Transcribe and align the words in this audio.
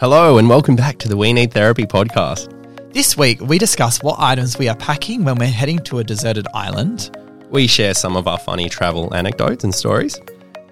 Hello, 0.00 0.38
and 0.38 0.48
welcome 0.48 0.76
back 0.76 0.96
to 0.98 1.08
the 1.08 1.16
We 1.16 1.30
Need 1.32 1.52
Therapy 1.52 1.84
podcast. 1.84 2.48
This 2.94 3.18
week, 3.18 3.38
we 3.42 3.58
discuss 3.58 4.02
what 4.02 4.16
items 4.18 4.56
we 4.56 4.66
are 4.66 4.74
packing 4.76 5.24
when 5.24 5.36
we're 5.36 5.48
heading 5.48 5.78
to 5.80 5.98
a 5.98 6.04
deserted 6.04 6.46
island, 6.54 7.14
We 7.50 7.66
share 7.66 7.92
some 7.92 8.16
of 8.16 8.26
our 8.26 8.38
funny 8.38 8.68
travel 8.70 9.12
anecdotes 9.14 9.62
and 9.64 9.74
stories. 9.74 10.18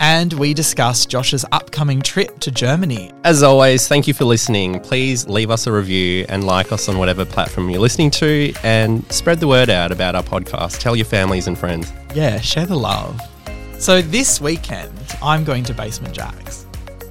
and 0.01 0.33
we 0.35 0.55
discuss 0.55 1.05
Josh's 1.05 1.45
upcoming 1.53 2.01
trip 2.01 2.39
to 2.39 2.51
Germany. 2.51 3.13
As 3.25 3.43
always, 3.43 3.87
thank 3.87 4.07
you 4.09 4.15
for 4.15 4.25
listening. 4.25 4.81
Please 4.81 5.29
leave 5.29 5.51
us 5.51 5.67
a 5.67 5.73
review 5.73 6.25
and 6.31 6.45
like 6.45 6.73
us 6.73 6.89
on 6.89 6.97
whatever 6.97 7.25
platform 7.27 7.69
you're 7.69 7.81
listening 7.81 8.11
to, 8.13 8.55
and 8.63 9.05
spread 9.13 9.41
the 9.41 9.49
word 9.49 9.69
out 9.69 9.93
about 9.93 10.15
our 10.15 10.23
podcast. 10.23 10.79
Tell 10.81 10.97
your 10.97 11.05
families 11.05 11.49
and 11.49 11.59
friends. 11.59 11.93
Yeah, 12.15 12.41
share 12.41 12.65
the 12.65 12.77
love. 12.79 13.21
So 13.79 14.01
this 14.01 14.41
weekend, 14.41 14.93
I'm 15.21 15.45
going 15.45 15.65
to 15.65 15.75
Basement 15.75 16.15
Jaxx. 16.15 16.65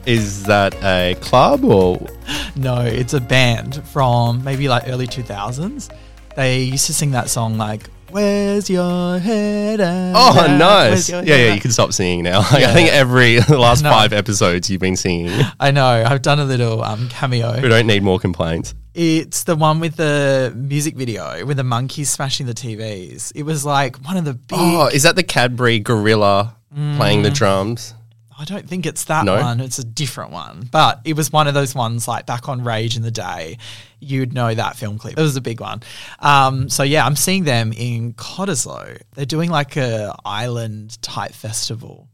Is 0.07 0.43
that 0.45 0.73
a 0.83 1.15
club 1.21 1.63
or 1.65 1.99
No, 2.55 2.79
it's 2.81 3.13
a 3.13 3.19
band 3.21 3.83
from 3.89 4.43
maybe 4.43 4.67
like 4.69 4.83
early 4.87 5.05
2000s. 5.05 5.93
They 6.35 6.61
used 6.63 6.85
to 6.87 6.93
sing 6.93 7.11
that 7.11 7.29
song 7.29 7.57
like, 7.57 7.89
Where's 8.09 8.69
your 8.69 9.19
head 9.19 9.81
at? 9.81 10.13
Oh, 10.15 10.55
nice. 10.57 11.09
Yeah, 11.09 11.23
yeah, 11.23 11.35
at?" 11.35 11.55
you 11.55 11.59
can 11.61 11.71
stop 11.71 11.91
singing 11.91 12.23
now. 12.23 12.39
Like, 12.53 12.61
Yeah. 12.61 12.69
I 12.69 12.73
think 12.73 12.89
every 12.93 13.39
the 13.49 13.57
last 13.57 13.83
No. 13.83 13.91
five 13.91 14.13
episodes 14.13 14.69
you've 14.69 14.79
been 14.79 14.95
singing. 14.95 15.41
I 15.59 15.71
know. 15.71 15.85
I've 16.07 16.21
done 16.21 16.39
a 16.39 16.45
little 16.45 16.81
um, 16.83 17.09
cameo. 17.09 17.59
We 17.61 17.67
don't 17.67 17.85
need 17.85 18.03
more 18.03 18.17
complaints. 18.19 18.73
It's 18.93 19.43
the 19.43 19.57
one 19.57 19.81
with 19.81 19.97
the 19.97 20.53
music 20.55 20.95
video 20.95 21.45
with 21.45 21.57
the 21.57 21.63
monkeys 21.65 22.09
smashing 22.09 22.45
the 22.47 22.53
TVs. 22.53 23.33
It 23.35 23.43
was 23.43 23.65
like 23.65 23.97
one 24.05 24.15
of 24.15 24.23
the 24.25 24.33
big. 24.35 24.57
Oh, 24.57 24.87
is 24.87 25.03
that 25.03 25.15
the 25.17 25.23
Cadbury 25.23 25.79
gorilla 25.79 26.55
playing 26.95 27.19
Mm. 27.19 27.23
the 27.23 27.29
drums? 27.31 27.93
I 28.39 28.45
don't 28.45 28.67
think 28.69 28.85
it's 28.85 29.05
that 29.05 29.25
No? 29.25 29.35
one. 29.41 29.59
It's 29.59 29.79
a 29.79 29.83
different 29.83 30.31
one. 30.31 30.69
But 30.71 31.01
it 31.05 31.13
was 31.15 31.31
one 31.31 31.47
of 31.47 31.53
those 31.53 31.73
ones 31.73 32.07
like 32.07 32.25
back 32.25 32.47
on 32.47 32.63
Rage 32.63 32.95
in 32.95 33.01
the 33.01 33.11
day. 33.11 33.57
You'd 33.99 34.33
know 34.33 34.53
that 34.53 34.75
film 34.75 34.97
clip. 34.99 35.17
It 35.17 35.21
was 35.21 35.35
a 35.35 35.41
big 35.41 35.59
one. 35.59 35.81
Um, 36.19 36.69
so 36.69 36.83
yeah, 36.83 37.05
I'm 37.05 37.15
seeing 37.15 37.45
them 37.45 37.73
in 37.75 38.13
Cottesloe. 38.13 39.01
They're 39.15 39.25
doing 39.25 39.49
like 39.49 39.75
a 39.75 40.15
island 40.23 41.01
type 41.01 41.31
festival, 41.33 42.09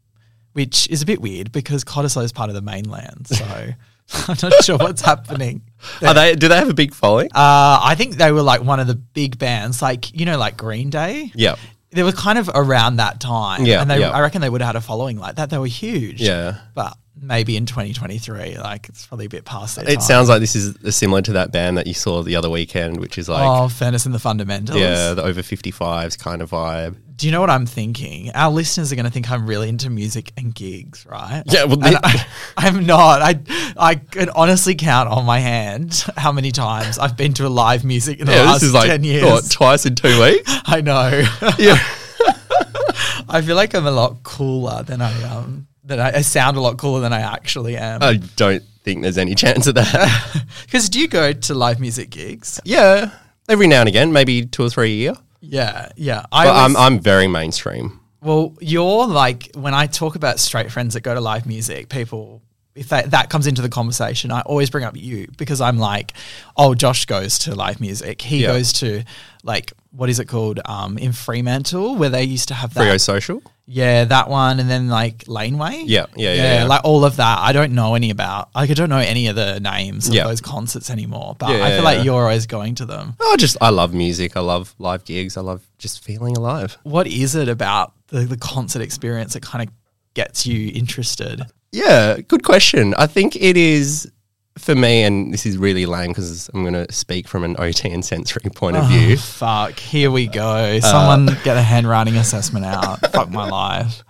which 0.54 0.90
is 0.90 1.02
a 1.02 1.06
bit 1.06 1.20
weird 1.22 1.52
because 1.52 1.84
Cottesloe 1.84 2.24
is 2.24 2.32
part 2.32 2.50
of 2.50 2.56
the 2.56 2.62
mainland. 2.62 3.28
So 3.28 3.46
I'm 4.28 4.38
not 4.44 4.64
sure 4.64 4.78
what's 4.78 5.02
happening. 5.02 5.62
Are 6.02 6.14
they? 6.14 6.36
Do 6.36 6.48
they 6.48 6.58
have 6.58 6.70
a 6.70 6.74
big 6.74 6.94
following? 6.94 7.28
Uh, 7.28 7.80
I 7.84 7.96
think 7.98 8.16
they 8.16 8.32
were 8.32 8.42
like 8.42 8.62
one 8.62 8.80
of 8.80 8.88
the 8.88 8.96
big 8.96 9.38
bands, 9.40 9.82
like 9.82 10.14
you 10.18 10.26
know, 10.26 10.38
like 10.38 10.58
Green 10.58 10.90
Day. 10.90 11.32
yeah, 11.36 11.56
They 11.94 12.04
were 12.04 12.12
kind 12.12 12.38
of 12.38 12.50
around 12.54 12.98
that 12.98 13.20
time. 13.20 13.66
Yeah, 13.66 13.82
and 13.82 13.90
they, 13.90 14.00
yeah. 14.00 14.12
I 14.12 14.22
reckon 14.22 14.42
they 14.42 14.50
would 14.50 14.62
have 14.62 14.70
had 14.70 14.76
a 14.76 14.82
following 14.82 15.18
like 15.18 15.36
that. 15.36 15.50
They 15.50 15.58
were 15.58 15.68
huge. 15.68 16.22
yeah. 16.22 16.58
but 16.74 16.98
maybe 17.20 17.56
in 17.56 17.66
2023, 17.66 18.58
like 18.58 18.90
it's 18.90 19.06
probably 19.06 19.26
a 19.26 19.30
bit 19.30 19.46
past 19.46 19.76
their 19.76 19.90
It 19.90 20.02
sounds 20.02 20.30
like 20.30 20.42
this 20.42 20.56
is 20.56 20.96
similar 20.96 21.22
to 21.22 21.34
that 21.34 21.52
band 21.52 21.78
that 21.78 21.88
you 21.88 21.94
saw 21.94 22.22
the 22.22 22.36
other 22.36 22.50
weekend, 22.50 23.00
which 23.00 23.18
is 23.18 23.30
like, 23.30 23.44
oh, 23.48 23.70
Furnace 23.70 24.06
and 24.06 24.14
the 24.14 24.20
Fundamentals. 24.20 24.78
yeah, 24.78 25.14
the 25.14 25.24
over 25.24 25.42
55s 25.42 26.18
kind 26.20 26.42
of 26.42 26.52
vibe. 26.52 26.96
Do 27.16 27.28
you 27.28 27.32
know 27.32 27.42
what 27.42 27.50
I'm 27.50 27.66
thinking? 27.66 28.32
Our 28.34 28.52
listeners 28.52 28.92
are 28.92 28.96
going 28.96 29.06
to 29.06 29.12
think 29.12 29.30
I'm 29.30 29.46
really 29.46 29.70
into 29.70 29.90
music 29.90 30.32
and 30.36 30.54
gigs, 30.54 31.06
right? 31.06 31.44
Yeah, 31.46 31.66
well, 31.66 31.74
And 31.84 31.96
the- 31.96 32.02
I, 32.04 32.26
I'm 32.58 32.86
not. 32.86 33.22
I 33.22 33.40
I 33.78 33.96
can 33.96 34.30
honestly 34.32 34.76
count 34.76 35.10
on 35.10 35.26
my 35.26 35.40
hand 35.40 36.06
how 36.18 36.32
many 36.32 36.52
times 36.52 36.98
I've 36.98 37.16
been 37.16 37.34
to 37.36 37.46
a 37.46 37.50
live 37.50 37.84
music 37.86 38.20
in 38.20 38.26
the 38.26 38.32
Yeah, 38.34 38.44
last 38.44 38.62
this 38.62 38.70
is 38.70 38.74
like, 38.74 38.88
ten 38.90 39.04
years. 39.04 39.24
what, 39.24 39.50
twice 39.52 39.86
in 39.86 39.96
two 39.96 40.20
weeks? 40.22 40.44
I 40.66 40.82
know. 40.82 41.24
yeah. 41.60 41.78
I 43.30 43.42
feel 43.46 43.56
like 43.56 43.74
I'm 43.74 43.86
a 43.86 43.92
lot 43.92 44.24
cooler 44.24 44.84
than 44.84 45.02
I 45.02 45.24
um 45.24 45.68
than 45.84 46.00
I, 46.00 46.18
I 46.18 46.22
sound 46.22 46.58
a 46.58 46.62
lot 46.62 46.78
cooler 46.78 47.02
than 47.02 47.14
I 47.14 47.22
actually 47.22 47.78
am. 47.78 48.02
I 48.04 48.16
don't 48.36 48.64
think 48.84 49.02
there's 49.02 49.18
any 49.18 49.36
chance 49.36 49.68
of 49.68 49.76
that. 49.76 50.46
Because 50.66 50.90
do 50.90 51.00
you 51.00 51.08
go 51.08 51.32
to 51.34 51.54
live 51.54 51.80
music 51.80 52.10
gigs? 52.10 52.60
yeah, 52.64 53.12
every 53.50 53.68
now 53.68 53.82
and 53.82 53.90
again, 53.90 54.12
maybe 54.12 54.46
two 54.46 54.64
or 54.64 54.70
three 54.70 54.92
a 54.92 54.96
year. 54.96 55.14
Yeah, 55.46 55.90
yeah. 55.98 56.26
I 56.32 56.46
But 56.46 56.56
I'm, 56.56 56.78
I'm 56.78 57.00
very 57.00 57.28
mainstream. 57.28 58.00
well, 58.22 58.54
you're 58.62 59.06
like 59.08 59.52
when 59.56 59.74
I 59.74 59.88
talk 59.88 60.16
about 60.16 60.40
straight 60.40 60.72
friends 60.72 60.94
that 60.94 61.02
go 61.02 61.14
to 61.14 61.22
live 61.22 61.46
music, 61.46 61.90
people. 61.90 62.42
If 62.76 62.90
that, 62.90 63.12
that 63.12 63.30
comes 63.30 63.46
into 63.46 63.62
the 63.62 63.70
conversation, 63.70 64.32
I 64.32 64.42
always 64.42 64.72
bring 64.72 64.84
up 64.84 64.98
you 64.98 65.28
because 65.38 65.62
I'm 65.62 65.78
like, 65.78 66.14
oh, 66.58 66.74
Josh 66.74 67.06
goes 67.06 67.38
to 67.40 67.54
live 67.54 67.80
music. 67.80 68.20
He 68.20 68.42
Yeah. 68.42 68.48
goes 68.54 68.74
to 68.74 69.04
like 69.44 69.74
what 69.92 70.10
is 70.10 70.20
it 70.20 70.26
called 70.26 70.60
um, 70.66 70.98
in 70.98 71.12
Fremantle 71.12 71.96
where 71.98 72.10
they 72.10 72.24
used 72.24 72.48
to 72.48 72.56
have 72.56 72.74
that. 72.74 72.82
Freo 72.84 73.00
Social? 73.00 73.44
Yeah, 73.66 74.04
that 74.06 74.30
one, 74.30 74.60
and 74.60 74.70
then 74.70 74.90
like 74.90 75.24
Laneway. 75.28 75.84
Yeah, 75.86 76.08
yeah, 76.16 76.34
yeah, 76.34 76.54
yeah. 76.60 76.64
like 76.66 76.82
all 76.84 77.06
of 77.06 77.16
that. 77.16 77.40
I 77.40 77.54
don't 77.54 77.74
know 77.74 77.96
any 77.96 78.10
about. 78.10 78.50
Like, 78.54 78.70
I 78.70 78.74
don't 78.74 78.90
know 78.90 78.98
any 78.98 79.28
of 79.28 79.38
the 79.38 79.60
names 79.62 80.10
of 80.10 80.14
Yeah. 80.14 80.26
those 80.26 80.42
concerts 80.42 80.90
anymore. 80.90 81.36
But 81.40 81.50
Yeah, 81.52 81.56
I 81.56 81.70
yeah, 81.70 81.76
feel 81.76 81.84
like 81.84 81.98
yeah. 82.00 82.04
you're 82.04 82.22
always 82.24 82.46
going 82.46 82.76
to 82.76 82.86
them. 82.86 83.16
Oh, 83.22 83.36
just, 83.38 83.56
I 83.62 83.70
love 83.70 83.94
music. 83.94 84.36
I 84.36 84.42
love 84.42 84.76
live 84.80 85.06
gigs. 85.06 85.38
I 85.38 85.42
love 85.42 85.62
just 85.78 86.04
feeling 86.04 86.36
alive. 86.36 86.78
What 86.84 87.08
is 87.08 87.36
it 87.36 87.48
about 87.48 87.94
the, 88.08 88.22
the 88.26 88.38
concert 88.38 88.82
experience 88.82 89.32
that 89.34 89.44
kind 89.44 89.68
of 89.68 89.74
gets 90.14 90.46
you 90.46 90.70
interested? 90.76 91.44
Yeah, 91.72 92.18
good 92.28 92.44
question. 92.44 92.94
I 92.98 93.08
think 93.08 93.36
it 93.38 93.56
is 93.58 94.12
for 94.58 94.76
me, 94.76 95.04
and 95.04 95.34
this 95.34 95.46
is 95.46 95.58
really 95.58 95.86
lame 95.86 96.10
because 96.10 96.50
I'm 96.54 96.62
going 96.62 96.74
to 96.74 96.92
speak 96.92 97.28
from 97.28 97.44
an 97.44 97.56
OT 97.58 97.90
and 97.90 98.06
sensory 98.06 98.50
point 98.52 98.78
of 98.78 98.84
oh, 98.84 98.88
view. 98.88 99.14
Oh, 99.14 99.18
fuck, 99.18 99.80
here 99.80 100.12
we 100.12 100.28
go. 100.28 100.80
Someone 100.80 101.30
uh, 101.30 101.40
get 101.44 101.58
a 101.58 101.62
handwriting 101.62 102.18
assessment 102.18 102.66
out. 102.66 103.00
fuck 103.12 103.30
my 103.30 103.50
life. 103.50 104.04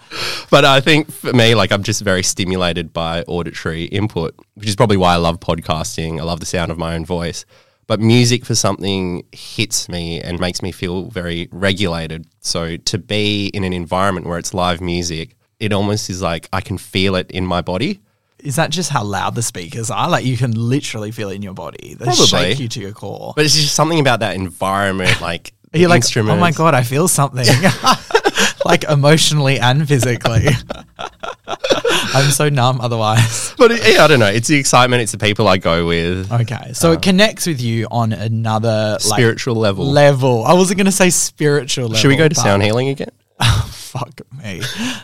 But 0.49 0.65
I 0.65 0.81
think 0.81 1.11
for 1.11 1.33
me, 1.33 1.55
like 1.55 1.71
I'm 1.71 1.83
just 1.83 2.01
very 2.01 2.23
stimulated 2.23 2.91
by 2.91 3.23
auditory 3.23 3.85
input, 3.85 4.35
which 4.55 4.67
is 4.67 4.75
probably 4.75 4.97
why 4.97 5.13
I 5.13 5.17
love 5.17 5.39
podcasting. 5.39 6.19
I 6.19 6.23
love 6.23 6.39
the 6.39 6.45
sound 6.45 6.71
of 6.71 6.77
my 6.77 6.95
own 6.95 7.05
voice. 7.05 7.45
But 7.87 7.99
music 7.99 8.45
for 8.45 8.55
something 8.55 9.25
hits 9.31 9.89
me 9.89 10.21
and 10.21 10.39
makes 10.39 10.61
me 10.61 10.71
feel 10.71 11.05
very 11.05 11.49
regulated. 11.51 12.27
So 12.39 12.77
to 12.77 12.97
be 12.97 13.47
in 13.47 13.63
an 13.63 13.73
environment 13.73 14.25
where 14.25 14.37
it's 14.37 14.53
live 14.53 14.81
music, 14.81 15.35
it 15.59 15.73
almost 15.73 16.09
is 16.09 16.21
like 16.21 16.47
I 16.53 16.61
can 16.61 16.77
feel 16.77 17.15
it 17.15 17.29
in 17.31 17.45
my 17.45 17.61
body. 17.61 18.01
Is 18.43 18.57
that 18.57 18.69
just 18.69 18.89
how 18.89 19.03
loud 19.03 19.35
the 19.35 19.41
speakers 19.41 19.89
are? 19.89 20.09
Like 20.09 20.25
you 20.25 20.35
can 20.35 20.51
literally 20.51 21.11
feel 21.11 21.29
it 21.29 21.35
in 21.35 21.41
your 21.41 21.53
body. 21.53 21.95
They 21.95 22.05
Probably. 22.05 22.25
shake 22.25 22.59
you 22.59 22.67
to 22.67 22.79
your 22.81 22.91
core. 22.91 23.33
But 23.35 23.45
it's 23.45 23.55
just 23.55 23.73
something 23.73 23.99
about 23.99 24.19
that 24.19 24.35
environment, 24.35 25.21
like 25.21 25.53
you 25.73 25.87
like, 25.87 25.97
instruments. 25.97 26.37
oh 26.37 26.39
my 26.39 26.51
god, 26.51 26.75
I 26.75 26.83
feel 26.83 27.07
something, 27.07 27.45
like 28.65 28.83
emotionally 28.83 29.59
and 29.59 29.87
physically. 29.87 30.47
I'm 32.15 32.29
so 32.31 32.49
numb 32.49 32.79
otherwise. 32.81 33.55
But 33.57 33.71
it, 33.71 33.95
yeah, 33.95 34.03
I 34.03 34.07
don't 34.07 34.19
know. 34.19 34.27
It's 34.27 34.47
the 34.47 34.57
excitement. 34.57 35.01
It's 35.01 35.13
the 35.13 35.17
people 35.17 35.47
I 35.47 35.57
go 35.57 35.87
with. 35.87 36.31
Okay, 36.31 36.73
so 36.73 36.91
it 36.91 36.97
um, 36.97 37.01
connects 37.01 37.47
with 37.47 37.61
you 37.61 37.87
on 37.89 38.13
another 38.13 38.97
like, 39.09 39.19
Spiritual 39.19 39.55
level. 39.55 39.85
level. 39.85 40.43
I 40.43 40.53
wasn't 40.53 40.77
going 40.77 40.85
to 40.85 40.91
say 40.91 41.09
spiritual 41.09 41.85
level. 41.85 41.97
Should 41.97 42.09
we 42.09 42.17
go 42.17 42.27
to 42.27 42.35
sound 42.35 42.61
healing 42.61 42.89
again? 42.89 43.09
Fuck 43.93 44.21
me. 44.43 44.59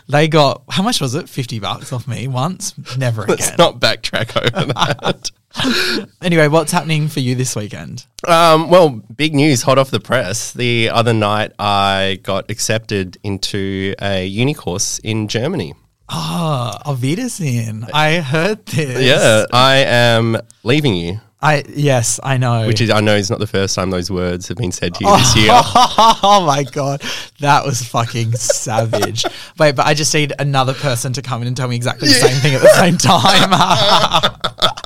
They 0.07 0.27
got 0.27 0.63
how 0.67 0.81
much 0.81 0.99
was 0.99 1.13
it? 1.13 1.29
Fifty 1.29 1.59
bucks 1.59 1.93
off 1.93 2.07
me 2.07 2.27
once. 2.27 2.73
Never 2.97 3.21
again. 3.23 3.35
Let's 3.39 3.55
not 3.59 3.79
backtrack 3.79 4.35
over 4.35 4.73
that. 4.73 6.07
Anyway, 6.23 6.47
what's 6.47 6.71
happening 6.71 7.07
for 7.07 7.19
you 7.19 7.35
this 7.35 7.55
weekend? 7.55 8.07
Um, 8.27 8.71
well, 8.71 8.89
big 8.89 9.35
news, 9.35 9.61
hot 9.61 9.77
off 9.77 9.91
the 9.91 9.99
press. 9.99 10.53
The 10.53 10.89
other 10.89 11.13
night, 11.13 11.51
I 11.59 12.19
got 12.23 12.49
accepted 12.49 13.19
into 13.23 13.93
a 14.01 14.25
uni 14.25 14.55
course 14.55 14.97
in 15.03 15.27
Germany. 15.27 15.75
Oh, 16.09 16.71
Auf 16.85 16.99
Wiedersehen. 16.99 17.85
I 17.93 18.15
heard 18.21 18.65
this. 18.65 19.03
Yeah, 19.03 19.45
I 19.53 19.83
am 19.85 20.37
leaving 20.63 20.95
you, 20.95 21.19
I 21.41 21.63
yes, 21.69 22.19
I 22.21 22.35
know. 22.37 22.67
which 22.67 22.81
is 22.81 22.89
I 22.89 22.99
know 22.99 23.15
is 23.15 23.29
not 23.29 23.39
the 23.39 23.47
first 23.47 23.73
time 23.73 23.91
those 23.91 24.11
words 24.11 24.49
have 24.49 24.57
been 24.57 24.73
said 24.73 24.93
to 24.95 25.05
you 25.05 25.17
this 25.17 25.35
year. 25.37 25.51
oh 25.53 26.43
my 26.45 26.63
god, 26.63 27.01
that 27.39 27.65
was 27.65 27.81
fucking 27.81 28.33
savage. 28.33 29.23
Wait, 29.57 29.73
but 29.73 29.85
I 29.85 29.93
just 29.93 30.13
need 30.13 30.33
another 30.37 30.73
person 30.73 31.13
to 31.13 31.21
come 31.21 31.41
in 31.41 31.47
and 31.47 31.55
tell 31.55 31.69
me 31.69 31.77
exactly 31.77 32.09
the 32.09 32.13
same 32.15 32.35
thing 32.41 32.55
at 32.55 32.61
the 32.61 32.67
same 32.73 32.97
time. 32.97 33.51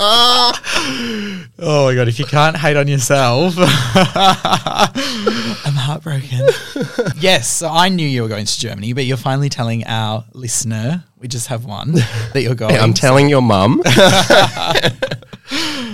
oh 1.57 1.85
my 1.87 1.95
god, 1.95 2.07
if 2.07 2.19
you 2.19 2.25
can't 2.25 2.55
hate 2.55 2.77
on 2.77 2.87
yourself, 2.87 3.55
I'm 3.57 3.65
heartbroken. 5.73 6.47
yes, 7.17 7.49
so 7.49 7.67
I 7.67 7.89
knew 7.89 8.07
you 8.07 8.21
were 8.21 8.27
going 8.27 8.45
to 8.45 8.59
Germany, 8.59 8.93
but 8.93 9.05
you're 9.05 9.17
finally 9.17 9.49
telling 9.49 9.85
our 9.85 10.23
listener, 10.33 11.03
we 11.17 11.27
just 11.27 11.47
have 11.47 11.65
one, 11.65 11.93
that 11.93 12.41
you're 12.43 12.53
going. 12.53 12.77
I'm 12.77 12.93
telling 12.93 13.27
your 13.27 13.41
mum. 13.41 13.81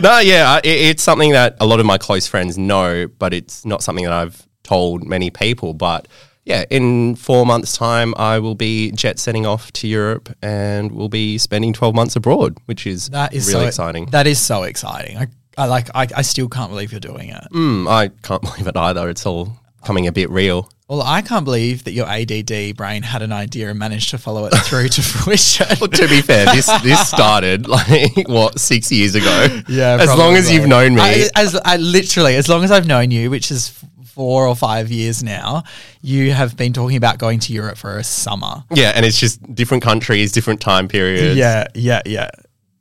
No, 0.01 0.19
yeah, 0.19 0.57
it, 0.57 0.65
it's 0.65 1.03
something 1.03 1.31
that 1.31 1.57
a 1.59 1.65
lot 1.65 1.79
of 1.79 1.85
my 1.85 1.97
close 1.97 2.27
friends 2.27 2.57
know, 2.57 3.07
but 3.07 3.33
it's 3.33 3.65
not 3.65 3.83
something 3.83 4.05
that 4.05 4.13
I've 4.13 4.47
told 4.63 5.05
many 5.05 5.29
people. 5.29 5.73
But 5.73 6.07
yeah, 6.45 6.65
in 6.69 7.15
four 7.15 7.45
months' 7.45 7.77
time, 7.77 8.13
I 8.17 8.39
will 8.39 8.55
be 8.55 8.91
jet 8.91 9.19
setting 9.19 9.45
off 9.45 9.71
to 9.73 9.87
Europe 9.87 10.35
and 10.41 10.91
we'll 10.91 11.09
be 11.09 11.37
spending 11.37 11.73
12 11.73 11.93
months 11.93 12.15
abroad, 12.15 12.57
which 12.65 12.87
is, 12.87 13.09
that 13.09 13.33
is 13.33 13.47
really 13.47 13.65
so, 13.65 13.67
exciting. 13.67 14.05
That 14.07 14.27
is 14.27 14.39
so 14.39 14.63
exciting. 14.63 15.17
I, 15.17 15.27
I 15.57 15.65
like. 15.65 15.89
I, 15.93 16.07
I 16.15 16.21
still 16.21 16.47
can't 16.47 16.71
believe 16.71 16.91
you're 16.91 17.01
doing 17.01 17.29
it. 17.29 17.43
Mm, 17.51 17.89
I 17.89 18.07
can't 18.23 18.41
believe 18.49 18.67
it 18.67 18.77
either. 18.77 19.09
It's 19.09 19.25
all 19.25 19.58
coming 19.83 20.07
a 20.07 20.11
bit 20.11 20.29
real. 20.29 20.69
Well, 20.87 21.03
I 21.03 21.21
can't 21.21 21.45
believe 21.45 21.83
that 21.83 21.91
your 21.91 22.07
ADD 22.07 22.75
brain 22.75 23.03
had 23.03 23.21
an 23.21 23.31
idea 23.31 23.69
and 23.69 23.77
managed 23.77 24.09
to 24.09 24.17
follow 24.17 24.45
it 24.45 24.49
through 24.65 24.87
to 24.89 25.01
fruition. 25.03 25.67
Well, 25.79 25.87
to 25.87 26.07
be 26.07 26.21
fair, 26.21 26.45
this 26.47 26.65
this 26.81 27.07
started 27.07 27.67
like 27.77 28.27
what 28.27 28.59
six 28.59 28.91
years 28.91 29.13
ago. 29.13 29.61
Yeah, 29.67 29.97
as 29.99 30.09
long 30.17 30.35
as 30.35 30.51
you've 30.51 30.67
known 30.67 30.95
me, 30.95 31.01
I, 31.01 31.29
as 31.35 31.55
I 31.63 31.77
literally, 31.77 32.35
as 32.35 32.49
long 32.49 32.63
as 32.63 32.71
I've 32.71 32.87
known 32.87 33.11
you, 33.11 33.29
which 33.29 33.51
is 33.51 33.69
four 34.05 34.47
or 34.47 34.55
five 34.55 34.91
years 34.91 35.23
now, 35.23 35.63
you 36.01 36.33
have 36.33 36.57
been 36.57 36.73
talking 36.73 36.97
about 36.97 37.19
going 37.19 37.39
to 37.39 37.53
Europe 37.53 37.77
for 37.77 37.97
a 37.97 38.03
summer. 38.03 38.63
yeah, 38.73 38.91
and 38.95 39.05
it's 39.05 39.19
just 39.19 39.39
different 39.53 39.83
countries, 39.83 40.31
different 40.31 40.59
time 40.59 40.87
periods. 40.87 41.37
Yeah, 41.37 41.67
yeah, 41.75 42.01
yeah. 42.05 42.29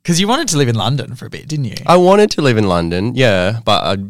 Because 0.01 0.19
you 0.19 0.27
wanted 0.27 0.47
to 0.49 0.57
live 0.57 0.67
in 0.67 0.75
London 0.75 1.15
for 1.15 1.27
a 1.27 1.29
bit, 1.29 1.47
didn't 1.47 1.65
you? 1.65 1.75
I 1.85 1.97
wanted 1.97 2.31
to 2.31 2.41
live 2.41 2.57
in 2.57 2.67
London, 2.67 3.13
yeah, 3.13 3.59
but 3.63 3.83
I 3.83 4.03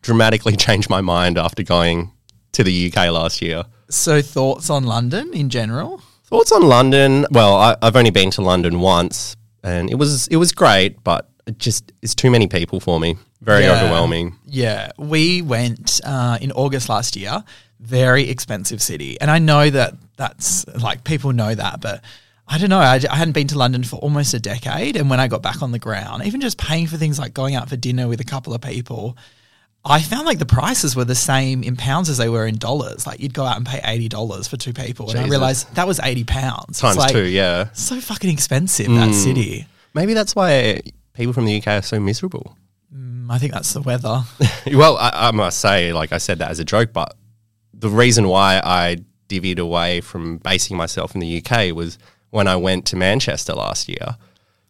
dramatically 0.00 0.56
changed 0.66 0.88
my 0.88 1.02
mind 1.02 1.36
after 1.36 1.62
going 1.62 2.10
to 2.52 2.62
the 2.64 2.92
UK 2.92 3.10
last 3.10 3.42
year. 3.42 3.64
so, 3.90 4.22
thoughts 4.22 4.70
on 4.70 4.84
London 4.84 5.32
in 5.34 5.48
general? 5.50 6.00
Thoughts 6.24 6.52
on 6.52 6.62
London? 6.62 7.26
Well, 7.30 7.56
I, 7.56 7.76
I've 7.82 7.96
only 7.96 8.10
been 8.10 8.30
to 8.32 8.42
London 8.42 8.80
once, 8.80 9.36
and 9.62 9.90
it 9.90 9.96
was 9.96 10.28
it 10.28 10.36
was 10.36 10.52
great, 10.52 11.02
but 11.04 11.28
it 11.46 11.58
just 11.58 11.92
it's 12.02 12.14
too 12.14 12.30
many 12.30 12.46
people 12.48 12.80
for 12.80 12.98
me. 13.00 13.16
Very 13.40 13.64
Yeah. 13.64 13.72
overwhelming. 13.82 14.36
Yeah, 14.46 14.92
we 14.98 15.42
went 15.42 16.00
uh, 16.04 16.38
in 16.40 16.52
August 16.52 16.88
last 16.88 17.16
year. 17.16 17.42
Very 17.80 18.28
expensive 18.30 18.80
city, 18.80 19.20
and 19.20 19.30
I 19.30 19.38
know 19.40 19.68
that 19.68 19.94
that's 20.16 20.66
like 20.68 21.02
people 21.04 21.32
know 21.32 21.52
that, 21.54 21.80
but 21.80 22.00
I 22.46 22.56
don't 22.58 22.70
know. 22.70 22.78
I, 22.78 23.00
I 23.10 23.16
hadn't 23.16 23.32
been 23.32 23.48
to 23.48 23.58
London 23.58 23.82
for 23.82 23.96
almost 23.96 24.32
a 24.34 24.38
decade, 24.40 24.96
and 24.96 25.10
when 25.10 25.18
I 25.20 25.26
got 25.28 25.42
back 25.42 25.62
on 25.62 25.72
the 25.72 25.78
ground, 25.80 26.24
even 26.24 26.40
just 26.40 26.58
paying 26.58 26.86
for 26.86 26.96
things 26.96 27.18
like 27.18 27.34
going 27.34 27.56
out 27.56 27.68
for 27.68 27.76
dinner 27.76 28.06
with 28.08 28.20
a 28.20 28.24
couple 28.24 28.54
of 28.54 28.60
people, 28.60 29.16
I 29.84 30.00
found 30.00 30.26
like 30.26 30.38
the 30.38 30.46
prices 30.46 30.94
were 30.94 31.04
the 31.04 31.14
same 31.14 31.64
in 31.64 31.76
pounds 31.76 32.08
as 32.08 32.16
they 32.16 32.28
were 32.28 32.46
in 32.46 32.56
dollars. 32.56 33.06
Like 33.06 33.20
you'd 33.20 33.34
go 33.34 33.44
out 33.44 33.56
and 33.56 33.66
pay 33.66 33.80
eighty 33.84 34.08
dollars 34.08 34.46
for 34.46 34.56
two 34.56 34.72
people, 34.72 35.10
and 35.10 35.18
I 35.18 35.26
realized 35.26 35.74
that 35.74 35.86
was 35.86 35.98
eighty 36.00 36.24
pounds 36.24 36.78
Times 36.78 36.96
like, 36.96 37.12
two, 37.12 37.24
yeah. 37.24 37.70
So 37.72 38.00
fucking 38.00 38.30
expensive 38.30 38.88
that 38.88 39.12
city. 39.12 39.66
Maybe 39.94 40.14
that's 40.14 40.36
why 40.36 40.80
people 41.14 41.32
from 41.32 41.46
the 41.46 41.56
UK 41.56 41.66
are 41.66 41.82
so 41.82 41.98
miserable. 41.98 42.56
Mm, 42.94 43.30
I 43.30 43.38
think 43.38 43.52
that's 43.52 43.72
the 43.72 43.82
weather. 43.82 44.22
well, 44.72 44.96
I, 44.98 45.10
I 45.28 45.30
must 45.32 45.58
say, 45.58 45.92
like 45.92 46.12
I 46.12 46.18
said 46.18 46.38
that 46.38 46.50
as 46.50 46.60
a 46.60 46.64
joke, 46.64 46.92
but 46.92 47.16
the 47.74 47.90
reason 47.90 48.28
why 48.28 48.60
I 48.62 48.98
divvied 49.28 49.58
away 49.58 50.00
from 50.00 50.38
basing 50.38 50.76
myself 50.76 51.14
in 51.14 51.20
the 51.20 51.42
UK 51.44 51.74
was 51.74 51.98
when 52.30 52.46
I 52.46 52.56
went 52.56 52.86
to 52.86 52.96
Manchester 52.96 53.52
last 53.54 53.88
year, 53.88 54.16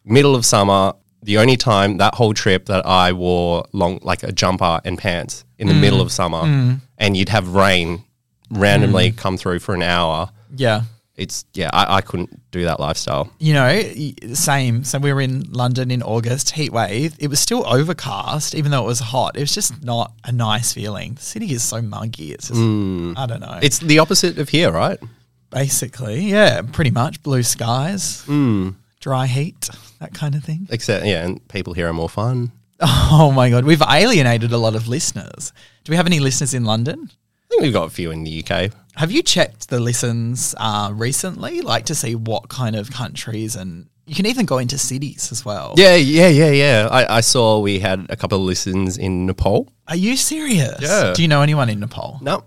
middle 0.03 0.35
of 0.35 0.45
summer. 0.45 0.93
The 1.23 1.37
only 1.37 1.57
time 1.57 1.97
that 1.97 2.15
whole 2.15 2.33
trip 2.33 2.65
that 2.67 2.85
I 2.85 3.13
wore 3.13 3.65
long, 3.71 3.99
like 4.01 4.23
a 4.23 4.31
jumper 4.31 4.81
and 4.83 4.97
pants 4.97 5.45
in 5.57 5.67
the 5.67 5.73
mm. 5.73 5.81
middle 5.81 6.01
of 6.01 6.11
summer, 6.11 6.41
mm. 6.41 6.81
and 6.97 7.17
you'd 7.17 7.29
have 7.29 7.55
rain 7.55 8.03
randomly 8.49 9.11
mm. 9.11 9.17
come 9.17 9.37
through 9.37 9.59
for 9.59 9.73
an 9.73 9.83
hour. 9.83 10.29
yeah. 10.55 10.83
It's 11.15 11.45
yeah, 11.53 11.69
I, 11.71 11.97
I 11.97 12.01
couldn't 12.01 12.41
do 12.49 12.63
that 12.63 12.79
lifestyle. 12.79 13.31
you 13.37 13.53
know, 13.53 13.83
same. 14.33 14.83
So 14.83 14.97
we 14.97 15.13
were 15.13 15.21
in 15.21 15.43
London 15.51 15.91
in 15.91 16.01
August, 16.01 16.49
heat 16.49 16.73
wave. 16.73 17.15
It 17.19 17.27
was 17.27 17.39
still 17.39 17.63
overcast, 17.67 18.55
even 18.55 18.71
though 18.71 18.83
it 18.83 18.87
was 18.87 18.99
hot. 18.99 19.37
It 19.37 19.41
was 19.41 19.53
just 19.53 19.83
not 19.83 20.11
a 20.23 20.31
nice 20.31 20.73
feeling. 20.73 21.13
The 21.13 21.21
city 21.21 21.53
is 21.53 21.61
so 21.61 21.83
muggy. 21.83 22.31
It's 22.31 22.47
just, 22.47 22.59
I 22.59 23.27
don't 23.27 23.41
know. 23.41 23.59
It's 23.61 23.77
the 23.77 23.99
opposite 23.99 24.39
of 24.39 24.49
here, 24.49 24.71
right? 24.71 24.97
basically, 25.53 26.21
yeah, 26.21 26.61
pretty 26.61 26.91
much 26.91 27.21
blue 27.23 27.43
skies, 27.43 28.23
dry 29.03 29.27
heat, 29.27 29.69
that 29.99 30.13
kind 30.13 30.33
of 30.33 30.43
thing. 30.43 30.65
Except 30.71 31.05
yeah, 31.05 31.25
and 31.25 31.45
people 31.49 31.73
here 31.73 31.87
are 31.89 31.93
more 31.93 32.09
fun. 32.09 32.51
Oh 32.85 33.31
my 33.31 33.49
God. 33.49 33.63
We've 33.65 33.81
alienated 33.81 34.51
a 34.51 34.57
lot 34.57 34.75
of 34.75 34.87
listeners. 34.87 35.53
Do 35.83 35.91
we 35.91 35.95
have 35.95 36.07
any 36.07 36.19
listeners 36.19 36.53
in 36.53 36.65
London? 36.65 37.09
I 37.09 37.45
think 37.49 37.61
we've 37.61 37.71
got 37.71 37.85
a 37.87 37.89
few 37.89 38.11
in 38.11 38.23
the 38.23 38.43
UK. 38.43 38.71
Have 38.95 39.11
you 39.11 39.21
checked 39.21 39.69
the 39.69 39.79
listens 39.79 40.55
uh, 40.57 40.91
recently, 40.93 41.61
like 41.61 41.85
to 41.85 41.95
see 41.95 42.15
what 42.15 42.49
kind 42.49 42.75
of 42.75 42.91
countries 42.91 43.55
and 43.55 43.87
you 44.05 44.15
can 44.15 44.25
even 44.25 44.45
go 44.45 44.57
into 44.57 44.77
cities 44.77 45.31
as 45.31 45.45
well? 45.45 45.75
Yeah, 45.77 45.95
yeah, 45.95 46.27
yeah, 46.27 46.51
yeah. 46.51 46.87
I, 46.91 47.17
I 47.17 47.21
saw 47.21 47.59
we 47.59 47.79
had 47.79 48.05
a 48.09 48.15
couple 48.15 48.39
of 48.39 48.43
listens 48.43 48.97
in 48.97 49.25
Nepal. 49.27 49.71
Are 49.87 49.95
you 49.95 50.17
serious? 50.17 50.81
Yeah. 50.81 51.13
Do 51.13 51.21
you 51.21 51.27
know 51.27 51.41
anyone 51.41 51.69
in 51.69 51.79
Nepal? 51.79 52.19
No. 52.21 52.43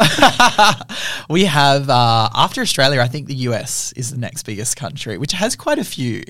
We 1.28 1.44
have, 1.44 1.88
uh, 1.88 2.28
after 2.34 2.60
Australia, 2.60 3.00
I 3.00 3.06
think 3.06 3.28
the 3.28 3.34
US 3.48 3.92
is 3.92 4.10
the 4.10 4.18
next 4.18 4.42
biggest 4.44 4.76
country, 4.76 5.16
which 5.16 5.32
has 5.32 5.54
quite 5.54 5.78
a 5.78 5.84
few. 5.84 6.24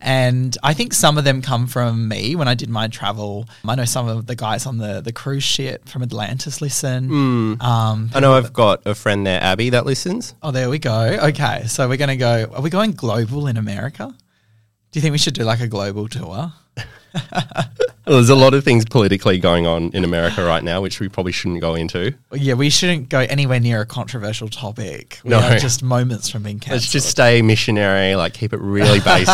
And 0.00 0.58
I 0.62 0.74
think 0.74 0.92
some 0.92 1.16
of 1.16 1.24
them 1.24 1.40
come 1.40 1.66
from 1.66 2.08
me 2.08 2.36
when 2.36 2.48
I 2.48 2.54
did 2.54 2.68
my 2.68 2.88
travel. 2.88 3.48
I 3.66 3.76
know 3.76 3.84
some 3.84 4.08
of 4.08 4.26
the 4.26 4.34
guys 4.34 4.66
on 4.66 4.76
the, 4.78 5.00
the 5.00 5.12
cruise 5.12 5.44
ship 5.44 5.88
from 5.88 6.02
Atlantis 6.02 6.60
listen. 6.60 7.08
Hmm. 7.08 7.62
Um, 7.62 8.10
I 8.12 8.20
know 8.20 8.34
I've 8.34 8.52
got 8.52 8.84
a 8.84 8.94
friend 8.94 9.26
there, 9.26 9.40
Abby, 9.42 9.70
that 9.70 9.86
listens. 9.86 10.34
oh, 10.42 10.50
there 10.50 10.68
we 10.68 10.78
go. 10.78 11.18
Okay. 11.22 11.64
So 11.66 11.88
we're 11.88 11.96
going 11.96 12.08
to 12.08 12.16
go, 12.16 12.50
are 12.54 12.60
we 12.60 12.68
going 12.68 12.92
global 12.92 13.46
in 13.46 13.56
America? 13.56 14.12
Do 14.90 14.98
you 14.98 15.00
think 15.00 15.12
we 15.12 15.18
should 15.18 15.34
do 15.34 15.44
like 15.44 15.60
a 15.60 15.68
global 15.68 16.08
tour? 16.08 16.52
Well, 17.14 18.16
there's 18.16 18.30
a 18.30 18.34
lot 18.34 18.52
of 18.52 18.64
things 18.64 18.84
politically 18.84 19.38
going 19.38 19.64
on 19.64 19.90
in 19.94 20.02
America 20.02 20.44
right 20.44 20.64
now, 20.64 20.80
which 20.80 20.98
we 20.98 21.08
probably 21.08 21.30
shouldn't 21.30 21.60
go 21.60 21.76
into. 21.76 22.12
Yeah, 22.32 22.54
we 22.54 22.68
shouldn't 22.68 23.08
go 23.08 23.20
anywhere 23.20 23.60
near 23.60 23.80
a 23.82 23.86
controversial 23.86 24.48
topic. 24.48 25.20
We 25.22 25.30
No. 25.30 25.38
are 25.38 25.56
just 25.58 25.84
moments 25.84 26.28
from 26.28 26.42
being 26.42 26.58
cancelled. 26.58 26.80
Let's 26.82 26.90
just 26.92 27.08
stay 27.08 27.42
missionary, 27.42 28.16
like 28.16 28.34
keep 28.34 28.52
it 28.52 28.60
really 28.60 28.98
basic. 29.04 29.26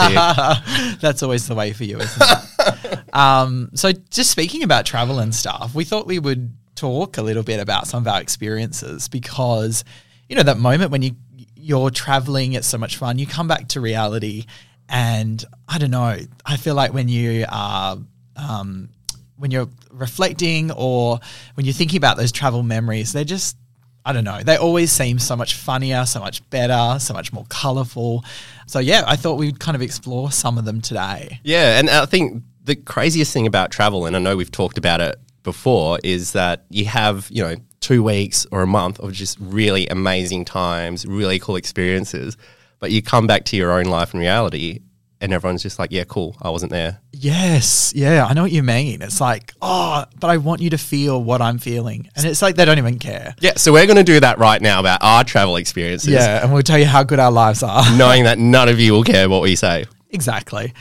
That's 1.00 1.22
always 1.22 1.48
the 1.48 1.54
way 1.54 1.72
for 1.72 1.84
you, 1.84 1.98
isn't 1.98 2.22
it? 2.22 2.98
um, 3.14 3.70
so, 3.72 3.92
just 4.10 4.30
speaking 4.30 4.62
about 4.62 4.84
travel 4.84 5.18
and 5.18 5.34
stuff, 5.34 5.74
we 5.74 5.84
thought 5.84 6.06
we 6.06 6.18
would 6.18 6.52
talk 6.74 7.16
a 7.16 7.22
little 7.22 7.42
bit 7.42 7.60
about 7.60 7.86
some 7.86 8.02
of 8.02 8.06
our 8.08 8.20
experiences 8.20 9.08
because, 9.08 9.82
you 10.28 10.36
know, 10.36 10.42
that 10.42 10.58
moment 10.58 10.90
when 10.90 11.00
you 11.00 11.12
you're 11.56 11.90
traveling, 11.90 12.52
it's 12.52 12.66
so 12.68 12.78
much 12.78 12.96
fun. 12.96 13.18
You 13.18 13.26
come 13.26 13.48
back 13.48 13.68
to 13.68 13.80
reality, 13.80 14.44
and 14.88 15.44
I 15.68 15.78
don't 15.78 15.90
know. 15.90 16.16
I 16.44 16.56
feel 16.56 16.74
like 16.74 16.92
when 16.92 17.08
you 17.08 17.44
are 17.48 17.98
um, 18.36 18.88
when 19.36 19.50
you're 19.50 19.68
reflecting 19.90 20.70
or 20.72 21.20
when 21.54 21.66
you're 21.66 21.74
thinking 21.74 21.98
about 21.98 22.16
those 22.16 22.32
travel 22.32 22.62
memories, 22.62 23.12
they're 23.12 23.24
just 23.24 23.56
I 24.04 24.12
don't 24.12 24.24
know. 24.24 24.42
They 24.42 24.56
always 24.56 24.90
seem 24.90 25.18
so 25.18 25.36
much 25.36 25.54
funnier, 25.54 26.06
so 26.06 26.20
much 26.20 26.48
better, 26.48 26.98
so 26.98 27.12
much 27.12 27.32
more 27.32 27.44
colorful. 27.50 28.24
So 28.66 28.78
yeah, 28.78 29.04
I 29.06 29.16
thought 29.16 29.34
we'd 29.34 29.60
kind 29.60 29.74
of 29.74 29.82
explore 29.82 30.32
some 30.32 30.56
of 30.56 30.64
them 30.64 30.80
today. 30.80 31.40
yeah, 31.44 31.78
and 31.78 31.90
I 31.90 32.06
think 32.06 32.42
the 32.64 32.76
craziest 32.76 33.32
thing 33.32 33.46
about 33.46 33.70
travel, 33.70 34.06
and 34.06 34.16
I 34.16 34.18
know 34.18 34.36
we've 34.36 34.50
talked 34.50 34.78
about 34.78 35.00
it 35.00 35.16
before, 35.42 35.98
is 36.04 36.32
that 36.32 36.64
you 36.70 36.86
have, 36.86 37.28
you 37.30 37.42
know, 37.42 37.56
two 37.80 38.02
weeks 38.02 38.46
or 38.50 38.62
a 38.62 38.66
month 38.66 38.98
of 39.00 39.12
just 39.12 39.36
really 39.40 39.86
amazing 39.88 40.44
times, 40.44 41.04
really 41.06 41.38
cool 41.38 41.56
experiences, 41.56 42.36
but 42.78 42.90
you 42.90 43.02
come 43.02 43.26
back 43.26 43.44
to 43.46 43.56
your 43.56 43.72
own 43.72 43.86
life 43.86 44.12
and 44.12 44.20
reality, 44.20 44.80
and 45.20 45.32
everyone's 45.32 45.62
just 45.62 45.78
like, 45.78 45.90
yeah, 45.90 46.04
cool, 46.04 46.36
I 46.40 46.50
wasn't 46.50 46.70
there. 46.70 47.00
Yes, 47.12 47.92
yeah, 47.94 48.24
I 48.24 48.34
know 48.34 48.42
what 48.42 48.52
you 48.52 48.62
mean. 48.62 49.02
It's 49.02 49.20
like, 49.20 49.52
oh, 49.60 50.04
but 50.20 50.30
I 50.30 50.36
want 50.36 50.60
you 50.60 50.70
to 50.70 50.78
feel 50.78 51.22
what 51.22 51.42
I'm 51.42 51.58
feeling, 51.58 52.08
and 52.16 52.24
it's 52.24 52.40
like 52.42 52.56
they 52.56 52.64
don't 52.64 52.78
even 52.78 52.98
care. 52.98 53.34
Yeah, 53.40 53.54
so 53.56 53.72
we're 53.72 53.86
going 53.86 53.96
to 53.96 54.04
do 54.04 54.20
that 54.20 54.38
right 54.38 54.62
now 54.62 54.80
about 54.80 55.02
our 55.02 55.24
travel 55.24 55.56
experiences. 55.56 56.10
Yeah, 56.12 56.42
and 56.42 56.52
we'll 56.52 56.62
tell 56.62 56.78
you 56.78 56.86
how 56.86 57.02
good 57.02 57.18
our 57.18 57.32
lives 57.32 57.62
are. 57.62 57.82
knowing 57.96 58.24
that 58.24 58.38
none 58.56 58.68
of 58.68 58.78
you 58.78 58.92
will 58.92 59.04
care 59.04 59.28
what 59.28 59.42
we 59.42 59.56
say. 59.56 59.86
exactly. 60.10 60.72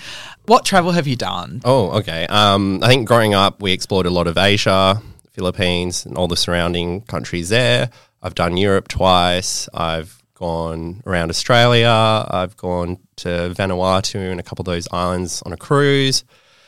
What 0.46 0.64
travel 0.64 0.92
have 0.92 1.08
you 1.08 1.18
done? 1.18 1.62
Oh, 1.66 1.98
okay. 2.00 2.26
Um, 2.28 2.80
I 2.82 2.88
think 2.88 3.06
growing 3.06 3.34
up, 3.34 3.62
we 3.62 3.74
explored 3.74 4.06
a 4.06 4.10
lot 4.10 4.28
of 4.28 4.38
Asia, 4.38 5.02
Philippines, 5.34 6.06
and 6.06 6.18
all 6.18 6.30
the 6.30 6.38
surrounding 6.38 7.02
countries 7.02 7.50
there. 7.50 7.90
I've 8.22 8.34
done 8.34 8.56
Europe 8.56 8.88
twice. 8.88 9.68
I've 9.74 10.17
gone 10.38 11.02
around 11.06 11.30
Australia. 11.30 12.26
I've 12.30 12.56
gone 12.58 13.00
to 13.18 13.28
Vanuatu 13.56 14.32
and 14.32 14.40
a 14.40 14.44
couple 14.44 14.62
of 14.62 14.68
those 14.68 14.88
islands 14.92 15.42
on 15.42 15.54
a 15.54 15.58
cruise. 15.58 16.24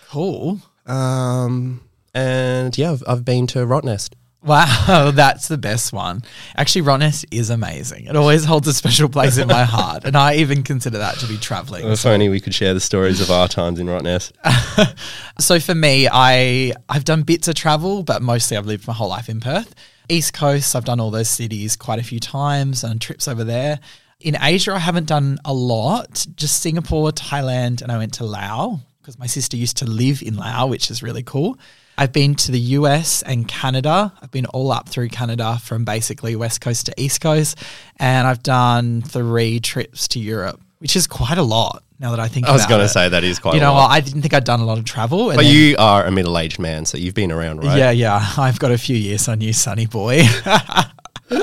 Cool. 0.10 0.60
Um, 0.88 1.82
and 2.14 2.76
yeah, 2.78 2.92
I've, 2.92 3.04
I've 3.08 3.26
been 3.26 3.46
to 3.48 3.60
Rottnest. 3.60 4.16
Wow, 4.42 5.12
that's 5.14 5.50
the 5.50 5.58
best 5.58 5.92
one. 5.92 6.24
Actually, 6.56 6.84
Rottnest 6.84 7.26
is 7.30 7.50
amazing. 7.50 8.06
It 8.06 8.16
always 8.16 8.46
holds 8.46 8.68
a 8.70 8.74
special 8.74 9.10
place 9.10 9.38
in 9.38 9.50
my 9.50 9.66
heart, 9.66 10.06
and 10.06 10.16
I 10.16 10.36
even 10.36 10.64
consider 10.64 10.98
that 11.00 11.16
to 11.20 11.28
be 11.28 11.38
traveling. 11.38 11.86
If 11.86 12.06
only 12.06 12.30
we 12.30 12.40
could 12.40 12.56
share 12.56 12.74
the 12.74 12.80
stories 12.80 13.20
of 13.20 13.30
our 13.30 13.48
times 13.48 13.80
in 13.80 13.88
Rottnest. 13.88 14.32
So 15.40 15.58
for 15.58 15.74
me, 15.74 16.06
I 16.12 16.74
I've 16.90 17.06
done 17.06 17.22
bits 17.24 17.48
of 17.48 17.56
travel, 17.56 18.04
but 18.04 18.22
mostly 18.22 18.58
I've 18.58 18.66
lived 18.66 18.86
my 18.88 18.94
whole 18.94 19.08
life 19.08 19.30
in 19.30 19.40
Perth. 19.40 19.74
East 20.10 20.34
Coast, 20.34 20.76
I've 20.76 20.86
done 20.86 21.00
all 21.00 21.12
those 21.12 21.30
cities 21.30 21.76
quite 21.76 22.00
a 22.00 22.04
few 22.04 22.20
times 22.20 22.84
and 22.84 23.00
trips 23.00 23.28
over 23.28 23.44
there. 23.44 23.80
In 24.20 24.36
Asia, 24.42 24.74
I 24.74 24.80
haven't 24.80 25.08
done 25.08 25.40
a 25.46 25.54
lot, 25.54 26.26
just 26.36 26.62
Singapore, 26.62 27.12
Thailand, 27.12 27.82
and 27.82 27.92
I 27.92 27.98
went 27.98 28.16
to 28.16 28.26
Laos 28.26 28.80
because 29.00 29.18
my 29.18 29.28
sister 29.28 29.56
used 29.56 29.78
to 29.78 29.86
live 29.86 30.22
in 30.22 30.36
Laos, 30.36 30.70
which 30.70 30.92
is 30.92 31.02
really 31.02 31.24
cool. 31.24 31.58
I've 31.98 32.14
been 32.14 32.36
to 32.36 32.52
the 32.52 32.60
US 32.60 33.22
and 33.24 33.48
Canada. 33.48 34.14
I've 34.22 34.32
been 34.32 34.46
all 34.48 34.72
up 34.72 34.88
through 34.88 35.10
Canada 35.10 35.60
from 35.62 35.84
basically 35.84 36.36
West 36.36 36.62
Coast 36.62 36.86
to 36.86 36.94
East 36.98 37.22
Coast. 37.22 37.58
And 37.98 38.28
I've 38.28 38.42
done 38.42 39.02
three 39.02 39.60
trips 39.60 40.08
to 40.10 40.20
Europe, 40.20 40.62
which 40.80 40.96
is 40.96 41.08
quite 41.08 41.38
a 41.38 41.44
lot. 41.44 41.84
Now 42.00 42.12
that 42.12 42.20
I 42.22 42.28
think 42.30 42.46
of 42.48 42.50
it. 42.50 42.52
I 42.52 42.56
was 42.56 42.66
going 42.66 42.80
to 42.82 42.88
say 42.88 43.10
that 43.10 43.24
is 43.26 43.40
quite. 43.40 43.56
you 43.56 43.60
know. 43.60 43.74
I 43.74 44.00
didn't 44.00 44.22
think 44.22 44.34
I'd 44.34 44.46
done 44.46 44.62
a 44.62 44.66
lot 44.66 44.78
of 44.78 44.86
travel. 44.86 45.32
And 45.32 45.38
But 45.38 45.44
then- 45.44 45.54
you 45.54 45.76
are 45.78 46.06
a 46.06 46.12
middle-aged 46.12 46.58
man, 46.58 46.86
so 46.86 46.98
you've 46.98 47.14
been 47.14 47.32
around, 47.32 47.64
right? 47.64 47.78
yeah, 47.78 47.92
yeah. 47.92 48.26
I've 48.38 48.58
got 48.60 48.72
a 48.72 48.78
few 48.78 48.96
years 48.96 49.28
on 49.28 49.42
you, 49.42 49.52
Sonny 49.54 49.86
boy. 49.86 50.24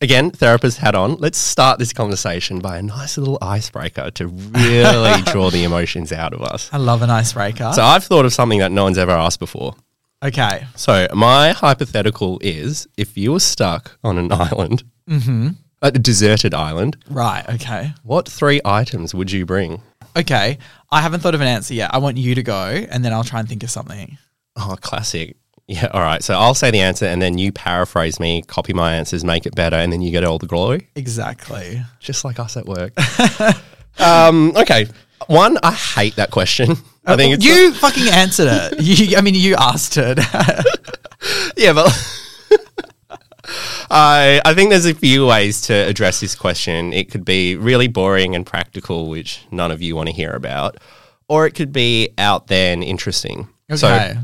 Again, 0.00 0.32
therapist 0.32 0.78
hat 0.78 0.96
on. 0.96 1.14
Let's 1.18 1.38
start 1.38 1.78
this 1.78 1.92
conversation 1.92 2.58
by 2.58 2.76
a 2.78 2.82
nice 2.82 3.16
little 3.16 3.38
icebreaker 3.40 4.10
to 4.10 4.26
really 4.26 5.22
draw 5.26 5.48
the 5.48 5.62
emotions 5.62 6.10
out 6.12 6.34
of 6.34 6.42
us. 6.42 6.68
I 6.72 6.78
love 6.78 7.02
an 7.02 7.10
icebreaker. 7.10 7.70
So 7.72 7.82
I've 7.84 8.02
thought 8.02 8.24
of 8.24 8.32
something 8.32 8.58
that 8.58 8.72
no 8.72 8.82
one's 8.82 8.98
ever 8.98 9.12
asked 9.12 9.38
before. 9.38 9.76
okay. 10.20 10.66
So 10.74 11.06
my 11.14 11.52
hypothetical 11.52 12.40
is: 12.42 12.88
if 12.96 13.16
you 13.16 13.30
were 13.32 13.40
stuck 13.40 13.96
on 14.02 14.18
an 14.18 14.32
island, 14.32 14.82
Mm-hmm. 15.08 15.48
A 15.82 15.90
deserted 15.90 16.54
island, 16.54 16.96
Right. 17.10 17.44
Okay. 17.48 17.92
what 18.02 18.28
three 18.28 18.60
items 18.64 19.14
would 19.14 19.30
you 19.32 19.44
bring? 19.44 19.82
Okay. 20.16 20.58
I 20.90 21.00
haven't 21.00 21.20
thought 21.20 21.34
of 21.34 21.40
an 21.40 21.48
answer 21.48 21.74
yet. 21.74 21.92
I 21.94 21.98
want 21.98 22.16
you 22.18 22.34
to 22.34 22.42
go, 22.42 22.64
and 22.90 23.04
then 23.04 23.12
I'll 23.12 23.24
try 23.24 23.40
and 23.40 23.48
think 23.48 23.62
of 23.62 23.70
something. 23.70 24.18
Oh, 24.56 24.76
classic. 24.80 25.36
Yeah, 25.66 25.86
all 25.92 26.00
right. 26.00 26.22
So 26.22 26.34
I'll 26.34 26.54
say 26.54 26.70
the 26.70 26.80
answer 26.80 27.06
and 27.06 27.22
then 27.22 27.38
you 27.38 27.50
paraphrase 27.52 28.20
me, 28.20 28.42
copy 28.42 28.72
my 28.74 28.94
answers, 28.94 29.24
make 29.24 29.46
it 29.46 29.54
better, 29.54 29.76
and 29.76 29.92
then 29.92 30.02
you 30.02 30.10
get 30.10 30.24
all 30.24 30.38
the 30.38 30.46
glory. 30.46 30.88
Exactly. 30.96 31.82
Just 32.00 32.24
like 32.24 32.38
us 32.38 32.56
at 32.56 32.66
work. 32.66 32.92
um, 34.00 34.52
okay. 34.56 34.86
One, 35.28 35.56
I 35.62 35.70
hate 35.72 36.16
that 36.16 36.30
question. 36.30 36.72
I 37.06 37.16
think 37.16 37.34
it's 37.34 37.44
you 37.44 37.72
fucking 37.74 38.08
answered 38.08 38.48
it. 38.50 38.80
You, 38.80 39.16
I 39.16 39.22
mean, 39.22 39.34
you 39.34 39.54
asked 39.56 39.96
it. 39.96 40.18
yeah, 41.56 41.72
but 41.72 42.21
I 43.92 44.40
I 44.44 44.54
think 44.54 44.70
there's 44.70 44.86
a 44.86 44.94
few 44.94 45.26
ways 45.26 45.60
to 45.62 45.74
address 45.74 46.20
this 46.20 46.34
question. 46.34 46.92
It 46.92 47.10
could 47.10 47.24
be 47.24 47.56
really 47.56 47.88
boring 47.88 48.34
and 48.34 48.46
practical, 48.46 49.08
which 49.10 49.44
none 49.50 49.70
of 49.70 49.82
you 49.82 49.94
want 49.94 50.08
to 50.08 50.14
hear 50.14 50.32
about, 50.32 50.78
or 51.28 51.46
it 51.46 51.52
could 51.52 51.72
be 51.72 52.08
out 52.16 52.46
there 52.46 52.72
and 52.72 52.82
interesting. 52.82 53.48
okay. 53.70 53.76
So 53.76 54.18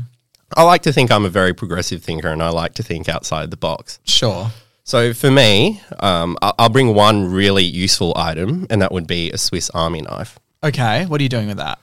I 0.57 0.63
like 0.63 0.81
to 0.83 0.91
think 0.91 1.11
I'm 1.11 1.25
a 1.25 1.29
very 1.29 1.53
progressive 1.53 2.03
thinker, 2.03 2.29
and 2.29 2.41
I 2.41 2.49
like 2.49 2.73
to 2.75 2.83
think 2.83 3.07
outside 3.07 3.51
the 3.51 3.57
box. 3.57 3.99
sure. 4.03 4.51
So 4.83 5.13
for 5.13 5.29
me, 5.29 5.83
um, 5.99 6.35
I'll 6.41 6.69
bring 6.69 6.95
one 6.95 7.31
really 7.31 7.63
useful 7.63 8.11
item, 8.15 8.65
and 8.71 8.81
that 8.81 8.91
would 8.91 9.05
be 9.05 9.29
a 9.29 9.37
Swiss 9.37 9.69
Army 9.69 10.01
knife. 10.01 10.39
Okay. 10.63 11.05
What 11.05 11.21
are 11.21 11.23
you 11.23 11.29
doing 11.29 11.47
with 11.47 11.57
that? 11.57 11.77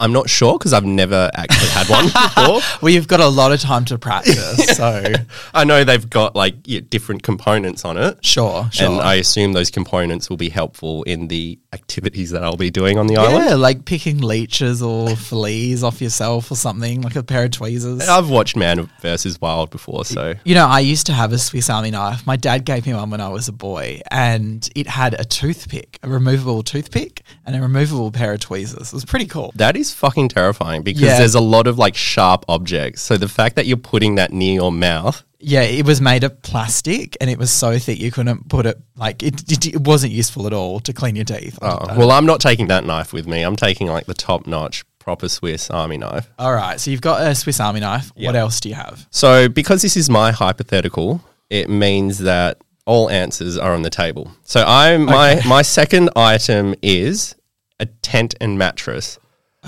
I'm 0.00 0.12
not 0.12 0.30
sure 0.30 0.56
because 0.58 0.72
I've 0.72 0.84
never 0.84 1.28
actually 1.34 1.68
had 1.70 1.88
one 1.88 2.04
before. 2.06 2.60
Well, 2.80 2.92
you've 2.92 3.08
got 3.08 3.18
a 3.20 3.26
lot 3.26 3.50
of 3.52 3.60
time 3.60 3.84
to 3.86 3.98
practice. 3.98 4.76
So, 4.76 5.12
I 5.54 5.64
know 5.64 5.82
they've 5.82 6.08
got 6.08 6.36
like 6.36 6.54
yeah, 6.64 6.80
different 6.88 7.24
components 7.24 7.84
on 7.84 7.96
it, 7.96 8.24
sure. 8.24 8.68
Sure. 8.72 8.86
and 8.86 9.00
I 9.00 9.14
assume 9.14 9.52
those 9.52 9.70
components 9.70 10.30
will 10.30 10.36
be 10.36 10.48
helpful 10.48 11.02
in 11.04 11.26
the 11.26 11.58
activities 11.72 12.30
that 12.30 12.44
I'll 12.44 12.56
be 12.56 12.70
doing 12.70 12.98
on 12.98 13.08
the 13.08 13.16
island. 13.16 13.44
yeah, 13.46 13.54
like 13.56 13.84
picking 13.84 14.18
leeches 14.18 14.80
or 14.82 15.16
fleas 15.16 15.82
off 15.82 16.00
yourself 16.00 16.50
or 16.52 16.56
something, 16.56 17.00
like 17.02 17.16
a 17.16 17.22
pair 17.24 17.44
of 17.46 17.50
tweezers. 17.50 18.08
I've 18.08 18.30
watched 18.30 18.54
Man 18.56 18.88
vs. 19.00 19.40
Wild 19.40 19.70
before, 19.70 20.04
so 20.04 20.34
You 20.44 20.54
know, 20.54 20.66
I 20.66 20.80
used 20.80 21.06
to 21.06 21.12
have 21.12 21.32
a 21.32 21.38
Swiss 21.38 21.68
Army 21.68 21.90
knife. 21.90 22.24
My 22.26 22.36
dad 22.36 22.64
gave 22.64 22.86
me 22.86 22.94
one 22.94 23.10
when 23.10 23.20
I 23.20 23.28
was 23.28 23.48
a 23.48 23.52
boy, 23.52 24.00
and 24.10 24.68
it 24.76 24.86
had 24.86 25.18
a 25.18 25.24
toothpick, 25.24 25.98
a 26.04 26.08
removable 26.08 26.62
toothpick, 26.62 27.22
and 27.44 27.56
a 27.56 27.60
removable 27.60 28.12
pair 28.12 28.32
of 28.34 28.40
tweezers. 28.40 28.88
It 28.88 28.94
was 28.94 29.04
pretty 29.04 29.26
cool. 29.26 29.52
that 29.56 29.76
is 29.76 29.87
fucking 29.92 30.28
terrifying 30.28 30.82
because 30.82 31.02
Yeah. 31.02 31.18
there's 31.18 31.34
a 31.34 31.40
lot 31.40 31.66
of 31.66 31.78
like 31.78 31.94
sharp 31.96 32.44
objects. 32.48 33.02
So 33.02 33.16
the 33.16 33.28
fact 33.28 33.56
that 33.56 33.66
you're 33.66 33.76
putting 33.76 34.16
that 34.16 34.32
near 34.32 34.54
your 34.54 34.72
mouth, 34.72 35.22
Yeah, 35.40 35.62
it 35.62 35.84
was 35.86 36.00
made 36.00 36.24
of 36.24 36.42
plastic, 36.42 37.16
and 37.20 37.30
it 37.30 37.38
was 37.38 37.50
so 37.52 37.78
thick 37.78 38.00
you 38.00 38.10
couldn't 38.10 38.48
put 38.48 38.66
it 38.66 38.76
like 38.96 39.22
it. 39.22 39.50
It, 39.50 39.66
it 39.66 39.80
wasn't 39.86 40.12
useful 40.12 40.46
at 40.48 40.52
all 40.52 40.80
to 40.80 40.92
clean 40.92 41.14
your 41.16 41.24
teeth. 41.24 41.58
oh, 41.62 41.78
well, 41.96 42.10
I'm 42.10 42.26
not 42.26 42.40
taking 42.40 42.66
that 42.68 42.84
knife 42.84 43.12
with 43.12 43.26
me. 43.28 43.42
I'm 43.42 43.54
taking 43.56 43.86
like 43.86 44.06
the 44.06 44.14
top 44.14 44.46
notch 44.48 44.84
proper 44.98 45.28
Swiss 45.28 45.70
Army 45.70 45.96
knife. 45.96 46.28
All 46.38 46.52
right, 46.52 46.78
so 46.80 46.90
you've 46.90 47.00
got 47.00 47.22
a 47.22 47.34
Swiss 47.34 47.60
Army 47.60 47.80
knife. 47.80 48.10
What 48.16 48.34
else 48.36 48.60
do 48.60 48.68
you 48.68 48.74
have? 48.74 49.06
So, 49.10 49.48
because 49.48 49.80
this 49.82 49.96
is 49.96 50.10
my 50.10 50.32
hypothetical, 50.32 51.22
it 51.48 51.70
means 51.70 52.18
that 52.18 52.58
all 52.84 53.08
answers 53.08 53.56
are 53.56 53.72
on 53.74 53.82
the 53.82 53.90
table. 53.90 54.32
So, 54.42 54.64
I 54.66 54.96
my 54.98 55.40
my 55.46 55.62
second 55.62 56.10
item 56.16 56.74
is 56.82 57.36
a 57.80 57.86
tent 57.86 58.34
and 58.40 58.58
mattress. 58.58 59.18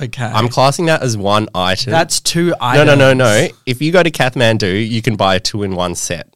Okay, 0.01 0.25
I'm 0.25 0.49
classing 0.49 0.87
that 0.87 1.03
as 1.03 1.17
one 1.17 1.49
item. 1.55 1.91
that's 1.91 2.21
two 2.21 2.55
items. 2.61 2.87
no, 2.87 2.95
no, 2.95 3.13
no. 3.13 3.25
No. 3.25 3.49
If 3.67 3.83
you 3.83 3.91
go 3.93 4.03
to 4.03 4.11
Kathmandu, 4.11 4.89
you 4.89 5.03
can 5.03 5.17
buy 5.17 5.35
a 5.37 5.41
two 5.41 5.63
in 5.63 5.75
one 5.75 5.95
set. 5.95 6.35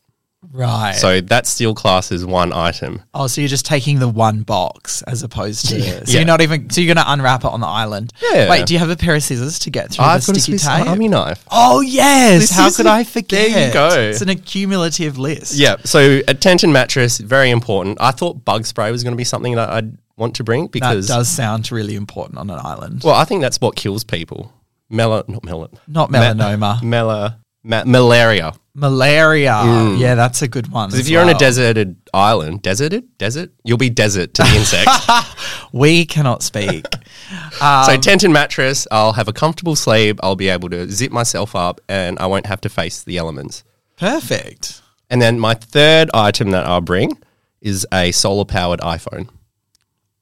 Right. 0.52 0.92
So 0.94 1.20
that 1.22 1.46
still 1.46 1.74
classes 1.74 2.24
one 2.24 2.52
item. 2.52 3.02
oh, 3.14 3.26
so 3.26 3.40
you're 3.40 3.48
just 3.48 3.64
taking 3.66 3.98
the 3.98 4.08
one 4.08 4.42
box 4.42 5.02
as 5.02 5.22
opposed 5.24 5.68
to. 5.70 5.78
Yeah. 5.80 6.00
So 6.04 6.12
Yeah. 6.12 6.18
you're 6.18 6.26
not 6.26 6.42
even. 6.42 6.68
So 6.70 6.80
you're 6.80 6.94
going 6.94 7.04
to 7.04 7.10
unwrap 7.12 7.44
it 7.44 7.48
on 7.50 7.60
the 7.60 7.66
island. 7.66 8.12
Yeah. 8.22 8.50
Wait, 8.50 8.66
do 8.66 8.72
you 8.74 8.78
have 8.78 8.90
a 8.90 8.96
pair 8.96 9.14
of 9.16 9.22
scissors 9.22 9.58
to 9.60 9.70
get 9.70 9.90
through 9.90 10.04
I've 10.04 10.20
the 10.24 10.32
got 10.32 10.36
a 10.36 10.40
sticky 10.40 10.58
Swiss 10.58 10.66
tape? 10.76 10.86
Army 10.86 11.08
knife. 11.08 11.44
Oh 11.50 11.80
yes! 11.80 12.42
This 12.42 12.50
How 12.52 12.70
could 12.70 12.86
a- 12.86 12.90
I 12.90 13.04
forget? 13.04 13.50
there 13.50 13.66
you 13.68 13.72
go. 13.72 13.88
It's 14.10 14.20
an 14.20 14.28
accumulative 14.28 15.18
list. 15.18 15.54
Yeah. 15.54 15.76
So 15.84 16.20
a 16.28 16.34
tent 16.34 16.62
and 16.62 16.72
mattress, 16.72 17.18
very 17.18 17.50
important. 17.50 17.98
I 18.00 18.10
thought 18.12 18.44
bug 18.44 18.66
spray 18.66 18.90
was 18.92 19.02
going 19.02 19.14
to 19.14 19.16
be 19.18 19.24
something 19.24 19.56
that 19.56 19.70
I'd 19.70 19.96
want 20.16 20.36
to 20.36 20.44
bring 20.44 20.66
because 20.68 21.08
that 21.08 21.14
does 21.14 21.28
sound 21.28 21.70
really 21.72 21.94
important 21.96 22.38
on 22.38 22.50
an 22.50 22.58
island. 22.62 23.02
Well, 23.04 23.14
I 23.14 23.24
think 23.24 23.40
that's 23.42 23.60
what 23.60 23.76
kills 23.76 24.04
people. 24.04 24.52
Mela, 24.90 25.24
not 25.28 25.44
mela, 25.44 25.70
Not 25.88 26.10
melanoma, 26.10 26.82
mela, 26.82 27.40
ma- 27.64 27.84
malaria. 27.84 28.52
malaria. 28.74 29.94
Yeah, 29.98 30.14
that's 30.14 30.42
a 30.42 30.48
good 30.48 30.68
one. 30.70 30.90
Because 30.90 31.00
if 31.00 31.08
you're 31.08 31.22
on 31.22 31.30
a 31.30 31.34
deserted 31.38 31.96
island, 32.12 32.62
deserted, 32.62 33.16
desert, 33.18 33.50
you'll 33.64 33.78
be 33.78 33.90
desert 33.90 34.34
to 34.34 34.42
the 34.42 34.48
insects. 34.56 35.08
we 35.72 36.04
cannot 36.06 36.42
speak. 36.42 36.84
Um, 37.62 37.84
so 37.86 37.96
tent 37.96 38.22
and 38.24 38.32
mattress, 38.32 38.86
I'll 38.90 39.12
have 39.14 39.28
a 39.28 39.32
comfortable 39.32 39.76
sleep. 39.76 40.18
I'll 40.22 40.36
be 40.36 40.48
able 40.48 40.68
to 40.70 40.88
zip 40.90 41.10
myself 41.12 41.54
up, 41.56 41.80
and 41.88 42.18
I 42.18 42.26
won't 42.26 42.46
have 42.46 42.60
to 42.62 42.68
face 42.68 43.02
the 43.02 43.16
elements. 43.16 43.64
Perfect. 43.96 44.82
And 45.08 45.22
then 45.22 45.38
my 45.38 45.54
third 45.54 46.10
item 46.12 46.50
that 46.50 46.66
I'll 46.66 46.80
bring 46.80 47.12
is 47.62 47.86
a 47.92 48.10
solar 48.12 48.44
powered 48.44 48.80
iPhone. 48.80 49.28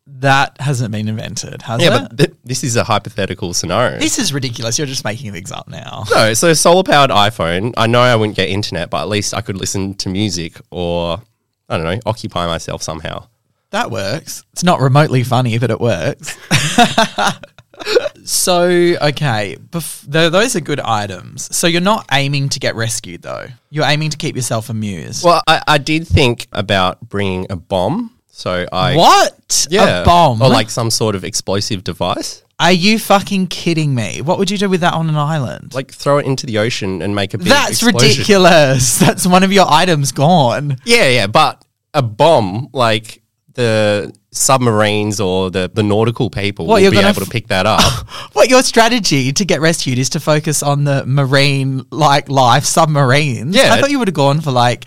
That 0.06 0.61
hasn't 0.61 0.90
been 0.90 1.09
invented, 1.09 1.62
has 1.62 1.80
it? 1.80 1.85
Yeah, 1.85 1.97
it? 1.97 2.09
but 2.09 2.18
th- 2.18 2.32
this 2.44 2.64
is 2.64 2.76
a 2.76 2.85
hypothetical 2.85 3.54
scenario. 3.54 3.99
this 3.99 4.18
is 4.18 4.32
ridiculous. 4.32 4.76
You're 4.76 4.87
just 4.87 5.04
making 5.04 5.32
things 5.32 5.52
up 5.52 5.68
now. 5.68 6.04
No, 6.11 6.35
so 6.35 6.52
solar 6.54 6.82
powered 6.82 7.11
iPhone. 7.11 7.73
I 7.76 7.87
know 7.87 8.00
I 8.00 8.16
wouldn't 8.16 8.37
get 8.37 8.49
internet, 8.49 8.90
but 8.90 9.02
at 9.02 9.09
least 9.09 9.32
I 9.32 9.40
could 9.40 9.56
listen 9.56 9.94
to 9.94 10.09
music 10.09 10.61
or 10.71 11.23
I 11.68 11.76
don't 11.76 11.87
know, 11.87 12.00
occupy 12.04 12.47
myself 12.47 12.82
somehow. 12.82 13.28
That 13.71 13.90
works. 13.90 14.44
It's 14.52 14.62
not 14.62 14.80
remotely 14.80 15.23
funny, 15.23 15.59
but 15.59 15.71
it 15.71 15.80
works. 15.80 16.37
so, 18.25 18.64
okay, 18.64 19.56
bef- 19.71 20.12
th- 20.12 20.30
those 20.32 20.54
are 20.54 20.61
good 20.61 20.80
items. 20.80 21.54
So 21.56 21.66
you're 21.66 21.80
not 21.80 22.06
aiming 22.12 22.50
to 22.50 22.61
get 22.61 22.75
rescued, 22.75 23.23
though. 23.23 23.47
You're 23.71 23.87
aiming 23.87 24.11
to 24.11 24.18
keep 24.18 24.37
yourself 24.37 24.68
amused. 24.68 25.25
Well, 25.25 25.42
I, 25.47 25.62
I 25.66 25.78
did 25.78 26.06
think 26.06 26.49
about 26.52 27.00
bringing 27.09 27.47
a 27.49 27.56
bomb. 27.56 28.11
So 28.34 28.66
I 28.72 28.96
what? 28.96 29.66
yeah, 29.70 30.02
A 30.02 30.04
bomb? 30.04 30.40
or 30.42 30.48
like 30.48 30.70
some 30.70 30.90
sort 30.90 31.14
of 31.14 31.22
explosive 31.22 31.84
device. 31.84 32.42
Are 32.58 32.72
you 32.72 32.98
fucking 32.98 33.48
kidding 33.48 33.94
me? 33.94 34.22
What 34.22 34.38
would 34.38 34.50
you 34.50 34.56
do 34.56 34.68
with 34.68 34.80
that 34.80 34.94
on 34.94 35.08
an 35.08 35.16
island? 35.16 35.74
Like 35.74 35.92
throw 35.92 36.18
it 36.18 36.26
into 36.26 36.46
the 36.46 36.58
ocean 36.58 37.02
and 37.02 37.14
make 37.14 37.34
a 37.34 37.38
big 37.38 37.48
That's 37.48 37.82
explosion. 37.82 38.08
ridiculous. 38.08 38.98
That's 39.00 39.26
one 39.26 39.42
of 39.42 39.52
your 39.52 39.66
items 39.68 40.12
gone. 40.12 40.76
Yeah, 40.84 41.08
yeah, 41.08 41.26
but 41.26 41.62
a 41.92 42.02
bomb 42.02 42.68
like 42.72 43.22
the 43.54 44.14
submarines 44.30 45.20
or 45.20 45.50
the, 45.50 45.70
the 45.72 45.82
nautical 45.82 46.30
people 46.30 46.66
What, 46.66 46.80
will 46.82 46.90
be 46.90 46.96
able 46.98 47.08
f- 47.08 47.16
to 47.18 47.26
pick 47.26 47.48
that 47.48 47.66
up. 47.66 47.80
What 48.32 48.48
your 48.48 48.62
strategy 48.62 49.30
to 49.32 49.44
get 49.44 49.60
rescued 49.60 49.98
is 49.98 50.08
to 50.10 50.20
focus 50.20 50.62
on 50.62 50.84
the 50.84 51.04
marine 51.04 51.84
like 51.90 52.30
life 52.30 52.64
submarines. 52.64 53.54
Yeah. 53.54 53.74
I 53.74 53.80
thought 53.80 53.90
you 53.90 53.98
would 53.98 54.08
have 54.08 54.14
gone 54.14 54.40
for 54.40 54.50
like 54.52 54.86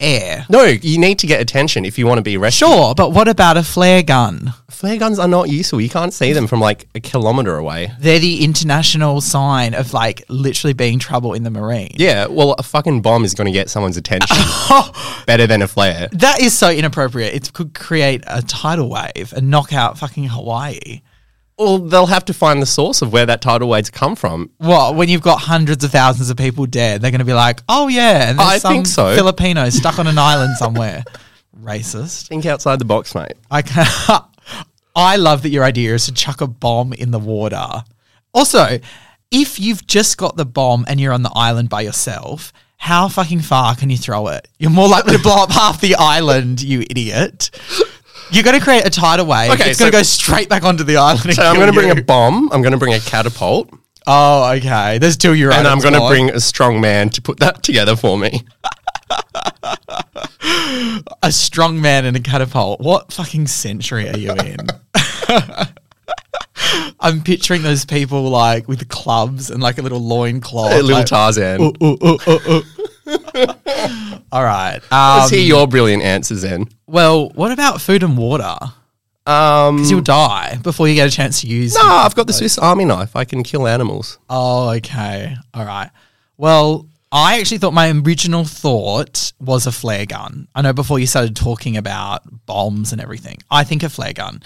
air. 0.00 0.46
no, 0.48 0.64
you 0.64 0.98
need 0.98 1.18
to 1.20 1.26
get 1.26 1.40
attention 1.40 1.84
if 1.84 1.98
you 1.98 2.06
want 2.06 2.18
to 2.18 2.22
be 2.22 2.36
rescued. 2.36 2.68
Sure, 2.68 2.94
but 2.94 3.12
what 3.12 3.28
about 3.28 3.56
a 3.56 3.62
flare 3.62 4.02
gun? 4.02 4.52
Flare 4.70 4.98
guns 4.98 5.18
are 5.18 5.28
not 5.28 5.48
useful. 5.48 5.80
You 5.80 5.88
can't 5.88 6.12
see 6.12 6.32
them 6.32 6.46
from 6.46 6.60
like 6.60 6.86
a 6.94 7.00
kilometer 7.00 7.56
away. 7.56 7.92
They're 7.98 8.18
the 8.18 8.44
international 8.44 9.20
sign 9.20 9.74
of 9.74 9.92
like 9.94 10.24
literally 10.28 10.74
being 10.74 10.98
trouble 10.98 11.32
in 11.32 11.42
the 11.44 11.50
marine. 11.50 11.92
Yeah, 11.96 12.26
well, 12.26 12.52
a 12.58 12.62
fucking 12.62 13.02
bomb 13.02 13.24
is 13.24 13.34
going 13.34 13.46
to 13.46 13.52
get 13.52 13.70
someone's 13.70 13.96
attention 13.96 14.36
better 15.26 15.46
than 15.46 15.62
a 15.62 15.68
flare. 15.68 16.08
That 16.12 16.40
is 16.40 16.56
so 16.56 16.70
inappropriate. 16.70 17.34
It 17.34 17.52
could 17.52 17.74
create 17.74 18.22
a 18.26 18.42
tidal 18.42 18.90
wave 18.90 19.32
and 19.34 19.50
knock 19.50 19.72
out 19.72 19.98
fucking 19.98 20.24
Hawaii. 20.28 21.00
Well, 21.58 21.78
they'll 21.78 22.06
have 22.06 22.26
to 22.26 22.34
find 22.34 22.60
the 22.60 22.66
source 22.66 23.00
of 23.00 23.12
where 23.12 23.24
that 23.26 23.40
tidal 23.40 23.68
wave's 23.68 23.88
come 23.88 24.14
from. 24.14 24.50
What, 24.58 24.94
when 24.94 25.08
you've 25.08 25.22
got 25.22 25.40
hundreds 25.40 25.84
of 25.84 25.90
thousands 25.90 26.28
of 26.28 26.36
people 26.36 26.66
dead, 26.66 27.00
they're 27.00 27.10
going 27.10 27.20
to 27.20 27.24
be 27.24 27.32
like, 27.32 27.60
oh 27.68 27.88
yeah, 27.88 28.28
and 28.28 28.38
there's 28.38 28.48
I 28.48 28.58
some 28.58 28.72
think 28.72 28.86
so. 28.86 29.14
Filipino 29.14 29.70
stuck 29.70 29.98
on 29.98 30.06
an 30.06 30.18
island 30.18 30.56
somewhere. 30.58 31.02
Racist. 31.62 32.28
Think 32.28 32.44
outside 32.44 32.78
the 32.78 32.84
box, 32.84 33.14
mate. 33.14 33.32
I 33.50 33.62
can 33.62 33.86
I 34.96 35.16
love 35.16 35.42
that 35.42 35.50
your 35.50 35.64
idea 35.64 35.94
is 35.94 36.06
to 36.06 36.12
chuck 36.12 36.40
a 36.40 36.46
bomb 36.46 36.92
in 36.92 37.10
the 37.10 37.18
water. 37.18 37.84
Also, 38.34 38.78
if 39.30 39.58
you've 39.58 39.86
just 39.86 40.16
got 40.18 40.36
the 40.36 40.44
bomb 40.44 40.84
and 40.88 41.00
you're 41.00 41.12
on 41.12 41.22
the 41.22 41.32
island 41.34 41.68
by 41.68 41.82
yourself, 41.82 42.52
how 42.76 43.08
fucking 43.08 43.40
far 43.40 43.74
can 43.74 43.90
you 43.90 43.96
throw 43.96 44.28
it? 44.28 44.48
You're 44.58 44.70
more 44.70 44.88
likely 44.88 45.16
to 45.16 45.22
blow 45.22 45.42
up 45.42 45.50
half 45.52 45.80
the 45.80 45.96
island, 45.96 46.62
you 46.62 46.82
idiot. 46.88 47.50
You're 48.30 48.44
going 48.44 48.58
to 48.58 48.64
create 48.64 48.86
a 48.86 48.90
tidal 48.90 49.26
wave. 49.26 49.50
Okay, 49.52 49.70
it's 49.70 49.78
going 49.78 49.92
so- 49.92 49.98
to 49.98 49.98
go 49.98 50.02
straight 50.02 50.48
back 50.48 50.64
onto 50.64 50.84
the 50.84 50.96
island. 50.96 51.34
So 51.34 51.42
I'm 51.42 51.56
going 51.56 51.68
to 51.68 51.72
bring 51.72 51.90
a 51.90 52.02
bomb. 52.02 52.50
I'm 52.52 52.62
going 52.62 52.72
to 52.72 52.78
bring 52.78 52.94
a 52.94 53.00
catapult, 53.00 53.70
Oh, 54.06 54.52
okay. 54.52 54.98
There's 54.98 55.16
two 55.16 55.34
your 55.34 55.52
and 55.52 55.66
I'm 55.66 55.80
going 55.80 55.94
to 55.94 56.06
bring 56.06 56.30
a 56.30 56.38
strong 56.38 56.80
man 56.80 57.10
to 57.10 57.20
put 57.20 57.40
that 57.40 57.64
together 57.64 57.96
for 57.96 58.16
me. 58.16 58.42
a 61.22 61.32
strong 61.32 61.80
man 61.80 62.04
and 62.04 62.16
a 62.16 62.20
catapult. 62.20 62.80
What 62.80 63.12
fucking 63.12 63.48
century 63.48 64.08
are 64.08 64.16
you 64.16 64.30
in? 64.32 64.58
I'm 67.00 67.20
picturing 67.22 67.62
those 67.62 67.84
people 67.84 68.30
like 68.30 68.68
with 68.68 68.88
clubs 68.88 69.50
and 69.50 69.60
like 69.60 69.78
a 69.78 69.82
little 69.82 70.00
loin 70.00 70.40
cloth. 70.40 70.70
A 70.72 70.76
little 70.76 70.98
like, 70.98 71.06
Tarzan. 71.06 71.60
ooh, 71.60 71.74
ooh, 71.82 71.98
ooh, 72.04 72.18
ooh, 72.28 72.40
ooh. 72.48 72.62
All 74.32 74.44
right. 74.44 74.80
Um, 74.90 75.18
Let's 75.20 75.30
hear 75.30 75.40
your 75.40 75.66
brilliant 75.66 76.02
answers 76.02 76.42
then. 76.42 76.68
well, 76.86 77.30
what 77.30 77.52
about 77.52 77.80
food 77.80 78.02
and 78.02 78.16
water? 78.18 78.56
Um, 79.26 79.76
Because 79.76 79.90
you'll 79.90 80.00
die 80.02 80.58
before 80.62 80.86
you 80.88 80.94
get 80.94 81.08
a 81.08 81.10
chance 81.10 81.40
to 81.40 81.46
use. 81.48 81.74
no, 81.74 81.82
I've 81.82 82.14
got 82.14 82.26
the 82.26 82.32
Swiss 82.32 82.58
Army 82.58 82.84
knife. 82.84 83.16
I 83.16 83.24
can 83.24 83.42
kill 83.42 83.66
animals. 83.66 84.18
Oh, 84.30 84.70
okay. 84.76 85.36
All 85.54 85.64
right. 85.64 85.90
Well, 86.36 86.86
I 87.10 87.38
actually 87.40 87.58
thought 87.58 87.72
my 87.72 87.90
original 87.90 88.44
thought 88.44 89.32
was 89.40 89.66
a 89.66 89.72
flare 89.72 90.06
gun. 90.06 90.48
I 90.54 90.62
know 90.62 90.72
before 90.72 90.98
you 90.98 91.06
started 91.06 91.34
talking 91.34 91.76
about 91.76 92.22
bombs 92.46 92.92
and 92.92 93.00
everything, 93.00 93.38
I 93.50 93.64
think 93.64 93.82
a 93.82 93.88
flare 93.88 94.12
gun. 94.12 94.42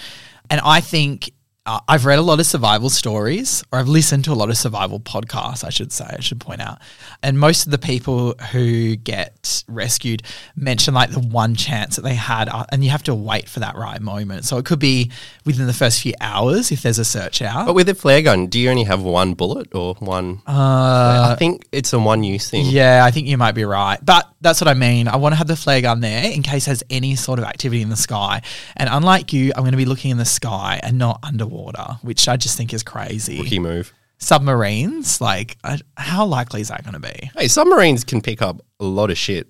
And 0.49 0.61
I 0.65 0.81
think 0.81 1.31
uh, 1.67 1.81
I've 1.87 2.07
read 2.07 2.19
a 2.19 2.23
lot 2.23 2.41
of 2.41 2.47
survival 2.47 2.89
stories, 2.89 3.63
or 3.71 3.79
I've 3.79 3.89
listened 3.89 4.25
to 4.25 4.33
a 4.33 4.35
lot 4.35 4.49
of 4.49 4.57
survival 4.57 4.99
podcasts, 4.99 5.63
I 5.63 5.69
should 5.69 5.93
say, 5.93 6.07
I 6.09 6.21
should 6.21 6.41
point 6.41 6.63
out. 6.63 6.79
And 7.23 7.39
most 7.39 7.67
of 7.67 7.71
the 7.71 7.79
people 7.79 8.35
who 8.53 8.97
get 8.97 9.63
rescued 9.69 10.23
mention 10.57 10.95
like 10.95 11.11
the 11.11 11.21
one 11.21 11.55
chance 11.55 11.97
that 11.97 12.03
they 12.03 12.15
had, 12.15 12.49
uh, 12.49 12.65
and 12.73 12.83
you 12.83 12.89
have 12.91 13.03
to 13.05 13.15
wait 13.15 13.49
for 13.49 13.61
that 13.61 13.77
right 13.77 14.01
moment. 14.01 14.47
So 14.47 14.57
it 14.57 14.65
could 14.65 14.79
be 14.79 15.11
within 15.45 15.67
the 15.67 15.75
first 15.75 16.01
few 16.01 16.15
hours 16.21 16.73
if 16.73 16.83
there's 16.83 16.99
a 16.99 17.05
search 17.05 17.43
out. 17.43 17.67
But 17.67 17.75
with 17.75 17.91
a 17.91 17.95
flare 17.95 18.23
gun, 18.23 18.47
do 18.47 18.59
you 18.59 18.71
only 18.71 18.85
have 18.85 19.03
one 19.03 19.35
bullet 19.35 19.75
or 19.75 19.95
one? 19.97 20.41
Uh, 20.47 21.33
I 21.33 21.37
think 21.39 21.67
it's 21.73 21.93
a 21.93 21.99
one 21.99 22.25
use 22.25 22.49
thing. 22.49 22.67
Yeah, 22.67 23.05
I 23.05 23.11
think 23.11 23.27
you 23.27 23.37
might 23.37 23.53
be 23.53 23.65
right. 23.65 23.99
But 24.03 24.30
that's 24.41 24.61
what 24.61 24.69
I 24.69 24.75
mean. 24.75 25.07
I 25.09 25.17
want 25.17 25.33
to 25.33 25.37
have 25.37 25.47
the 25.49 25.57
flare 25.57 25.81
gun 25.83 26.01
there 26.01 26.25
in 26.31 26.43
case 26.43 26.67
there's 26.67 26.83
any 26.91 27.15
sort 27.17 27.39
of 27.39 27.45
activity 27.45 27.83
in 27.83 27.89
the 27.91 27.97
sky. 27.97 28.43
And 28.77 28.89
unlike 28.91 29.33
you, 29.33 29.53
I'm 29.55 29.63
going 29.63 29.73
to 29.73 29.77
be 29.77 29.85
looking 29.85 30.11
in 30.11 30.17
the 30.19 30.25
sky 30.25 30.81
and 30.83 30.97
not 30.99 31.21
underwater, 31.23 31.99
which 32.03 32.27
I 32.29 32.37
just 32.37 32.57
think 32.57 32.73
is 32.73 32.83
crazy. 32.83 33.39
Rookie 33.39 33.59
move. 33.59 33.93
Submarines, 34.19 35.21
like, 35.21 35.57
I, 35.65 35.79
how 35.97 36.25
likely 36.27 36.61
is 36.61 36.69
that 36.69 36.83
going 36.85 36.95
to 36.95 37.01
be? 37.01 37.31
Hey, 37.37 37.49
submarines 37.49 38.05
can 38.05 38.21
pick 38.21 38.43
up 38.43 38.61
a 38.79 38.85
lot 38.85 39.11
of 39.11 39.19
shit. 39.19 39.49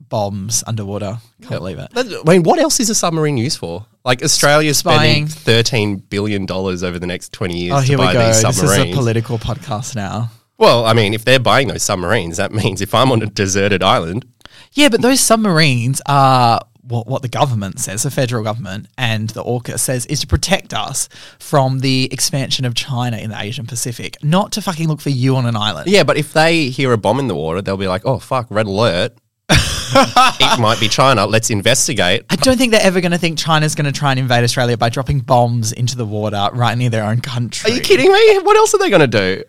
Bombs 0.00 0.64
underwater. 0.66 1.18
Can't 1.42 1.60
believe 1.60 1.78
it. 1.78 1.90
That- 1.92 2.22
I 2.26 2.32
mean, 2.32 2.42
what 2.42 2.58
else 2.58 2.80
is 2.80 2.88
a 2.88 2.94
submarine 2.94 3.36
used 3.36 3.58
for? 3.58 3.84
Like 4.04 4.22
Australia's 4.22 4.78
Spying. 4.78 5.26
spending 5.26 5.26
thirteen 5.26 5.96
billion 5.96 6.46
dollars 6.46 6.82
over 6.82 6.98
the 6.98 7.06
next 7.06 7.32
twenty 7.32 7.58
years 7.58 7.74
Oh, 7.76 7.80
to 7.80 7.86
here 7.86 7.98
we 7.98 8.04
buy 8.06 8.12
go. 8.14 8.26
these 8.26 8.40
This 8.42 8.54
is 8.56 8.60
submarines. 8.60 8.94
a 8.94 8.96
political 8.96 9.38
podcast 9.38 9.94
now. 9.96 10.30
Well, 10.58 10.84
I 10.84 10.92
mean, 10.92 11.14
if 11.14 11.24
they're 11.24 11.38
buying 11.38 11.68
those 11.68 11.82
submarines, 11.82 12.36
that 12.36 12.52
means 12.52 12.80
if 12.80 12.94
I'm 12.94 13.10
on 13.12 13.22
a 13.22 13.26
deserted 13.26 13.82
island, 13.82 14.26
Yeah, 14.72 14.88
but 14.88 15.00
those 15.02 15.20
submarines 15.20 16.02
are 16.06 16.60
what, 16.82 17.06
what 17.06 17.22
the 17.22 17.28
government 17.28 17.78
says, 17.80 18.02
the 18.02 18.10
federal 18.10 18.42
government 18.42 18.86
and 18.96 19.28
the 19.30 19.44
AUKUS 19.44 19.78
says 19.80 20.06
is 20.06 20.20
to 20.20 20.26
protect 20.26 20.72
us 20.72 21.08
from 21.38 21.80
the 21.80 22.08
expansion 22.10 22.64
of 22.64 22.74
China 22.74 23.18
in 23.18 23.30
the 23.30 23.38
Asian 23.40 23.66
Pacific, 23.66 24.16
not 24.22 24.52
to 24.52 24.62
fucking 24.62 24.88
look 24.88 25.00
for 25.00 25.10
you 25.10 25.36
on 25.36 25.46
an 25.46 25.54
island. 25.56 25.88
yeah. 25.90 26.02
But 26.02 26.16
if 26.16 26.32
they 26.32 26.70
hear 26.70 26.92
a 26.92 26.98
bomb 26.98 27.18
in 27.18 27.28
the 27.28 27.34
water, 27.34 27.60
they'll 27.62 27.76
be 27.76 27.88
like, 27.88 28.02
"Oh 28.06 28.18
fuck, 28.18 28.46
red 28.50 28.66
alert! 28.66 29.12
it 29.50 30.60
might 30.60 30.78
be 30.80 30.88
China. 30.88 31.26
Let's 31.26 31.50
investigate." 31.50 32.24
I 32.30 32.36
don't 32.36 32.56
think 32.56 32.72
they're 32.72 32.82
ever 32.82 33.00
going 33.00 33.12
to 33.12 33.18
think 33.18 33.38
China's 33.38 33.74
going 33.74 33.84
to 33.92 33.98
try 33.98 34.10
and 34.10 34.18
invade 34.18 34.42
Australia 34.44 34.76
by 34.78 34.88
dropping 34.88 35.20
bombs 35.20 35.72
into 35.72 35.96
the 35.96 36.06
water 36.06 36.48
right 36.54 36.76
near 36.76 36.90
their 36.90 37.04
own 37.04 37.20
country. 37.20 37.70
Are 37.70 37.74
you 37.74 37.80
kidding 37.80 38.10
me? 38.10 38.38
What 38.40 38.56
else 38.56 38.74
are 38.74 38.78
they 38.78 38.90
going 38.90 39.00
to 39.00 39.06
do? 39.06 39.44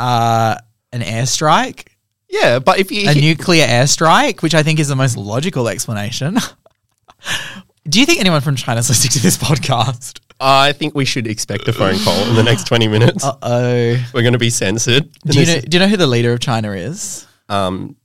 Uh, 0.00 0.56
an 0.92 1.02
airstrike, 1.02 1.86
Yeah, 2.28 2.58
but 2.58 2.78
if 2.80 2.90
you 2.90 3.08
a 3.08 3.14
nuclear 3.14 3.66
airstrike, 3.66 4.42
which 4.42 4.54
I 4.54 4.62
think 4.62 4.80
is 4.80 4.88
the 4.88 4.96
most 4.96 5.16
logical 5.16 5.68
explanation. 5.68 6.36
Do 7.88 7.98
you 8.00 8.06
think 8.06 8.20
anyone 8.20 8.40
from 8.40 8.56
China's 8.56 8.88
listening 8.88 9.10
to 9.12 9.18
this 9.20 9.36
podcast? 9.38 10.20
I 10.40 10.72
think 10.72 10.94
we 10.94 11.04
should 11.04 11.26
expect 11.26 11.68
a 11.68 11.72
phone 11.72 11.98
call 11.98 12.14
in 12.28 12.34
the 12.34 12.42
next 12.42 12.66
twenty 12.66 12.88
minutes. 12.88 13.22
Uh 13.24 13.36
oh. 13.42 14.06
We're 14.14 14.22
going 14.22 14.32
to 14.32 14.38
be 14.38 14.50
censored. 14.50 15.10
Do 15.26 15.38
you 15.38 15.46
know? 15.46 15.60
Do 15.60 15.76
you 15.76 15.78
know 15.80 15.88
who 15.88 15.96
the 15.96 16.06
leader 16.06 16.32
of 16.32 16.40
China 16.40 16.72
is? 16.72 17.26
um, 17.48 17.96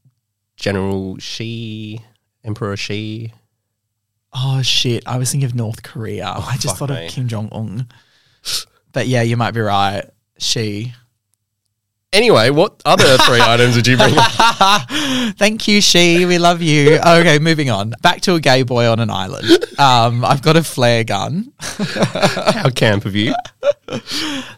General 0.58 1.17
Xi, 1.19 2.02
Emperor 2.43 2.76
Xi. 2.76 3.32
Oh 4.34 4.62
shit! 4.62 5.04
I 5.08 5.17
was 5.17 5.32
thinking 5.32 5.46
of 5.48 5.56
North 5.56 5.82
Korea. 5.84 6.28
I 6.28 6.58
just 6.58 6.78
fuck 6.78 6.89
thought 6.89 7.00
me. 7.00 7.06
of 7.06 7.12
Kim 7.12 7.28
Jong 7.28 7.50
Un. 7.52 7.88
But 8.91 9.08
yeah, 9.08 9.22
you 9.22 9.38
might 9.38 9.52
be 9.52 9.62
right. 9.62 10.04
She. 10.39 10.93
Anyway, 12.15 12.49
what 12.49 12.82
other 12.86 13.17
three 13.25 13.41
items 13.41 13.75
would 13.75 13.86
you 13.86 13.97
bring? 13.97 14.15
Thank 15.34 15.67
you, 15.67 15.82
she. 15.82 16.25
We 16.25 16.38
love 16.38 16.62
you. 16.62 16.97
Okay, 16.97 17.39
moving 17.39 17.69
on. 17.69 17.93
Back 18.01 18.21
to 18.21 18.36
a 18.36 18.39
gay 18.39 18.63
boy 18.63 18.89
on 18.89 19.01
an 19.01 19.10
island. 19.10 19.51
Um, 19.78 20.23
I've 20.23 20.41
got 20.41 20.56
a 20.56 20.63
flare 20.63 21.04
gun. 21.04 21.51
How 21.60 22.69
camp 22.69 23.04
of 23.04 23.17
you? 23.17 23.36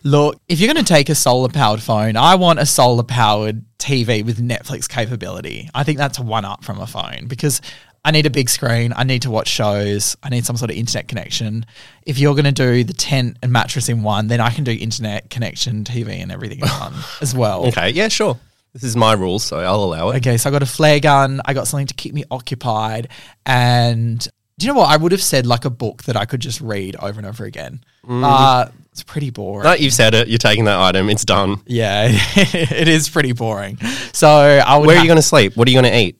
Look, 0.03 0.39
if 0.47 0.59
you're 0.59 0.71
going 0.71 0.85
to 0.85 0.87
take 0.87 1.09
a 1.09 1.15
solar 1.15 1.49
powered 1.49 1.81
phone, 1.81 2.15
I 2.15 2.35
want 2.35 2.59
a 2.59 2.65
solar 2.67 3.01
powered 3.01 3.65
TV 3.79 4.23
with 4.23 4.37
Netflix 4.39 4.87
capability. 4.87 5.69
I 5.73 5.83
think 5.83 5.97
that's 5.97 6.19
one 6.19 6.45
up 6.45 6.63
from 6.63 6.79
a 6.79 6.85
phone 6.85 7.25
because 7.27 7.59
I 8.05 8.11
need 8.11 8.25
a 8.25 8.29
big 8.29 8.49
screen. 8.49 8.93
I 8.95 9.03
need 9.03 9.23
to 9.23 9.29
watch 9.29 9.47
shows. 9.47 10.15
I 10.23 10.29
need 10.29 10.45
some 10.45 10.55
sort 10.55 10.71
of 10.71 10.77
internet 10.77 11.07
connection. 11.07 11.65
If 12.05 12.17
you're 12.19 12.33
going 12.35 12.45
to 12.45 12.51
do 12.51 12.83
the 12.83 12.93
tent 12.93 13.37
and 13.43 13.51
mattress 13.51 13.89
in 13.89 14.03
one, 14.03 14.27
then 14.27 14.39
I 14.39 14.49
can 14.49 14.63
do 14.63 14.71
internet 14.71 15.29
connection, 15.29 15.83
TV, 15.83 16.21
and 16.21 16.31
everything 16.31 16.59
in 16.59 16.67
one 16.67 16.93
as 17.21 17.35
well. 17.35 17.67
Okay, 17.67 17.89
yeah, 17.89 18.07
sure. 18.07 18.39
This 18.73 18.83
is 18.83 18.95
my 18.95 19.13
rules, 19.13 19.43
so 19.43 19.57
I'll 19.57 19.83
allow 19.83 20.09
it. 20.11 20.17
Okay, 20.17 20.37
so 20.37 20.49
I 20.49 20.51
got 20.51 20.61
a 20.61 20.67
flare 20.67 20.99
gun. 20.99 21.41
I 21.45 21.53
got 21.53 21.67
something 21.67 21.87
to 21.87 21.93
keep 21.95 22.13
me 22.13 22.23
occupied. 22.29 23.09
And 23.45 24.19
do 24.57 24.67
you 24.67 24.73
know 24.73 24.79
what? 24.79 24.89
I 24.89 24.97
would 24.97 25.11
have 25.11 25.21
said 25.21 25.45
like 25.45 25.65
a 25.65 25.69
book 25.69 26.03
that 26.03 26.15
I 26.15 26.25
could 26.25 26.39
just 26.39 26.61
read 26.61 26.95
over 26.97 27.19
and 27.19 27.27
over 27.27 27.43
again. 27.45 27.83
Uh, 28.07 28.67
it's 28.91 29.03
pretty 29.03 29.31
boring. 29.31 29.63
No, 29.63 29.73
you've 29.73 29.93
said 29.93 30.13
it. 30.13 30.27
You're 30.27 30.37
taking 30.37 30.65
that 30.65 30.79
item. 30.79 31.09
It's 31.09 31.25
done. 31.25 31.57
Yeah, 31.65 32.07
it 32.35 32.87
is 32.87 33.09
pretty 33.09 33.33
boring. 33.33 33.77
So 34.13 34.27
I 34.27 34.77
would. 34.77 34.87
Where 34.87 34.95
are 34.95 34.99
ha- 34.99 35.03
you 35.03 35.07
going 35.07 35.17
to 35.17 35.21
sleep? 35.21 35.55
What 35.57 35.67
are 35.67 35.71
you 35.71 35.79
going 35.81 35.91
to 35.91 35.99
eat? 35.99 36.17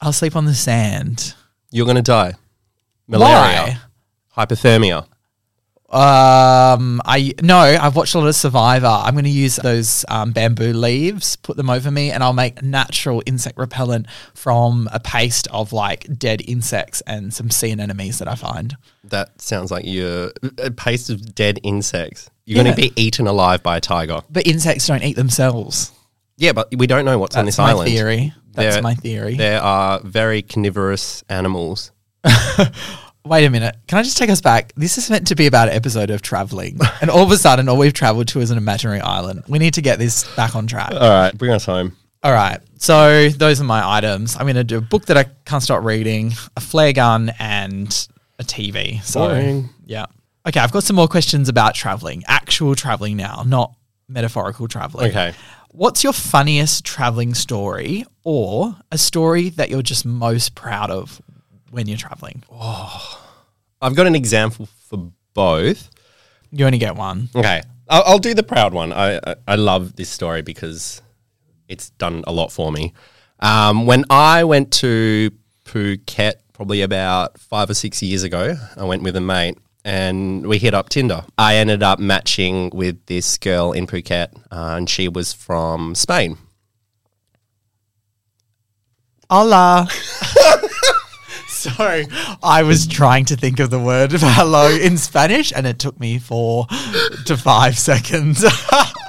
I'll 0.00 0.12
sleep 0.12 0.36
on 0.36 0.44
the 0.44 0.54
sand. 0.54 1.34
You're 1.70 1.86
going 1.86 1.96
to 1.96 2.02
die. 2.02 2.34
Malaria. 3.08 3.80
Hypothermia. 4.36 5.06
Um, 5.90 7.00
I 7.04 7.34
no, 7.40 7.58
I've 7.58 7.94
watched 7.94 8.16
a 8.16 8.18
lot 8.18 8.26
of 8.26 8.34
Survivor. 8.34 8.86
I'm 8.86 9.14
going 9.14 9.24
to 9.26 9.30
use 9.30 9.56
those 9.56 10.04
um, 10.08 10.32
bamboo 10.32 10.72
leaves, 10.72 11.36
put 11.36 11.56
them 11.56 11.70
over 11.70 11.88
me, 11.88 12.10
and 12.10 12.24
I'll 12.24 12.32
make 12.32 12.62
natural 12.64 13.22
insect 13.26 13.58
repellent 13.58 14.06
from 14.34 14.88
a 14.92 14.98
paste 14.98 15.46
of 15.52 15.72
like 15.72 16.18
dead 16.18 16.42
insects 16.48 17.00
and 17.02 17.32
some 17.32 17.48
sea 17.48 17.70
anemones 17.70 18.18
that 18.18 18.26
I 18.26 18.34
find. 18.34 18.76
That 19.04 19.40
sounds 19.40 19.70
like 19.70 19.84
you're 19.86 20.32
a 20.58 20.72
paste 20.72 21.10
of 21.10 21.32
dead 21.32 21.60
insects. 21.62 22.28
You're 22.44 22.64
going 22.64 22.74
to 22.74 22.80
be 22.80 22.92
eaten 22.96 23.28
alive 23.28 23.62
by 23.62 23.76
a 23.76 23.80
tiger. 23.80 24.20
But 24.28 24.48
insects 24.48 24.88
don't 24.88 25.04
eat 25.04 25.14
themselves. 25.14 25.92
Yeah, 26.36 26.52
but 26.52 26.74
we 26.76 26.88
don't 26.88 27.04
know 27.04 27.18
what's 27.18 27.36
on 27.36 27.44
this 27.44 27.58
my 27.58 27.70
island. 27.70 27.88
theory. 27.88 28.34
That's 28.54 28.76
There- 28.76 28.82
my 28.82 28.94
theory. 28.94 29.36
There 29.36 29.60
are 29.62 30.00
very 30.00 30.42
carnivorous 30.42 31.22
animals. 31.28 31.92
Wait 33.26 33.46
a 33.46 33.50
minute. 33.50 33.76
Can 33.86 33.98
I 33.98 34.02
just 34.02 34.18
take 34.18 34.28
us 34.28 34.42
back? 34.42 34.72
This 34.76 34.98
is 34.98 35.08
meant 35.08 35.28
to 35.28 35.34
be 35.34 35.46
about 35.46 35.68
an 35.68 35.74
episode 35.74 36.10
of 36.10 36.20
traveling. 36.20 36.78
and 37.00 37.08
all 37.10 37.22
of 37.22 37.30
a 37.30 37.38
sudden, 37.38 37.68
all 37.70 37.78
we've 37.78 37.94
traveled 37.94 38.28
to 38.28 38.40
is 38.40 38.50
an 38.50 38.58
imaginary 38.58 39.00
island. 39.00 39.44
We 39.48 39.58
need 39.58 39.74
to 39.74 39.82
get 39.82 39.98
this 39.98 40.24
back 40.36 40.54
on 40.54 40.66
track. 40.66 40.92
All 40.92 40.98
right, 41.00 41.36
bring 41.36 41.50
us 41.52 41.64
home. 41.64 41.96
All 42.22 42.32
right. 42.32 42.60
So 42.78 43.30
those 43.30 43.60
are 43.62 43.64
my 43.64 43.96
items. 43.96 44.36
I'm 44.36 44.42
going 44.42 44.56
to 44.56 44.64
do 44.64 44.76
a 44.78 44.82
book 44.82 45.06
that 45.06 45.16
I 45.16 45.24
can't 45.46 45.62
stop 45.62 45.84
reading, 45.84 46.32
a 46.56 46.60
flare 46.60 46.92
gun, 46.92 47.32
and 47.38 47.88
a 48.38 48.44
TV. 48.44 49.02
So, 49.02 49.20
Boring. 49.28 49.70
yeah. 49.86 50.06
Okay. 50.46 50.60
I've 50.60 50.72
got 50.72 50.84
some 50.84 50.96
more 50.96 51.08
questions 51.08 51.48
about 51.48 51.74
traveling, 51.74 52.24
actual 52.28 52.74
traveling 52.74 53.16
now, 53.16 53.42
not 53.46 53.74
metaphorical 54.08 54.68
traveling. 54.68 55.10
Okay. 55.10 55.32
What's 55.76 56.04
your 56.04 56.12
funniest 56.12 56.84
traveling 56.84 57.34
story 57.34 58.04
or 58.22 58.76
a 58.92 58.96
story 58.96 59.48
that 59.50 59.70
you're 59.70 59.82
just 59.82 60.06
most 60.06 60.54
proud 60.54 60.88
of 60.92 61.20
when 61.72 61.88
you're 61.88 61.98
traveling? 61.98 62.44
Oh, 62.48 63.20
I've 63.82 63.96
got 63.96 64.06
an 64.06 64.14
example 64.14 64.68
for 64.88 65.10
both. 65.34 65.90
You 66.52 66.64
only 66.64 66.78
get 66.78 66.94
one. 66.94 67.28
Okay, 67.34 67.60
I'll, 67.88 68.04
I'll 68.06 68.18
do 68.20 68.34
the 68.34 68.44
proud 68.44 68.72
one. 68.72 68.92
I, 68.92 69.16
I 69.16 69.34
I 69.48 69.54
love 69.56 69.96
this 69.96 70.08
story 70.08 70.42
because 70.42 71.02
it's 71.66 71.90
done 71.90 72.22
a 72.24 72.32
lot 72.32 72.52
for 72.52 72.70
me. 72.70 72.92
Um, 73.40 73.84
when 73.84 74.04
I 74.10 74.44
went 74.44 74.72
to 74.74 75.32
Phuket, 75.64 76.34
probably 76.52 76.82
about 76.82 77.36
five 77.40 77.68
or 77.68 77.74
six 77.74 78.00
years 78.00 78.22
ago, 78.22 78.54
I 78.76 78.84
went 78.84 79.02
with 79.02 79.16
a 79.16 79.20
mate 79.20 79.58
and 79.84 80.46
we 80.46 80.58
hit 80.58 80.74
up 80.74 80.88
Tinder. 80.88 81.24
I 81.36 81.56
ended 81.56 81.82
up 81.82 81.98
matching 81.98 82.70
with 82.72 83.04
this 83.06 83.36
girl 83.38 83.72
in 83.72 83.86
Phuket, 83.86 84.34
uh, 84.50 84.76
and 84.76 84.88
she 84.88 85.08
was 85.08 85.32
from 85.32 85.94
Spain. 85.94 86.38
Hola. 89.30 89.88
Sorry, 91.48 92.06
I 92.42 92.62
was 92.62 92.86
trying 92.86 93.24
to 93.26 93.36
think 93.36 93.58
of 93.58 93.70
the 93.70 93.78
word 93.78 94.12
hello 94.12 94.68
in 94.68 94.98
Spanish, 94.98 95.52
and 95.54 95.66
it 95.66 95.78
took 95.78 95.98
me 95.98 96.18
four 96.18 96.66
to 97.26 97.36
five 97.36 97.78
seconds. 97.78 98.44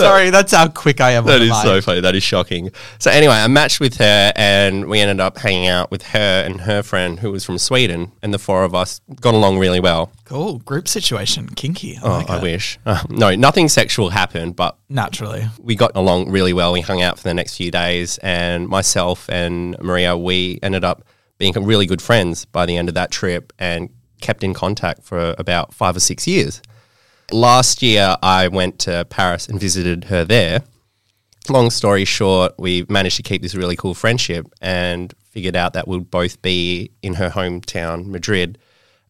Sorry, 0.00 0.30
that's 0.30 0.52
how 0.52 0.68
quick 0.68 1.00
I 1.00 1.12
am. 1.12 1.24
That 1.26 1.40
is 1.42 1.60
so 1.62 1.80
funny. 1.80 2.00
That 2.00 2.14
is 2.14 2.22
shocking. 2.22 2.70
So 2.98 3.10
anyway, 3.10 3.34
I 3.34 3.46
matched 3.48 3.80
with 3.80 3.96
her, 3.98 4.32
and 4.36 4.86
we 4.86 5.00
ended 5.00 5.20
up 5.20 5.38
hanging 5.38 5.68
out 5.68 5.90
with 5.90 6.02
her 6.08 6.42
and 6.44 6.60
her 6.62 6.82
friend 6.82 7.18
who 7.20 7.30
was 7.32 7.44
from 7.44 7.58
Sweden, 7.58 8.12
and 8.22 8.32
the 8.34 8.38
four 8.38 8.64
of 8.64 8.74
us 8.74 9.00
got 9.20 9.34
along 9.34 9.58
really 9.58 9.80
well. 9.80 10.10
Cool 10.24 10.58
group 10.60 10.86
situation, 10.88 11.48
kinky. 11.48 11.96
I 11.98 12.00
Oh, 12.02 12.10
like 12.18 12.30
I 12.30 12.36
it. 12.38 12.42
wish. 12.42 12.78
Uh, 12.86 13.02
no, 13.08 13.34
nothing 13.34 13.68
sexual 13.68 14.10
happened, 14.10 14.56
but 14.56 14.76
Naturally, 14.88 15.46
we 15.60 15.76
got 15.76 15.92
along 15.94 16.30
really 16.30 16.52
well. 16.52 16.72
We 16.72 16.80
hung 16.80 17.00
out 17.02 17.16
for 17.18 17.24
the 17.24 17.34
next 17.34 17.56
few 17.56 17.70
days, 17.70 18.18
and 18.18 18.68
myself 18.68 19.28
and 19.30 19.76
Maria, 19.80 20.16
we 20.16 20.58
ended 20.62 20.84
up 20.84 21.04
being 21.38 21.52
really 21.54 21.86
good 21.86 22.02
friends 22.02 22.44
by 22.44 22.66
the 22.66 22.76
end 22.76 22.88
of 22.88 22.94
that 22.94 23.10
trip, 23.10 23.52
and 23.58 23.88
kept 24.20 24.44
in 24.44 24.52
contact 24.52 25.02
for 25.02 25.34
about 25.38 25.72
five 25.72 25.96
or 25.96 26.00
six 26.00 26.26
years. 26.26 26.60
Last 27.32 27.80
year, 27.80 28.16
I 28.22 28.48
went 28.48 28.80
to 28.80 29.04
Paris 29.04 29.46
and 29.46 29.60
visited 29.60 30.04
her 30.04 30.24
there. 30.24 30.62
Long 31.48 31.70
story 31.70 32.04
short, 32.04 32.54
we 32.58 32.84
managed 32.88 33.16
to 33.16 33.22
keep 33.22 33.40
this 33.40 33.54
really 33.54 33.76
cool 33.76 33.94
friendship 33.94 34.46
and 34.60 35.14
figured 35.30 35.54
out 35.54 35.72
that 35.74 35.86
we'd 35.86 36.10
both 36.10 36.42
be 36.42 36.90
in 37.02 37.14
her 37.14 37.30
hometown, 37.30 38.06
Madrid, 38.06 38.58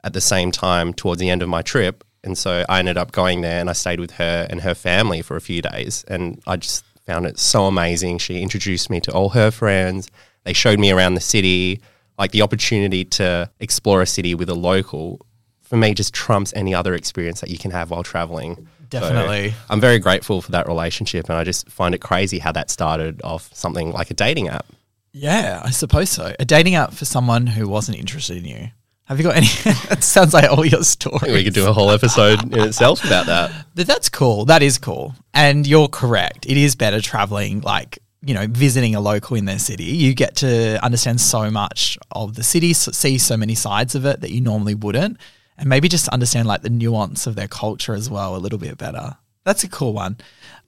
at 0.05 0.13
the 0.13 0.21
same 0.21 0.51
time 0.51 0.93
towards 0.93 1.19
the 1.19 1.31
end 1.31 1.43
of 1.43 1.49
my 1.49 1.63
trip. 1.63 2.05
And 2.23 2.37
so 2.37 2.65
I 2.69 2.79
ended 2.79 2.99
up 2.99 3.13
going 3.13 3.41
there 3.41 3.59
and 3.59 3.71
I 3.71 3.73
stayed 3.73 4.01
with 4.01 4.13
her 4.13 4.47
and 4.51 4.61
her 4.61 4.75
family 4.75 5.23
for 5.23 5.37
a 5.37 5.41
few 5.41 5.63
days. 5.63 6.05
And 6.07 6.43
I 6.47 6.59
just 6.59 6.85
found 7.07 7.25
it 7.25 7.39
so 7.39 7.65
amazing. 7.65 8.19
She 8.19 8.43
introduced 8.43 8.91
me 8.91 9.01
to 9.01 9.13
all 9.13 9.31
her 9.31 9.51
friends. 9.51 10.11
They 10.45 10.53
showed 10.53 10.79
me 10.79 10.91
around 10.91 11.15
the 11.15 11.21
city. 11.21 11.81
Like 12.19 12.33
the 12.33 12.43
opportunity 12.43 13.07
to 13.07 13.51
explore 13.61 14.03
a 14.03 14.07
city 14.07 14.35
with 14.35 14.51
a 14.51 14.55
local, 14.55 15.25
for 15.71 15.77
me, 15.77 15.95
just 15.95 16.13
trumps 16.13 16.53
any 16.57 16.75
other 16.75 16.95
experience 16.95 17.41
that 17.41 17.49
you 17.49 17.57
can 17.57 17.71
have 17.71 17.93
while 17.93 18.03
traveling. 18.03 18.57
So 18.57 18.99
Definitely. 18.99 19.55
I'm 19.71 19.81
very 19.81 20.01
grateful 20.01 20.43
for 20.43 20.51
that 20.51 20.67
relationship. 20.67 21.29
And 21.29 21.39
I 21.39 21.45
just 21.45 21.71
find 21.71 21.95
it 21.95 22.01
crazy 22.01 22.41
how 22.41 22.51
that 22.51 22.71
started 22.71 23.21
off 23.23 23.49
something 23.55 23.93
like 23.93 24.11
a 24.11 24.15
dating 24.15 24.49
app. 24.49 24.67
yeah, 25.13 25.63
I 25.65 25.71
suppose 25.71 26.11
so. 26.11 26.35
A 26.41 26.45
dating 26.45 26.75
app 26.75 26.93
for 26.93 27.05
someone 27.05 27.47
who 27.47 27.69
wasn't 27.69 27.99
interested 27.99 28.39
in 28.39 28.47
you. 28.47 28.71
Have 29.05 29.19
you 29.19 29.25
got 29.25 29.37
any? 29.37 29.47
it 29.65 30.03
sounds 30.03 30.35
like 30.35 30.51
all 30.51 30.67
your 30.67 30.83
stories. 30.83 31.33
We 31.33 31.45
could 31.45 31.55
do 31.55 31.69
a 31.69 31.73
whole 31.73 31.93
episode 31.93 32.53
in 32.53 32.61
itself 32.61 33.05
about 33.05 33.27
that. 33.27 33.67
But 33.77 33.87
that's 33.87 34.09
cool. 34.09 34.47
That 34.47 34.63
is 34.63 34.77
cool. 34.77 35.15
And 35.33 35.69
you're 35.69 35.89
correct. 35.89 36.47
It 36.47 36.57
is 36.57 36.75
better 36.75 37.01
traveling, 37.01 37.61
like, 37.61 38.01
you 38.23 38.35
know, 38.35 38.49
visiting 38.49 38.97
a 38.97 39.01
local 39.01 39.37
in 39.37 39.45
their 39.45 39.61
city. 39.61 39.85
You 39.85 40.15
get 40.15 40.35
to 40.37 40.85
understand 40.85 41.21
so 41.21 41.49
much 41.49 41.97
of 42.11 42.35
the 42.35 42.43
city, 42.43 42.73
see 42.73 43.19
so 43.19 43.37
many 43.37 43.55
sides 43.55 43.95
of 43.95 44.05
it 44.05 44.21
that 44.21 44.33
you 44.33 44.41
normally 44.41 44.75
wouldn't, 44.75 45.19
and 45.59 45.69
maybe 45.69 45.89
just 45.89 46.09
understand 46.09 46.49
like 46.49 46.63
the 46.63 46.71
nuance 46.71 47.27
of 47.27 47.35
their 47.35 47.49
culture 47.49 47.95
as 47.95 48.09
well 48.09 48.37
a 48.37 48.39
little 48.39 48.59
bit 48.59 48.79
better. 48.79 49.17
That's 49.45 49.65
a 49.65 49.69
cool 49.69 49.93
one. 49.93 50.19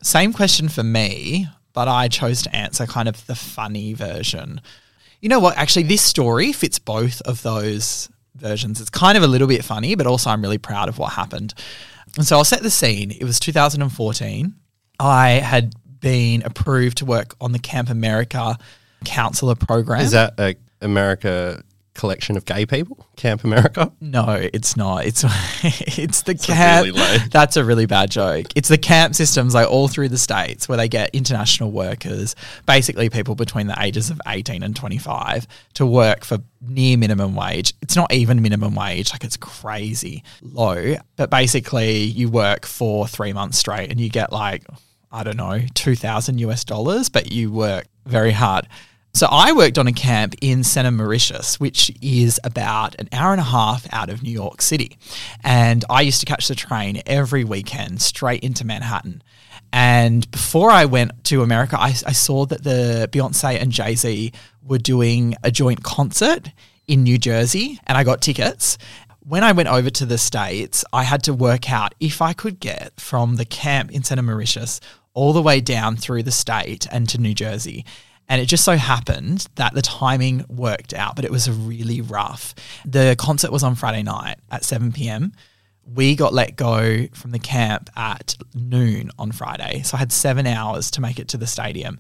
Same 0.02 0.32
question 0.32 0.68
for 0.68 0.82
me, 0.82 1.46
but 1.72 1.88
I 1.88 2.08
chose 2.08 2.42
to 2.42 2.54
answer 2.54 2.86
kind 2.86 3.08
of 3.08 3.26
the 3.26 3.34
funny 3.34 3.94
version. 3.94 4.60
You 5.20 5.28
know 5.28 5.40
what? 5.40 5.56
Actually, 5.56 5.84
this 5.84 6.02
story 6.02 6.52
fits 6.52 6.78
both 6.78 7.20
of 7.22 7.42
those 7.42 8.08
versions. 8.34 8.80
It's 8.80 8.90
kind 8.90 9.16
of 9.16 9.22
a 9.22 9.28
little 9.28 9.48
bit 9.48 9.64
funny, 9.64 9.94
but 9.94 10.06
also 10.06 10.30
I'm 10.30 10.42
really 10.42 10.58
proud 10.58 10.88
of 10.88 10.98
what 10.98 11.12
happened. 11.12 11.54
And 12.16 12.26
so 12.26 12.36
I'll 12.36 12.44
set 12.44 12.62
the 12.62 12.70
scene. 12.70 13.10
It 13.10 13.24
was 13.24 13.38
2014. 13.40 14.54
I 14.98 15.30
had 15.30 15.74
been 16.00 16.42
approved 16.42 16.98
to 16.98 17.04
work 17.04 17.36
on 17.40 17.52
the 17.52 17.58
Camp 17.58 17.88
America 17.88 18.58
counselor 19.04 19.54
program. 19.54 20.00
Is 20.00 20.10
that 20.12 20.34
a 20.38 20.56
America 20.80 21.62
collection 21.94 22.36
of 22.36 22.44
gay 22.44 22.66
people? 22.66 23.06
Camp 23.16 23.44
America? 23.44 23.92
No, 24.00 24.30
it's 24.30 24.76
not. 24.76 25.04
It's 25.04 25.24
it's 25.62 26.22
the 26.22 26.34
camp. 26.34 26.86
really. 26.86 27.18
That's 27.30 27.56
a 27.56 27.64
really 27.64 27.86
bad 27.86 28.10
joke. 28.10 28.46
It's 28.56 28.68
the 28.68 28.78
camp 28.78 29.14
systems 29.14 29.54
like 29.54 29.68
all 29.68 29.88
through 29.88 30.08
the 30.08 30.18
states 30.18 30.68
where 30.68 30.78
they 30.78 30.88
get 30.88 31.10
international 31.12 31.70
workers, 31.70 32.34
basically 32.66 33.10
people 33.10 33.34
between 33.34 33.66
the 33.66 33.76
ages 33.80 34.10
of 34.10 34.20
18 34.26 34.62
and 34.62 34.74
25 34.74 35.46
to 35.74 35.86
work 35.86 36.24
for 36.24 36.38
near 36.60 36.96
minimum 36.96 37.34
wage. 37.34 37.74
It's 37.82 37.96
not 37.96 38.12
even 38.12 38.42
minimum 38.42 38.74
wage, 38.74 39.12
like 39.12 39.24
it's 39.24 39.36
crazy 39.36 40.22
low, 40.40 40.96
but 41.16 41.30
basically 41.30 41.98
you 42.02 42.28
work 42.28 42.66
for 42.66 43.06
3 43.06 43.32
months 43.32 43.58
straight 43.58 43.90
and 43.90 44.00
you 44.00 44.08
get 44.08 44.32
like 44.32 44.64
I 45.14 45.24
don't 45.24 45.36
know, 45.36 45.60
2000 45.74 46.38
US 46.40 46.64
dollars, 46.64 47.10
but 47.10 47.30
you 47.30 47.52
work 47.52 47.86
very 48.06 48.32
hard. 48.32 48.66
So 49.14 49.26
I 49.30 49.52
worked 49.52 49.76
on 49.76 49.86
a 49.86 49.92
camp 49.92 50.34
in 50.40 50.64
Santa 50.64 50.90
Mauritius, 50.90 51.60
which 51.60 51.94
is 52.00 52.40
about 52.44 52.94
an 52.98 53.10
hour 53.12 53.32
and 53.32 53.40
a 53.40 53.44
half 53.44 53.86
out 53.92 54.08
of 54.08 54.22
New 54.22 54.30
York 54.30 54.62
City. 54.62 54.96
And 55.44 55.84
I 55.90 56.00
used 56.00 56.20
to 56.20 56.26
catch 56.26 56.48
the 56.48 56.54
train 56.54 57.02
every 57.04 57.44
weekend 57.44 58.00
straight 58.00 58.42
into 58.42 58.64
Manhattan. 58.64 59.22
And 59.70 60.30
before 60.30 60.70
I 60.70 60.86
went 60.86 61.24
to 61.24 61.42
America, 61.42 61.76
I, 61.78 61.88
I 62.06 62.12
saw 62.12 62.46
that 62.46 62.64
the 62.64 63.08
Beyonce 63.12 63.60
and 63.60 63.70
Jay 63.70 63.94
Z 63.96 64.32
were 64.62 64.78
doing 64.78 65.34
a 65.42 65.50
joint 65.50 65.82
concert 65.82 66.50
in 66.86 67.02
New 67.02 67.18
Jersey, 67.18 67.78
and 67.86 67.98
I 67.98 68.04
got 68.04 68.22
tickets. 68.22 68.78
When 69.20 69.44
I 69.44 69.52
went 69.52 69.68
over 69.68 69.90
to 69.90 70.06
the 70.06 70.18
States, 70.18 70.84
I 70.92 71.04
had 71.04 71.22
to 71.24 71.34
work 71.34 71.70
out 71.70 71.94
if 72.00 72.22
I 72.22 72.32
could 72.32 72.60
get 72.60 72.98
from 72.98 73.36
the 73.36 73.44
camp 73.44 73.92
in 73.92 74.04
Santa 74.04 74.22
Mauritius 74.22 74.80
all 75.14 75.32
the 75.32 75.42
way 75.42 75.60
down 75.60 75.96
through 75.96 76.22
the 76.22 76.32
state 76.32 76.86
and 76.90 77.08
to 77.10 77.18
New 77.18 77.34
Jersey. 77.34 77.84
And 78.28 78.40
it 78.40 78.46
just 78.46 78.64
so 78.64 78.76
happened 78.76 79.46
that 79.56 79.74
the 79.74 79.82
timing 79.82 80.44
worked 80.48 80.94
out, 80.94 81.16
but 81.16 81.24
it 81.24 81.30
was 81.30 81.50
really 81.50 82.00
rough. 82.00 82.54
The 82.84 83.14
concert 83.18 83.52
was 83.52 83.62
on 83.62 83.74
Friday 83.74 84.02
night 84.02 84.36
at 84.50 84.64
7 84.64 84.92
p.m. 84.92 85.32
We 85.84 86.14
got 86.14 86.32
let 86.32 86.56
go 86.56 87.08
from 87.12 87.32
the 87.32 87.38
camp 87.38 87.90
at 87.96 88.36
noon 88.54 89.10
on 89.18 89.32
Friday. 89.32 89.82
So 89.82 89.96
I 89.96 89.98
had 89.98 90.12
seven 90.12 90.46
hours 90.46 90.90
to 90.92 91.00
make 91.00 91.18
it 91.18 91.28
to 91.28 91.36
the 91.36 91.46
stadium. 91.46 91.98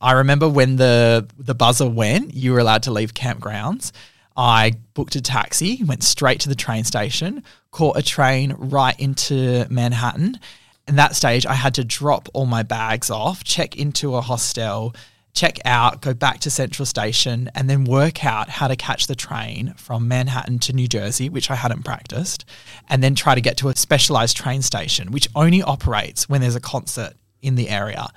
I 0.00 0.12
remember 0.12 0.48
when 0.48 0.76
the, 0.76 1.28
the 1.38 1.54
buzzer 1.54 1.88
went, 1.88 2.34
you 2.34 2.52
were 2.52 2.58
allowed 2.58 2.84
to 2.84 2.90
leave 2.92 3.14
campgrounds. 3.14 3.90
I 4.36 4.72
booked 4.94 5.16
a 5.16 5.20
taxi, 5.20 5.82
went 5.84 6.02
straight 6.02 6.40
to 6.40 6.48
the 6.48 6.54
train 6.54 6.84
station, 6.84 7.42
caught 7.70 7.96
a 7.96 8.02
train 8.02 8.54
right 8.56 8.98
into 8.98 9.66
Manhattan. 9.68 10.38
And 10.86 10.98
that 10.98 11.14
stage, 11.14 11.46
I 11.46 11.54
had 11.54 11.74
to 11.74 11.84
drop 11.84 12.28
all 12.32 12.46
my 12.46 12.62
bags 12.62 13.10
off, 13.10 13.44
check 13.44 13.76
into 13.76 14.14
a 14.16 14.20
hostel, 14.20 14.94
check 15.34 15.58
out, 15.64 16.02
go 16.02 16.14
back 16.14 16.40
to 16.40 16.50
Central 16.50 16.84
Station, 16.86 17.50
and 17.54 17.68
then 17.68 17.84
work 17.84 18.24
out 18.24 18.48
how 18.48 18.68
to 18.68 18.76
catch 18.76 19.06
the 19.06 19.14
train 19.14 19.74
from 19.76 20.06
Manhattan 20.06 20.58
to 20.60 20.72
New 20.72 20.86
Jersey, 20.86 21.28
which 21.28 21.50
I 21.50 21.54
hadn't 21.54 21.84
practiced, 21.84 22.44
and 22.88 23.02
then 23.02 23.14
try 23.14 23.34
to 23.34 23.40
get 23.40 23.56
to 23.58 23.68
a 23.68 23.76
specialized 23.76 24.36
train 24.36 24.62
station, 24.62 25.10
which 25.10 25.28
only 25.34 25.62
operates 25.62 26.28
when 26.28 26.40
there's 26.40 26.56
a 26.56 26.60
concert 26.60 27.14
in 27.40 27.54
the 27.54 27.68
area. 27.68 28.08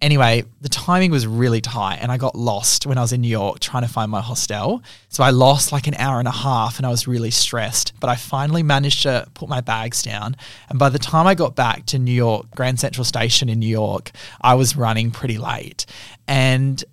Anyway, 0.00 0.44
the 0.60 0.68
timing 0.68 1.10
was 1.10 1.26
really 1.26 1.60
tight, 1.60 1.96
and 1.96 2.12
I 2.12 2.18
got 2.18 2.36
lost 2.36 2.86
when 2.86 2.96
I 2.98 3.00
was 3.00 3.12
in 3.12 3.20
New 3.20 3.28
York 3.28 3.58
trying 3.58 3.82
to 3.82 3.88
find 3.88 4.08
my 4.10 4.20
hostel. 4.20 4.80
So 5.08 5.24
I 5.24 5.30
lost 5.30 5.72
like 5.72 5.88
an 5.88 5.94
hour 5.94 6.20
and 6.20 6.28
a 6.28 6.32
half, 6.32 6.78
and 6.78 6.86
I 6.86 6.90
was 6.90 7.08
really 7.08 7.32
stressed. 7.32 7.94
But 7.98 8.08
I 8.08 8.14
finally 8.14 8.62
managed 8.62 9.02
to 9.02 9.26
put 9.34 9.48
my 9.48 9.60
bags 9.60 10.02
down. 10.02 10.36
And 10.68 10.78
by 10.78 10.88
the 10.88 11.00
time 11.00 11.26
I 11.26 11.34
got 11.34 11.56
back 11.56 11.86
to 11.86 11.98
New 11.98 12.12
York, 12.12 12.46
Grand 12.54 12.78
Central 12.78 13.04
Station 13.04 13.48
in 13.48 13.58
New 13.58 13.68
York, 13.68 14.12
I 14.40 14.54
was 14.54 14.76
running 14.76 15.10
pretty 15.10 15.36
late. 15.36 15.84
And 16.28 16.84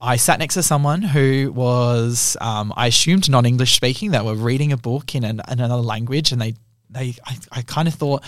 I 0.00 0.16
sat 0.16 0.38
next 0.38 0.54
to 0.54 0.62
someone 0.62 1.02
who 1.02 1.52
was, 1.54 2.38
um, 2.40 2.72
I 2.74 2.86
assumed, 2.86 3.28
non 3.28 3.44
English 3.44 3.74
speaking. 3.74 4.12
They 4.12 4.20
were 4.20 4.34
reading 4.34 4.72
a 4.72 4.78
book 4.78 5.14
in, 5.14 5.24
an, 5.24 5.42
in 5.50 5.60
another 5.60 5.82
language, 5.82 6.32
and 6.32 6.40
they, 6.40 6.54
they, 6.88 7.14
I, 7.26 7.36
I 7.52 7.62
kind 7.62 7.86
of 7.86 7.94
thought, 7.94 8.24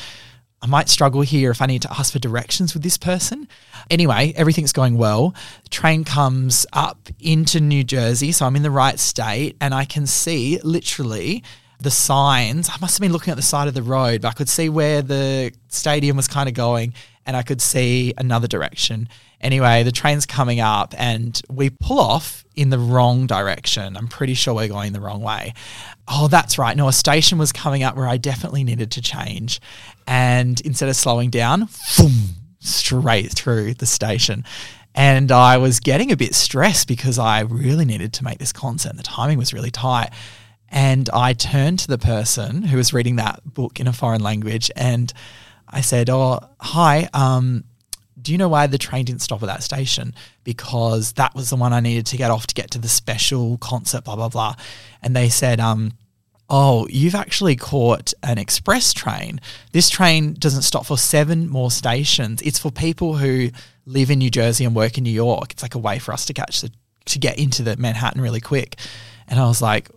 I 0.60 0.66
might 0.66 0.88
struggle 0.88 1.20
here 1.20 1.50
if 1.50 1.62
I 1.62 1.66
need 1.66 1.82
to 1.82 1.92
ask 1.92 2.12
for 2.12 2.18
directions 2.18 2.74
with 2.74 2.82
this 2.82 2.96
person. 2.98 3.48
Anyway, 3.90 4.32
everything's 4.36 4.72
going 4.72 4.98
well. 4.98 5.34
The 5.62 5.68
train 5.68 6.04
comes 6.04 6.66
up 6.72 7.08
into 7.20 7.60
New 7.60 7.84
Jersey, 7.84 8.32
so 8.32 8.44
I'm 8.44 8.56
in 8.56 8.62
the 8.62 8.70
right 8.70 8.98
state, 8.98 9.56
and 9.60 9.72
I 9.72 9.84
can 9.84 10.06
see 10.06 10.58
literally 10.64 11.44
the 11.80 11.92
signs. 11.92 12.68
I 12.68 12.76
must 12.80 12.98
have 12.98 13.02
been 13.02 13.12
looking 13.12 13.30
at 13.30 13.36
the 13.36 13.42
side 13.42 13.68
of 13.68 13.74
the 13.74 13.82
road, 13.82 14.22
but 14.22 14.28
I 14.28 14.32
could 14.32 14.48
see 14.48 14.68
where 14.68 15.00
the 15.00 15.52
stadium 15.68 16.16
was 16.16 16.26
kind 16.26 16.48
of 16.48 16.54
going, 16.54 16.92
and 17.24 17.36
I 17.36 17.42
could 17.42 17.60
see 17.60 18.14
another 18.18 18.48
direction. 18.48 19.08
Anyway, 19.40 19.84
the 19.84 19.92
train's 19.92 20.26
coming 20.26 20.58
up, 20.58 20.92
and 20.98 21.40
we 21.48 21.70
pull 21.70 22.00
off 22.00 22.44
in 22.56 22.70
the 22.70 22.78
wrong 22.78 23.28
direction. 23.28 23.96
I'm 23.96 24.08
pretty 24.08 24.34
sure 24.34 24.54
we're 24.54 24.66
going 24.66 24.92
the 24.92 25.00
wrong 25.00 25.22
way. 25.22 25.54
Oh, 26.08 26.26
that's 26.26 26.58
right. 26.58 26.76
No, 26.76 26.88
a 26.88 26.92
station 26.92 27.38
was 27.38 27.52
coming 27.52 27.84
up 27.84 27.94
where 27.94 28.08
I 28.08 28.16
definitely 28.16 28.64
needed 28.64 28.90
to 28.92 29.02
change. 29.02 29.60
And 30.08 30.58
instead 30.62 30.88
of 30.88 30.96
slowing 30.96 31.28
down, 31.28 31.68
boom, 31.98 32.12
straight 32.60 33.30
through 33.30 33.74
the 33.74 33.86
station. 33.86 34.44
And 34.94 35.30
I 35.30 35.58
was 35.58 35.80
getting 35.80 36.10
a 36.10 36.16
bit 36.16 36.34
stressed 36.34 36.88
because 36.88 37.18
I 37.18 37.40
really 37.40 37.84
needed 37.84 38.14
to 38.14 38.24
make 38.24 38.38
this 38.38 38.52
concert. 38.52 38.96
The 38.96 39.02
timing 39.02 39.38
was 39.38 39.52
really 39.52 39.70
tight. 39.70 40.10
And 40.70 41.08
I 41.10 41.34
turned 41.34 41.80
to 41.80 41.88
the 41.88 41.98
person 41.98 42.62
who 42.62 42.78
was 42.78 42.92
reading 42.92 43.16
that 43.16 43.42
book 43.44 43.80
in 43.80 43.86
a 43.86 43.92
foreign 43.92 44.22
language 44.22 44.70
and 44.74 45.12
I 45.68 45.82
said, 45.82 46.08
Oh, 46.08 46.40
hi, 46.58 47.08
um, 47.12 47.64
Do 48.20 48.32
you 48.32 48.38
know 48.38 48.48
why 48.48 48.66
the 48.66 48.78
train 48.78 49.04
didn't 49.04 49.22
stop 49.22 49.42
at 49.42 49.46
that 49.46 49.62
station? 49.62 50.14
Because 50.42 51.12
that 51.12 51.34
was 51.34 51.50
the 51.50 51.56
one 51.56 51.72
I 51.72 51.80
needed 51.80 52.06
to 52.06 52.16
get 52.16 52.30
off 52.30 52.46
to 52.48 52.54
get 52.54 52.70
to 52.72 52.78
the 52.78 52.88
special 52.88 53.58
concert, 53.58 54.04
blah, 54.04 54.16
blah, 54.16 54.30
blah. 54.30 54.54
And 55.02 55.14
they 55.14 55.28
said, 55.28 55.60
um, 55.60 55.92
Oh, 56.50 56.86
you've 56.88 57.14
actually 57.14 57.56
caught 57.56 58.14
an 58.22 58.38
express 58.38 58.94
train. 58.94 59.40
This 59.72 59.90
train 59.90 60.34
doesn't 60.34 60.62
stop 60.62 60.86
for 60.86 60.96
seven 60.96 61.48
more 61.48 61.70
stations. 61.70 62.40
It's 62.42 62.58
for 62.58 62.70
people 62.70 63.16
who 63.16 63.50
live 63.84 64.10
in 64.10 64.18
New 64.18 64.30
Jersey 64.30 64.64
and 64.64 64.74
work 64.74 64.96
in 64.96 65.04
New 65.04 65.10
York. 65.10 65.52
It's 65.52 65.62
like 65.62 65.74
a 65.74 65.78
way 65.78 65.98
for 65.98 66.12
us 66.12 66.24
to 66.26 66.32
catch 66.32 66.62
the 66.62 66.70
to 67.06 67.18
get 67.18 67.38
into 67.38 67.62
the 67.62 67.76
Manhattan 67.76 68.20
really 68.20 68.40
quick. 68.40 68.76
And 69.28 69.40
I 69.40 69.46
was 69.46 69.62
like, 69.62 69.90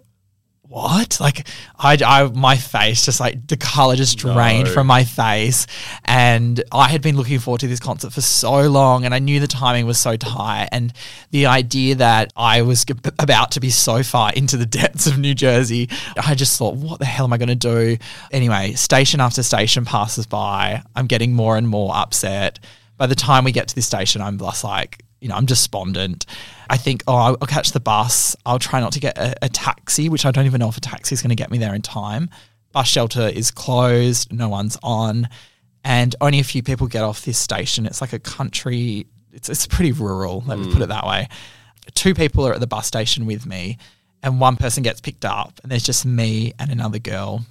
what? 0.72 1.20
Like, 1.20 1.48
I, 1.78 1.98
I, 2.06 2.24
my 2.30 2.56
face 2.56 3.06
just 3.06 3.20
like 3.20 3.48
the 3.48 3.58
color 3.58 3.96
just 3.96 4.18
drained 4.18 4.66
No. 4.68 4.74
from 4.74 4.88
my 4.88 5.04
face. 5.04 5.68
And 6.06 6.64
I 6.72 6.88
had 6.88 7.02
been 7.02 7.16
looking 7.18 7.40
forward 7.40 7.60
to 7.62 7.68
this 7.68 7.80
concert 7.80 8.14
for 8.14 8.22
so 8.22 8.70
long, 8.70 9.06
and 9.06 9.14
I 9.14 9.20
knew 9.20 9.40
the 9.40 9.48
timing 9.48 9.86
was 9.86 9.98
so 10.00 10.16
tight. 10.18 10.70
And 10.72 10.94
the 11.32 11.48
idea 11.48 11.96
that 11.96 12.32
I 12.36 12.62
was 12.62 12.86
g- 12.86 12.94
about 13.20 13.52
to 13.52 13.60
be 13.60 13.70
so 13.70 14.02
far 14.04 14.32
into 14.34 14.58
the 14.58 14.66
depths 14.82 15.08
of 15.08 15.18
New 15.20 15.36
Jersey, 15.36 15.90
I 16.18 16.36
just 16.36 16.58
thought, 16.58 16.76
what 16.76 17.00
the 17.00 17.06
hell 17.06 17.26
am 17.26 17.34
I 17.34 17.38
going 17.38 17.50
to 17.50 17.56
do? 17.56 17.98
Anyway, 18.32 18.74
station 18.74 19.20
after 19.20 19.44
station 19.44 19.86
passes 19.86 20.26
by. 20.26 20.82
I'm 20.96 21.08
getting 21.08 21.34
more 21.34 21.58
and 21.58 21.68
more 21.68 21.96
upset. 21.96 22.60
By 22.98 23.08
the 23.08 23.16
time 23.16 23.44
we 23.44 23.52
get 23.52 23.68
to 23.68 23.76
this 23.76 23.88
station, 23.88 24.22
I'm 24.22 24.38
just 24.38 24.64
like, 24.64 25.04
you 25.22 25.30
know, 25.30 25.36
I'm 25.36 25.46
despondent. 25.46 26.26
I 26.70 26.78
think, 26.78 27.04
oh, 27.08 27.16
I'll, 27.16 27.48
catch 27.48 27.72
the 27.72 27.80
bus. 27.80 28.36
I'll 28.46 28.60
try 28.60 28.80
not 28.80 28.92
to 28.94 29.00
get 29.00 29.18
a, 29.18 29.36
a 29.44 29.50
taxi, 29.50 30.10
which 30.10 30.26
I 30.26 30.32
don't 30.32 30.46
even 30.46 30.60
know 30.60 30.70
if 30.70 30.78
a 30.78 30.82
taxi 30.82 31.14
is 31.14 31.22
going 31.22 31.30
to 31.30 31.36
get 31.36 31.52
me 31.52 31.60
there 31.60 31.76
in 31.76 31.82
time. 31.82 32.30
Bus 32.72 32.88
shelter 32.88 33.28
is 33.28 33.52
closed. 33.52 34.34
No 34.34 34.50
one's 34.50 34.78
on. 34.82 35.30
And 35.84 36.16
only 36.22 36.40
a 36.40 36.44
few 36.44 36.64
people 36.64 36.88
get 36.88 37.04
off 37.04 37.24
this 37.24 37.38
station. 37.38 37.86
It's 37.86 38.02
like 38.02 38.14
a 38.14 38.20
country, 38.20 39.08
it's, 39.32 39.50
it's 39.50 39.68
pretty 39.68 39.92
rural, 39.92 40.44
let 40.46 40.60
me 40.60 40.72
put 40.72 40.82
it 40.82 40.86
mm. 40.86 40.90
that 40.90 41.06
way. 41.06 41.28
Two 41.94 42.14
people 42.14 42.46
are 42.46 42.54
at 42.54 42.60
the 42.60 42.68
bus 42.68 42.86
station 42.86 43.26
with 43.26 43.46
me, 43.46 43.78
and 44.22 44.40
one 44.40 44.56
person 44.56 44.84
gets 44.84 45.02
picked 45.02 45.26
up, 45.26 45.60
and 45.64 45.72
there's 45.72 45.84
just 45.84 46.06
me 46.06 46.54
and 46.60 46.72
another 46.72 47.00
girl. 47.00 47.44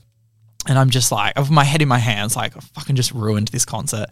And 0.69 0.79
I'm 0.79 0.91
just 0.91 1.11
like, 1.11 1.37
with 1.37 1.51
my 1.51 1.65
head 1.65 1.83
in 1.83 1.89
my 1.89 1.99
hands, 1.99 2.37
like, 2.37 2.57
I 2.57 2.61
fucking 2.61 2.95
just 2.95 3.13
ruined 3.13 3.49
this 3.49 3.65
concert. 3.65 4.07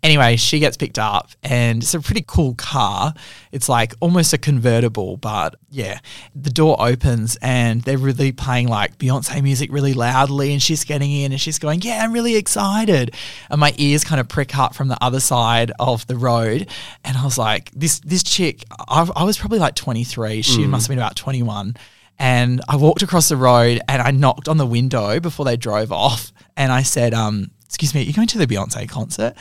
Anyway, 0.00 0.36
she 0.36 0.60
gets 0.60 0.76
picked 0.76 0.98
up 0.98 1.30
and 1.42 1.82
it's 1.82 1.92
a 1.92 2.00
pretty 2.00 2.24
cool 2.26 2.54
car. 2.54 3.12
It's 3.50 3.68
like 3.68 3.94
almost 3.98 4.32
a 4.32 4.38
convertible, 4.38 5.16
but 5.16 5.56
yeah, 5.70 5.98
the 6.36 6.50
door 6.50 6.76
opens 6.78 7.36
and 7.42 7.82
they're 7.82 7.98
really 7.98 8.30
playing 8.30 8.68
like 8.68 8.96
Beyonce 8.98 9.42
music 9.42 9.72
really 9.72 9.94
loudly. 9.94 10.52
And 10.52 10.62
she's 10.62 10.84
getting 10.84 11.10
in 11.10 11.32
and 11.32 11.40
she's 11.40 11.58
going, 11.58 11.82
Yeah, 11.82 12.04
I'm 12.04 12.12
really 12.12 12.36
excited. 12.36 13.14
And 13.50 13.60
my 13.60 13.74
ears 13.76 14.04
kind 14.04 14.20
of 14.20 14.28
prick 14.28 14.56
up 14.56 14.72
from 14.72 14.86
the 14.86 15.02
other 15.02 15.18
side 15.18 15.72
of 15.80 16.06
the 16.06 16.16
road. 16.16 16.68
And 17.04 17.16
I 17.16 17.24
was 17.24 17.36
like, 17.36 17.72
This, 17.72 17.98
this 18.00 18.22
chick, 18.22 18.64
I, 18.70 19.08
I 19.16 19.24
was 19.24 19.36
probably 19.36 19.58
like 19.58 19.74
23. 19.74 20.42
She 20.42 20.64
must 20.66 20.86
have 20.86 20.90
been 20.90 21.02
about 21.02 21.16
21 21.16 21.76
and 22.20 22.60
I 22.68 22.76
walked 22.76 23.02
across 23.02 23.28
the 23.28 23.36
road 23.36 23.80
and 23.88 24.02
I 24.02 24.10
knocked 24.10 24.48
on 24.48 24.56
the 24.56 24.66
window 24.66 25.20
before 25.20 25.44
they 25.44 25.56
drove 25.56 25.92
off 25.92 26.32
and 26.56 26.72
I 26.72 26.82
said, 26.82 27.14
um, 27.14 27.50
excuse 27.68 27.94
me, 27.94 28.00
are 28.00 28.04
you 28.04 28.14
going 28.14 28.28
to 28.28 28.38
the 28.38 28.46
Beyonce 28.46 28.88
concert? 28.88 29.34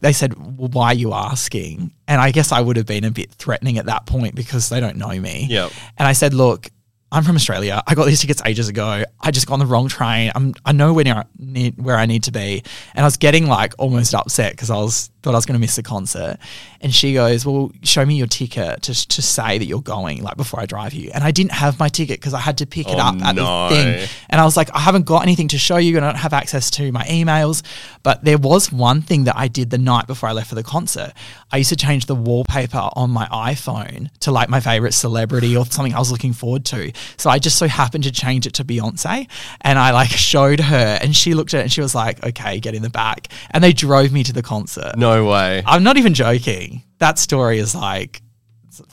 They 0.00 0.12
said, 0.12 0.34
well, 0.56 0.68
why 0.68 0.86
are 0.88 0.94
you 0.94 1.12
asking? 1.12 1.92
And 2.06 2.20
I 2.20 2.30
guess 2.30 2.52
I 2.52 2.60
would 2.60 2.76
have 2.76 2.86
been 2.86 3.02
a 3.02 3.10
bit 3.10 3.32
threatening 3.32 3.76
at 3.76 3.86
that 3.86 4.06
point 4.06 4.36
because 4.36 4.68
they 4.68 4.78
don't 4.78 4.96
know 4.96 5.18
me. 5.18 5.48
Yep. 5.50 5.72
And 5.98 6.06
I 6.06 6.12
said, 6.12 6.32
look, 6.32 6.70
I'm 7.10 7.24
from 7.24 7.36
Australia. 7.36 7.82
I 7.86 7.94
got 7.94 8.06
these 8.06 8.20
tickets 8.20 8.40
ages 8.46 8.68
ago. 8.68 9.04
I 9.20 9.30
just 9.30 9.46
got 9.46 9.54
on 9.54 9.58
the 9.58 9.66
wrong 9.66 9.88
train. 9.88 10.32
I'm 10.34 10.54
I 10.64 10.72
know 10.72 10.94
where 10.94 11.24
need 11.38 11.76
where 11.76 11.96
I 11.96 12.06
need 12.06 12.22
to 12.22 12.32
be, 12.32 12.62
and 12.94 13.04
I 13.04 13.06
was 13.06 13.18
getting 13.18 13.46
like 13.46 13.74
almost 13.78 14.14
upset 14.14 14.52
because 14.52 14.70
I 14.70 14.76
was 14.76 15.10
thought 15.22 15.34
I 15.34 15.38
was 15.38 15.46
going 15.46 15.54
to 15.54 15.60
miss 15.60 15.76
the 15.76 15.82
concert. 15.82 16.38
And 16.80 16.92
she 16.94 17.14
goes, 17.14 17.46
"Well, 17.46 17.70
show 17.82 18.04
me 18.04 18.16
your 18.16 18.26
ticket 18.26 18.82
to 18.82 19.08
to 19.08 19.22
say 19.22 19.58
that 19.58 19.66
you're 19.66 19.80
going, 19.82 20.22
like 20.22 20.36
before 20.36 20.60
I 20.60 20.66
drive 20.66 20.92
you." 20.92 21.10
And 21.14 21.22
I 21.24 21.30
didn't 21.30 21.52
have 21.52 21.78
my 21.78 21.88
ticket 21.88 22.20
because 22.20 22.34
I 22.34 22.40
had 22.40 22.58
to 22.58 22.66
pick 22.66 22.88
it 22.88 22.96
Oh, 22.96 22.98
up 22.98 23.20
at 23.22 23.34
no. 23.36 23.68
the 23.68 23.74
thing. 23.74 24.08
And 24.30 24.40
I 24.40 24.44
was 24.44 24.56
like, 24.56 24.68
I 24.74 24.80
haven't 24.80 25.04
got 25.06 25.22
anything 25.22 25.48
to 25.48 25.58
show 25.58 25.76
you, 25.76 25.96
and 25.96 26.04
I 26.04 26.10
don't 26.12 26.18
have 26.20 26.32
access 26.32 26.70
to 26.72 26.90
my 26.92 27.04
emails. 27.04 27.62
But 28.02 28.24
there 28.24 28.38
was 28.38 28.72
one 28.72 29.00
thing 29.02 29.24
that 29.24 29.36
I 29.36 29.48
did 29.48 29.70
the 29.70 29.78
night 29.78 30.06
before 30.06 30.28
I 30.28 30.32
left 30.32 30.48
for 30.48 30.54
the 30.56 30.62
concert. 30.64 31.12
I 31.52 31.58
used 31.58 31.70
to 31.70 31.76
change 31.76 32.06
the 32.06 32.16
wallpaper 32.16 32.88
on 32.94 33.10
my 33.10 33.26
iPhone 33.26 34.08
to 34.20 34.30
like 34.32 34.48
my 34.48 34.60
favorite 34.60 34.92
celebrity 34.92 35.56
or 35.56 35.64
something 35.66 35.94
I 35.94 35.98
was 35.98 36.10
looking 36.10 36.32
forward 36.32 36.64
to. 36.66 36.92
So 37.16 37.30
I 37.30 37.38
just 37.38 37.58
so 37.58 37.68
happened 37.68 38.04
to 38.04 38.10
change 38.12 38.46
it 38.46 38.54
to 38.54 38.64
Beyonce, 38.64 39.28
and 39.60 39.78
I 39.78 39.92
like 39.92 40.10
showed 40.10 40.60
her, 40.60 40.98
and 41.00 41.14
she 41.14 41.34
looked 41.34 41.54
at 41.54 41.60
it 41.60 41.62
and 41.64 41.72
she 41.72 41.80
was 41.80 41.94
like, 41.94 42.24
"Okay, 42.24 42.58
get 42.58 42.74
in 42.74 42.82
the 42.82 42.90
back." 42.90 43.28
And 43.50 43.62
they 43.62 43.72
drove 43.72 44.10
me 44.12 44.24
to 44.24 44.32
the 44.32 44.42
concert. 44.42 44.96
No 44.96 45.11
way. 45.20 45.62
I'm 45.66 45.82
not 45.82 45.96
even 45.96 46.14
joking. 46.14 46.82
That 46.98 47.18
story 47.18 47.58
is 47.58 47.74
like 47.74 48.22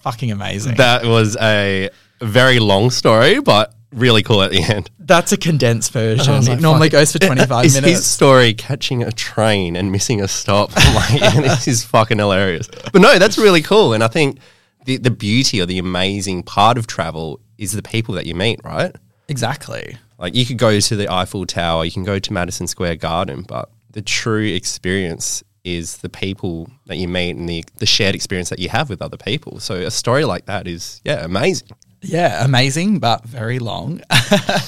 fucking 0.01 0.31
amazing. 0.31 0.75
That 0.75 1.05
was 1.05 1.37
a 1.39 1.89
very 2.21 2.59
long 2.59 2.89
story, 2.89 3.39
but 3.39 3.73
really 3.91 4.23
cool 4.23 4.41
at 4.41 4.51
the 4.51 4.61
end. 4.61 4.89
That's 4.99 5.31
a 5.31 5.37
condensed 5.37 5.91
version. 5.91 6.33
I 6.33 6.37
was 6.37 6.47
It 6.47 6.61
normally 6.61 6.89
goes 6.89 7.11
for 7.11 7.19
25 7.19 7.65
Is 7.65 7.75
minutes. 7.75 7.91
his 7.93 8.05
story 8.05 8.53
catching 8.53 9.03
a 9.03 9.11
train 9.11 9.75
and 9.75 9.91
missing 9.91 10.21
a 10.21 10.27
stop? 10.27 10.71
I'm 10.75 10.95
like, 11.13 11.21
yeah, 11.21 11.41
this 11.41 11.67
is 11.67 11.83
fucking 11.83 12.17
hilarious. 12.17 12.67
But 12.67 13.01
no, 13.01 13.17
that's 13.17 13.37
really 13.37 13.61
cool. 13.61 13.93
And 13.93 14.03
I 14.03 14.07
think 14.07 14.39
the, 14.85 14.97
the 14.97 15.11
beauty 15.11 15.61
or 15.61 15.65
the 15.65 15.79
amazing 15.79 16.43
part 16.43 16.77
of 16.77 16.85
travel 16.87 17.39
is 17.57 17.71
the 17.71 17.81
people 17.81 18.15
that 18.15 18.25
you 18.25 18.35
meet, 18.35 18.59
right? 18.63 18.95
Exactly. 19.27 19.97
Like 20.17 20.35
you 20.35 20.45
could 20.45 20.57
go 20.57 20.79
to 20.79 20.95
the 20.95 21.11
Eiffel 21.11 21.45
Tower, 21.45 21.85
you 21.85 21.91
can 21.91 22.03
go 22.03 22.19
to 22.19 22.33
Madison 22.33 22.67
Square 22.67 22.97
Garden, 22.97 23.43
but 23.47 23.69
the 23.91 24.01
true 24.01 24.43
experience 24.45 25.43
is 25.63 25.97
the 25.97 26.09
people 26.09 26.69
that 26.85 26.97
you 26.97 27.07
meet 27.07 27.35
and 27.35 27.47
the, 27.47 27.63
the 27.77 27.85
shared 27.85 28.15
experience 28.15 28.49
that 28.49 28.59
you 28.59 28.69
have 28.69 28.89
with 28.89 29.01
other 29.01 29.17
people. 29.17 29.59
So 29.59 29.75
a 29.75 29.91
story 29.91 30.25
like 30.25 30.45
that 30.45 30.67
is, 30.67 31.01
yeah, 31.03 31.23
amazing. 31.23 31.69
Yeah, 32.01 32.43
amazing, 32.43 32.99
but 32.99 33.25
very 33.25 33.59
long. 33.59 34.01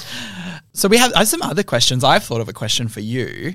so 0.72 0.88
we 0.88 0.98
have, 0.98 1.12
I 1.14 1.20
have 1.20 1.28
some 1.28 1.42
other 1.42 1.62
questions. 1.62 2.04
I've 2.04 2.24
thought 2.24 2.40
of 2.40 2.48
a 2.48 2.52
question 2.52 2.88
for 2.88 3.00
you. 3.00 3.54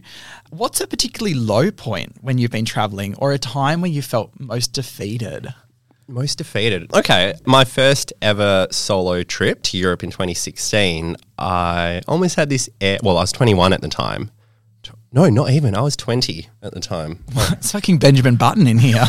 What's 0.50 0.82
a 0.82 0.88
particularly 0.88 1.36
low 1.36 1.72
point 1.72 2.16
when 2.22 2.38
you've 2.38 2.52
been 2.52 2.66
traveling 2.66 3.16
or 3.16 3.34
a 3.34 3.38
time 3.38 3.82
when 3.82 3.94
you 3.94 4.02
felt 4.02 4.40
most 4.40 4.74
defeated? 4.74 5.54
Most 6.08 6.38
defeated. 6.38 6.94
Okay, 6.94 7.34
my 7.46 7.66
first 7.66 8.14
ever 8.22 8.68
solo 8.72 9.24
trip 9.24 9.62
to 9.64 9.78
Europe 9.78 10.04
in 10.04 10.10
2016, 10.10 11.18
I 11.38 12.02
almost 12.08 12.36
had 12.36 12.50
this 12.50 12.70
air. 12.80 12.98
Well, 13.04 13.18
I 13.18 13.22
was 13.22 13.34
21 13.34 13.74
at 13.74 13.82
the 13.82 13.90
time. 13.90 14.32
No, 15.18 15.28
not 15.32 15.50
even. 15.50 15.74
I 15.76 15.82
was 15.82 15.98
20 15.98 16.48
at 16.62 16.74
the 16.76 16.80
time. 16.80 17.24
It's 17.54 17.72
fucking 17.72 17.98
Benjamin 17.98 18.36
Button 18.36 18.68
in 18.68 18.78
here. 18.78 19.04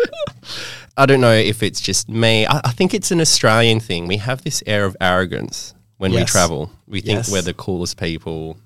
I 0.98 1.06
don't 1.06 1.22
know 1.22 1.32
if 1.32 1.62
it's 1.62 1.80
just 1.80 2.06
me. 2.06 2.46
I, 2.46 2.60
I 2.64 2.70
think 2.72 2.92
it's 2.92 3.10
an 3.10 3.22
Australian 3.22 3.80
thing. 3.80 4.08
We 4.08 4.18
have 4.18 4.44
this 4.44 4.62
air 4.66 4.84
of 4.84 4.94
arrogance 5.00 5.72
when 5.96 6.12
we 6.12 6.22
travel. 6.24 6.70
We 6.86 7.00
think 7.00 7.16
Yes. 7.16 7.32
we're 7.32 7.40
the 7.40 7.54
coolest 7.54 7.98
people, 7.98 8.58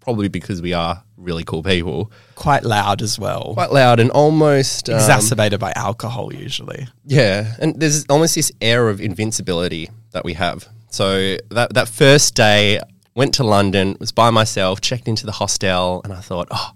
probably 0.00 0.28
because 0.28 0.60
we 0.60 0.74
are 0.74 1.02
really 1.16 1.44
cool 1.44 1.62
people. 1.62 2.12
Quite 2.34 2.64
loud 2.64 3.00
as 3.00 3.18
well. 3.18 3.54
Quite 3.54 3.72
loud 3.72 3.98
and 3.98 4.10
almost 4.10 4.90
um, 4.90 4.96
Exacerbated 4.96 5.60
by 5.60 5.72
alcohol, 5.76 6.30
usually. 6.30 6.86
Yeah, 7.06 7.54
and 7.58 7.80
there's 7.80 8.04
almost 8.10 8.34
this 8.34 8.52
air 8.60 8.90
of 8.90 9.00
invincibility 9.00 9.88
that 10.10 10.26
we 10.26 10.34
have. 10.34 10.68
So 10.90 11.38
that 11.52 11.72
that 11.72 11.88
first 11.88 12.34
day, 12.34 12.80
went 13.16 13.34
to 13.34 13.44
London, 13.44 13.96
was 13.98 14.12
by 14.12 14.30
myself, 14.30 14.80
checked 14.80 15.08
into 15.08 15.26
the 15.26 15.32
hostel, 15.32 16.02
and 16.04 16.12
I 16.12 16.20
thought, 16.20 16.46
oh, 16.52 16.70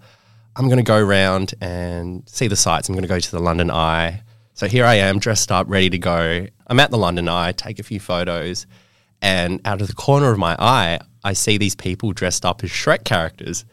I'm 0.57 0.66
going 0.66 0.79
to 0.79 0.83
go 0.83 0.96
around 0.98 1.55
and 1.61 2.29
see 2.29 2.48
the 2.48 2.57
sights. 2.57 2.88
I'm 2.88 2.94
going 2.96 3.03
to 3.03 3.09
go 3.09 3.20
to 3.20 3.31
the 3.31 3.38
London 3.40 3.70
Eye. 3.70 4.22
So 4.55 4.66
here 4.66 4.85
I 4.85 4.96
am, 4.96 5.18
dressed 5.20 5.53
up, 5.53 5.66
ready 5.70 5.88
to 5.90 5.98
go. 5.98 6.46
I'm 6.66 6.81
at 6.81 6.90
the 6.90 6.98
London 6.98 7.29
Eye, 7.29 7.53
take 7.53 7.79
a 7.79 7.83
few 7.83 8.00
photos, 8.00 8.66
and 9.22 9.61
out 9.64 9.81
of 9.81 9.87
the 9.88 9.94
corner 9.94 10.31
of 10.33 10.38
my 10.38 10.57
eye, 10.59 10.98
I 11.22 11.35
see 11.35 11.59
these 11.59 11.76
people 11.76 12.12
dressed 12.12 12.44
up 12.44 12.64
as 12.64 12.70
Shrek 12.70 13.05
characters. 13.05 13.64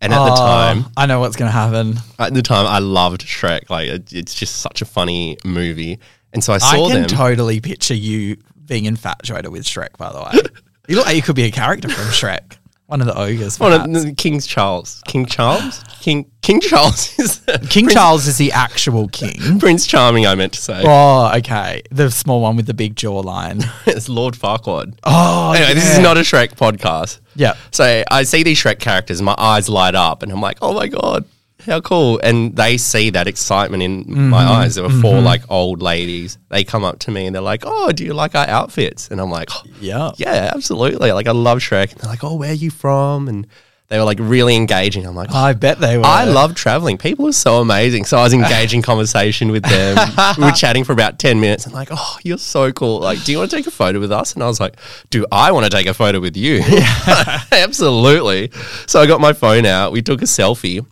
And 0.00 0.12
at 0.12 0.24
the 0.24 0.32
Oh, 0.32 0.36
time, 0.36 0.84
I 0.96 1.06
know 1.06 1.18
what's 1.20 1.34
going 1.36 1.48
to 1.48 1.52
happen. 1.52 1.96
at 2.20 2.32
the 2.34 2.42
time, 2.42 2.66
I 2.66 2.78
loved 2.78 3.22
Shrek. 3.22 3.68
Like 3.70 3.88
it, 3.88 4.12
it's 4.12 4.34
just 4.34 4.56
such 4.58 4.80
a 4.82 4.84
funny 4.84 5.38
movie, 5.44 5.98
and 6.32 6.42
so 6.44 6.52
I 6.52 6.56
I 6.56 6.58
saw 6.58 6.88
can 6.88 7.00
them. 7.02 7.08
totally 7.08 7.60
picture 7.60 7.94
you 7.94 8.36
being 8.64 8.84
infatuated 8.84 9.50
with 9.50 9.64
Shrek, 9.64 9.96
by 9.96 10.12
the 10.12 10.20
way. 10.20 10.48
you 10.88 10.96
look 10.96 11.06
like 11.06 11.16
you 11.16 11.22
could 11.22 11.36
be 11.36 11.44
a 11.44 11.50
character 11.50 11.88
from 11.88 12.04
Shrek. 12.06 12.56
One 12.86 13.02
of 13.02 13.06
the 13.06 13.18
ogres. 13.18 13.60
One 13.60 13.74
of 13.74 13.92
the 13.92 14.14
King 14.14 14.40
Charles, 14.40 15.02
King 15.06 15.26
Charles, 15.26 15.84
King 16.00 16.24
King 16.40 16.58
Charles 16.58 17.18
is 17.18 17.40
King 17.68 17.84
Prince, 17.84 17.92
Charles 17.92 18.26
is 18.26 18.38
the 18.38 18.50
actual 18.52 19.08
king. 19.08 19.58
Prince 19.60 19.86
Charming. 19.86 20.26
I 20.26 20.34
meant 20.34 20.54
to 20.54 20.60
say 20.60 20.82
Oh, 20.86 21.30
okay. 21.36 21.82
The 21.90 22.10
small 22.10 22.40
one 22.40 22.56
with 22.56 22.64
the 22.64 22.72
big 22.72 22.94
jawline. 22.94 23.62
it's 23.86 24.08
Lord 24.08 24.32
Farquaad. 24.32 24.98
Oh, 25.04 25.52
anyway, 25.52 25.74
this 25.74 25.92
is 25.92 25.98
not 25.98 26.16
a 26.16 26.20
Shrek 26.20 26.54
podcast. 26.54 27.20
Yeah. 27.36 27.56
So 27.72 28.04
I 28.10 28.22
see 28.22 28.42
these 28.42 28.58
Shrek 28.58 28.78
characters, 28.78 29.20
my 29.20 29.34
eyes 29.36 29.68
light 29.68 29.94
up, 29.94 30.22
and 30.22 30.32
I'm 30.32 30.40
like, 30.40 30.56
oh 30.62 30.72
my 30.72 30.88
god, 30.88 31.26
how 31.68 31.80
cool! 31.80 32.18
And 32.22 32.56
they 32.56 32.76
see 32.78 33.10
that 33.10 33.26
excitement 33.28 33.82
in 33.82 34.04
my 34.30 34.42
Mm-hmm. 34.44 34.52
eyes. 34.52 34.74
There 34.74 34.84
were 34.84 34.90
4 34.90 35.20
like 35.20 35.42
old 35.50 35.82
ladies. 35.82 36.38
They 36.48 36.64
come 36.64 36.84
up 36.84 36.98
to 37.00 37.10
me 37.10 37.26
and 37.26 37.34
they're 37.34 37.42
like, 37.42 37.62
oh, 37.66 37.92
do 37.92 38.04
you 38.04 38.14
like 38.14 38.34
our 38.34 38.48
outfits? 38.48 39.08
And 39.10 39.20
I'm 39.20 39.30
like, 39.30 39.48
oh, 39.52 39.62
Yeah. 39.80 40.10
yeah, 40.16 40.50
absolutely. 40.54 41.12
Like 41.12 41.26
I 41.28 41.32
love 41.32 41.58
Shrek. 41.58 41.92
And 41.92 42.00
they're 42.00 42.10
like, 42.10 42.24
oh, 42.24 42.34
where 42.34 42.50
are 42.50 42.54
you 42.54 42.70
from? 42.70 43.28
And 43.28 43.46
They 43.88 43.96
were 43.98 44.04
like 44.04 44.18
really 44.20 44.54
engaging. 44.54 45.06
I'm 45.06 45.14
like, 45.14 45.32
I 45.32 45.54
bet 45.54 45.78
they 45.80 45.96
were. 45.96 46.04
I 46.04 46.24
love 46.24 46.54
traveling. 46.54 46.98
People 46.98 47.26
are 47.26 47.32
so 47.32 47.60
amazing. 47.62 48.04
So 48.04 48.18
I 48.18 48.22
was 48.22 48.34
engaging 48.34 48.82
conversation 48.90 49.50
with 49.50 49.62
them. 49.64 49.96
we 50.36 50.44
were 50.44 50.50
chatting 50.52 50.84
for 50.84 50.92
about 50.92 51.18
10 51.18 51.40
minutes 51.40 51.64
and 51.64 51.72
like, 51.74 51.88
oh, 51.90 52.18
you're 52.22 52.36
so 52.38 52.70
cool. 52.72 53.00
Like, 53.00 53.24
do 53.24 53.32
you 53.32 53.38
want 53.38 53.50
to 53.50 53.56
take 53.56 53.66
a 53.66 53.70
photo 53.70 53.98
with 53.98 54.12
us? 54.12 54.34
And 54.34 54.42
I 54.42 54.46
was 54.46 54.60
like, 54.60 54.76
do 55.08 55.24
I 55.32 55.52
want 55.52 55.64
to 55.64 55.70
take 55.70 55.86
a 55.86 55.94
photo 55.94 56.20
with 56.20 56.36
you? 56.36 56.60
Absolutely. 57.52 58.50
So 58.86 59.00
I 59.00 59.06
got 59.06 59.20
my 59.20 59.32
phone 59.32 59.66
out. 59.66 59.92
We 59.92 60.02
took 60.02 60.22
a 60.22 60.26
selfie 60.26 60.84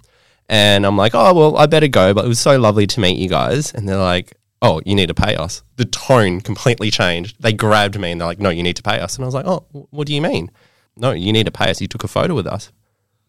and 0.49 0.87
I'm 0.87 0.97
like, 0.97 1.15
oh, 1.15 1.35
well, 1.35 1.57
I 1.57 1.67
better 1.67 1.89
go. 1.89 2.15
But 2.15 2.25
it 2.25 2.29
was 2.29 2.41
so 2.41 2.59
lovely 2.59 2.87
to 2.87 3.01
meet 3.01 3.19
you 3.19 3.29
guys. 3.29 3.73
And 3.75 3.89
they're 3.89 3.97
like, 3.97 4.37
oh, 4.63 4.81
you 4.85 4.95
need 4.95 5.09
to 5.09 5.15
pay 5.15 5.37
us. 5.37 5.63
The 5.77 5.85
tone 5.85 6.41
completely 6.41 6.91
changed. 6.91 7.37
They 7.41 7.53
grabbed 7.53 7.99
me 7.99 8.13
and 8.13 8.21
they're 8.21 8.29
like, 8.29 8.41
no, 8.41 8.51
you 8.51 8.63
need 8.63 8.77
to 8.77 8.83
pay 8.83 9.01
us. 9.01 9.17
And 9.17 9.25
I 9.25 9.27
was 9.27 9.35
like, 9.35 9.47
oh, 9.47 9.67
what 9.91 10.07
do 10.07 10.15
you 10.15 10.23
mean? 10.23 10.51
No, 10.97 11.13
you 11.13 11.33
need 11.33 11.47
to 11.47 11.53
pay 11.53 11.71
us. 11.71 11.81
You 11.81 11.89
took 11.89 12.05
a 12.05 12.09
photo 12.09 12.35
with 12.35 12.47
us 12.47 12.73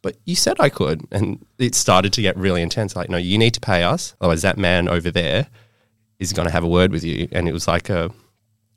but 0.01 0.15
you 0.25 0.35
said 0.35 0.57
I 0.59 0.69
could. 0.69 1.05
And 1.11 1.45
it 1.57 1.75
started 1.75 2.13
to 2.13 2.21
get 2.21 2.37
really 2.37 2.61
intense. 2.61 2.95
Like, 2.95 3.09
no, 3.09 3.17
you 3.17 3.37
need 3.37 3.53
to 3.55 3.59
pay 3.59 3.83
us. 3.83 4.15
Otherwise, 4.21 4.41
that 4.43 4.57
man 4.57 4.87
over 4.87 5.11
there 5.11 5.47
is 6.19 6.33
going 6.33 6.47
to 6.47 6.51
have 6.51 6.63
a 6.63 6.67
word 6.67 6.91
with 6.91 7.03
you. 7.03 7.27
And 7.33 7.49
it 7.49 7.53
was 7.53 7.67
like 7.67 7.89
a, 7.89 8.11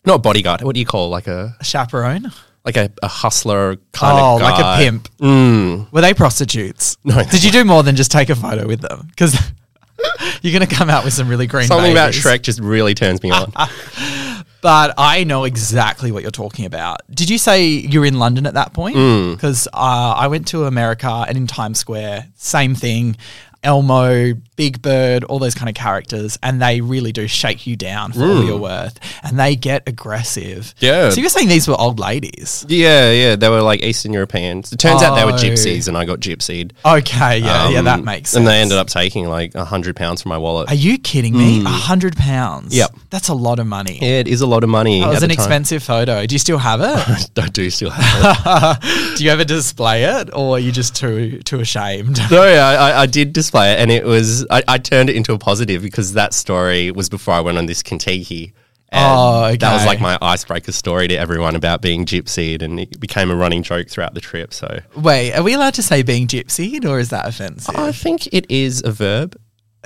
not 0.04 0.16
a 0.16 0.18
bodyguard. 0.18 0.62
What 0.62 0.74
do 0.74 0.80
you 0.80 0.86
call 0.86 1.08
like 1.08 1.26
a, 1.26 1.56
a 1.60 1.64
chaperone? 1.64 2.32
Like 2.64 2.76
a, 2.76 2.90
a 3.02 3.08
hustler 3.08 3.76
kind 3.92 4.18
oh, 4.18 4.34
of 4.34 4.40
guy. 4.40 4.50
like 4.50 4.60
a 4.60 4.84
pimp. 4.84 5.08
Mm. 5.18 5.92
Were 5.92 6.00
they 6.00 6.14
prostitutes? 6.14 6.96
No. 7.04 7.22
Did 7.22 7.42
you 7.42 7.50
do 7.50 7.64
more 7.64 7.82
than 7.82 7.96
just 7.96 8.10
take 8.10 8.28
a 8.28 8.36
photo 8.36 8.66
with 8.66 8.82
them? 8.82 9.06
Because 9.08 9.34
you're 10.42 10.52
going 10.52 10.68
to 10.68 10.74
come 10.74 10.90
out 10.90 11.04
with 11.04 11.14
some 11.14 11.28
really 11.28 11.46
green 11.46 11.66
Something 11.66 11.92
about 11.92 12.12
babies. 12.12 12.24
Shrek 12.24 12.42
just 12.42 12.60
really 12.60 12.94
turns 12.94 13.22
me 13.22 13.30
on. 13.30 13.52
But 14.60 14.94
I 14.98 15.24
know 15.24 15.44
exactly 15.44 16.12
what 16.12 16.22
you're 16.22 16.30
talking 16.30 16.66
about. 16.66 17.00
Did 17.10 17.30
you 17.30 17.38
say 17.38 17.66
you're 17.66 18.04
in 18.04 18.18
London 18.18 18.46
at 18.46 18.54
that 18.54 18.74
point? 18.74 18.96
Mm. 18.96 19.34
Because 19.34 19.66
uh, 19.68 20.14
I 20.16 20.26
went 20.26 20.48
to 20.48 20.66
America 20.66 21.24
and 21.26 21.36
in 21.36 21.46
Times 21.46 21.78
Square, 21.78 22.26
same 22.36 22.74
thing. 22.74 23.16
Elmo, 23.62 24.34
Big 24.56 24.80
Bird, 24.82 25.24
all 25.24 25.38
those 25.38 25.54
kind 25.54 25.68
of 25.68 25.74
characters, 25.74 26.38
and 26.42 26.60
they 26.62 26.80
really 26.80 27.12
do 27.12 27.26
shake 27.26 27.66
you 27.66 27.76
down 27.76 28.12
for 28.12 28.22
all 28.24 28.44
you're 28.44 28.58
worth, 28.58 28.98
and 29.22 29.38
they 29.38 29.56
get 29.56 29.82
aggressive. 29.86 30.74
Yeah. 30.78 31.10
So 31.10 31.20
you're 31.20 31.30
saying 31.30 31.48
these 31.48 31.68
were 31.68 31.78
old 31.78 31.98
ladies? 31.98 32.64
yeah, 32.68 33.10
yeah. 33.10 33.36
They 33.36 33.48
were 33.48 33.62
like 33.62 33.82
Eastern 33.82 34.12
Europeans. 34.12 34.72
It 34.72 34.78
turns 34.78 35.02
out 35.02 35.14
they 35.14 35.24
were 35.24 35.30
Oh. 35.32 35.34
gypsies 35.36 35.88
and 35.88 35.96
I 35.96 36.04
got 36.04 36.18
gypsied. 36.20 36.72
Okay, 36.84 37.38
yeah, 37.38 37.68
yeah, 37.68 37.82
that 37.82 38.00
Um, 38.00 38.04
makes 38.04 38.30
sense. 38.30 38.38
And 38.38 38.46
they 38.46 38.60
ended 38.60 38.78
up 38.78 38.88
taking 38.88 39.28
like 39.28 39.54
a 39.54 39.64
hundred 39.64 39.96
pounds 39.96 40.22
from 40.22 40.30
my 40.30 40.38
wallet. 40.38 40.68
Are 40.70 40.74
you 40.74 40.98
kidding 40.98 41.36
me? 41.36 41.60
A 41.64 41.68
hundred 41.68 42.16
pounds. 42.16 42.72
Mm. 42.74 42.78
Yep. 42.78 42.90
that's 43.10 43.28
a 43.28 43.34
lot 43.34 43.58
of 43.58 43.66
money. 43.66 43.98
yeah, 44.00 44.18
it 44.20 44.28
is 44.28 44.40
a 44.40 44.46
lot 44.46 44.64
of 44.64 44.70
money. 44.70 45.00
That 45.00 45.08
was 45.08 45.16
at 45.18 45.22
an 45.24 45.28
the 45.30 45.34
time. 45.36 45.44
expensive 45.44 45.82
photo. 45.82 46.26
Do 46.26 46.34
you 46.34 46.38
still 46.38 46.58
have 46.58 46.80
it? 46.80 47.30
I 47.38 47.48
do 47.48 47.68
still 47.70 47.90
have 47.90 48.78
it. 48.82 49.16
do 49.18 49.24
you 49.24 49.30
ever 49.30 49.44
display 49.44 50.04
it, 50.04 50.30
or 50.34 50.56
are 50.56 50.58
you 50.58 50.72
just 50.72 50.96
too 50.96 51.40
too 51.44 51.60
ashamed? 51.60 52.18
No, 52.30 52.44
yeah, 52.46 52.66
I, 52.66 53.02
I 53.02 53.06
did 53.06 53.32
it, 53.54 53.78
and 53.78 53.90
it 53.90 54.04
was 54.04 54.46
I, 54.50 54.62
I 54.68 54.78
turned 54.78 55.10
it 55.10 55.16
into 55.16 55.32
a 55.32 55.38
positive 55.38 55.82
because 55.82 56.12
that 56.14 56.32
story 56.34 56.90
was 56.90 57.08
before 57.08 57.34
I 57.34 57.40
went 57.40 57.58
on 57.58 57.66
this 57.66 57.82
Contiki. 57.82 58.52
And 58.92 59.06
Oh, 59.16 59.56
That 59.56 59.72
was 59.72 59.86
like 59.86 60.00
my 60.00 60.18
icebreaker 60.20 60.72
story 60.72 61.06
to 61.08 61.14
everyone 61.16 61.54
about 61.54 61.80
being 61.80 62.04
gypsied, 62.06 62.60
and 62.60 62.80
it 62.80 62.98
became 62.98 63.30
a 63.30 63.36
running 63.36 63.62
joke 63.62 63.88
throughout 63.88 64.14
the 64.14 64.20
trip. 64.20 64.52
So 64.52 64.80
Wait, 64.96 65.32
are 65.32 65.44
we 65.44 65.54
allowed 65.54 65.74
to 65.74 65.82
say 65.82 66.02
being 66.02 66.26
gypsied, 66.26 66.84
or 66.84 66.98
is 66.98 67.10
that 67.10 67.28
offensive? 67.28 67.76
I 67.76 67.92
think 67.92 68.26
it 68.32 68.50
is 68.50 68.82
a 68.84 68.90
verb. 68.90 69.36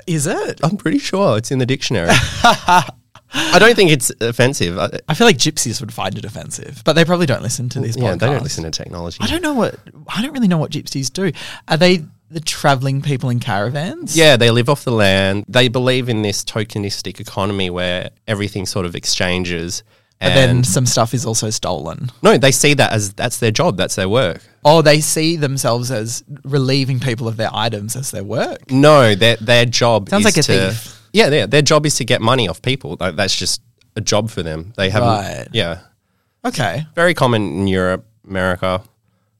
is 0.07 0.25
it? 0.25 0.59
I'm 0.63 0.77
pretty 0.77 0.97
sure 0.99 1.37
it's 1.37 1.51
in 1.51 1.59
the 1.59 1.67
dictionary. 1.67 2.09
I 3.37 3.59
don't 3.59 3.75
think 3.75 3.91
it's 3.91 4.11
offensive. 4.21 4.77
I, 4.79 4.89
I 5.09 5.13
feel 5.13 5.27
like 5.27 5.37
gypsies 5.37 5.81
would 5.81 5.93
find 5.93 6.17
it 6.17 6.25
offensive, 6.25 6.81
but 6.85 6.93
they 6.93 7.03
probably 7.03 7.25
don't 7.25 7.41
listen 7.41 7.69
to 7.69 7.79
these 7.81 7.97
yeah, 7.97 8.13
podcasts. 8.13 8.19
they 8.19 8.27
don't 8.27 8.43
listen 8.43 8.63
to 8.63 8.71
technology. 8.71 9.17
I 9.21 9.27
don't 9.27 9.41
know 9.41 9.53
what. 9.53 9.75
I 10.07 10.21
don't 10.21 10.31
really 10.33 10.47
know 10.47 10.57
what 10.57 10.71
gypsies 10.71 11.11
do. 11.11 11.31
Are 11.67 11.77
they 11.77 12.05
the 12.29 12.39
traveling 12.39 13.01
people 13.01 13.29
in 13.29 13.39
caravans? 13.39 14.15
Yeah, 14.17 14.37
they 14.37 14.51
live 14.51 14.69
off 14.69 14.83
the 14.83 14.91
land. 14.91 15.45
They 15.47 15.67
believe 15.67 16.09
in 16.09 16.21
this 16.21 16.43
tokenistic 16.43 17.19
economy 17.19 17.69
where 17.69 18.09
everything 18.27 18.65
sort 18.65 18.85
of 18.85 18.95
exchanges. 18.95 19.83
But 20.21 20.33
then 20.33 20.63
some 20.63 20.85
stuff 20.87 21.13
is 21.13 21.25
also 21.25 21.49
stolen. 21.51 22.09
no, 22.23 22.37
they 22.37 22.51
see 22.51 22.73
that 22.75 22.91
as 22.93 23.13
that's 23.13 23.37
their 23.39 23.51
job, 23.51 23.77
that's 23.77 23.95
their 23.95 24.09
work. 24.09 24.41
Or 24.63 24.81
they 24.81 24.99
see 25.01 25.35
themselves 25.35 25.91
as 25.91 26.23
relieving 26.43 26.99
people 26.99 27.27
of 27.27 27.37
their 27.37 27.49
items 27.53 27.95
as 27.95 28.09
their 28.11 28.23
work. 28.23 28.71
No, 28.71 29.13
their 29.13 29.35
their 29.35 29.65
job 29.65 30.09
Sounds 30.09 30.21
is 30.21 30.25
like 30.25 30.37
a 30.37 30.43
to, 30.43 30.71
thief. 30.71 31.01
Yeah, 31.13 31.29
their 31.29 31.47
their 31.47 31.61
job 31.61 31.85
is 31.85 31.95
to 31.97 32.05
get 32.05 32.21
money 32.21 32.47
off 32.47 32.61
people. 32.61 32.97
Like, 32.99 33.15
that's 33.17 33.35
just 33.35 33.61
a 33.95 34.01
job 34.01 34.29
for 34.31 34.41
them. 34.41 34.73
They 34.77 34.89
have 34.89 35.03
Right. 35.03 35.47
yeah, 35.51 35.81
Okay. 36.43 36.85
very 36.95 37.13
common 37.13 37.41
in 37.59 37.67
Europe, 37.67 38.05
America, 38.27 38.81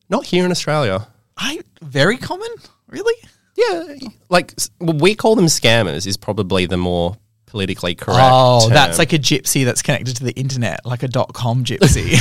not 0.09 0.25
here 0.25 0.45
in 0.45 0.51
Australia. 0.51 1.07
I 1.37 1.61
very 1.81 2.17
common, 2.17 2.49
really. 2.87 3.13
Yeah, 3.57 3.95
like 4.29 4.53
we 4.81 5.15
call 5.15 5.35
them 5.35 5.45
scammers 5.45 6.05
is 6.05 6.17
probably 6.17 6.65
the 6.65 6.75
more 6.77 7.15
politically 7.45 7.95
correct. 7.95 8.19
Oh, 8.21 8.67
that's 8.67 8.97
like 8.99 9.13
a 9.13 9.17
gypsy 9.17 9.63
that's 9.63 9.81
connected 9.81 10.17
to 10.17 10.25
the 10.25 10.33
internet, 10.33 10.85
like 10.85 11.03
a 11.03 11.07
dot 11.07 11.31
com 11.33 11.63
gypsy, 11.63 12.17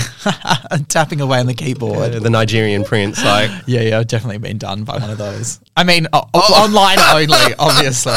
tapping 0.89 1.21
away 1.21 1.41
on 1.41 1.47
the 1.47 1.55
keyboard. 1.55 2.13
the 2.13 2.31
Nigerian 2.31 2.85
prince. 2.85 3.23
Like 3.25 3.51
Yeah, 3.67 3.81
yeah, 3.81 3.99
I've 3.99 4.07
definitely 4.07 4.39
been 4.39 4.59
done 4.59 4.85
by 4.85 4.99
one 4.99 5.11
of 5.11 5.19
those. 5.19 5.59
I 5.77 5.83
mean, 5.83 6.07
o- 6.13 6.23
o- 6.35 6.39
online 6.39 6.99
only, 7.13 7.55
obviously. 7.59 8.13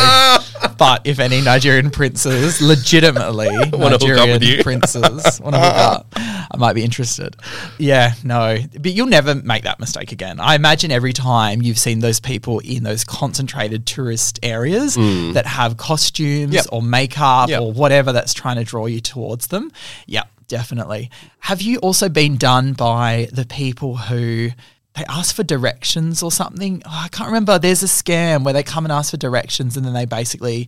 But 0.77 1.01
if 1.07 1.17
any 1.19 1.41
Nigerian 1.41 1.89
princes, 1.89 2.61
legitimately 2.61 3.47
hook 3.47 3.73
up 3.73 3.79
with 3.79 4.01
Nigerian 4.03 4.61
princes, 4.63 5.41
want 5.41 5.55
to 5.55 5.59
hook 5.59 5.75
up, 5.75 6.13
I 6.49 6.57
might 6.57 6.73
be 6.73 6.83
interested. 6.83 7.35
Yeah, 7.77 8.13
no, 8.23 8.57
but 8.79 8.91
you'll 8.93 9.07
never 9.07 9.35
make 9.35 9.63
that 9.63 9.79
mistake 9.79 10.11
again. 10.11 10.39
I 10.39 10.55
imagine 10.55 10.91
every 10.91 11.13
time 11.13 11.61
you've 11.61 11.77
seen 11.79 11.99
those 11.99 12.19
people 12.19 12.59
in 12.59 12.83
those 12.83 13.03
concentrated 13.03 13.85
tourist 13.85 14.39
areas 14.43 14.95
hmm. 14.95 15.33
that 15.33 15.45
have 15.45 15.77
costumes. 15.77 16.53
Yep. 16.53 16.65
or 16.71 16.81
makeup 16.81 17.49
Yep. 17.49 17.61
or 17.61 17.71
whatever 17.73 18.11
that's 18.11 18.33
trying 18.33 18.57
to 18.57 18.63
draw 18.63 18.85
you 18.85 18.99
towards 19.01 19.47
them. 19.47 19.71
Yeah, 20.05 20.23
definitely. 20.47 21.09
Have 21.39 21.61
you 21.61 21.77
also 21.79 22.09
been 22.09 22.37
done 22.37 22.73
by 22.73 23.27
the 23.31 23.45
people 23.45 23.97
who 23.97 24.49
they 24.95 25.03
ask 25.07 25.35
for 25.35 25.43
directions 25.43 26.23
or 26.23 26.31
something? 26.31 26.81
Oh, 26.85 27.01
I 27.05 27.07
can't 27.09 27.27
remember. 27.27 27.59
There's 27.59 27.83
a 27.83 27.87
scam 27.87 28.43
where 28.43 28.53
they 28.53 28.63
come 28.63 28.85
and 28.85 28.91
ask 28.91 29.11
for 29.11 29.17
directions 29.17 29.77
and 29.77 29.85
then 29.85 29.93
they 29.93 30.05
basically, 30.05 30.67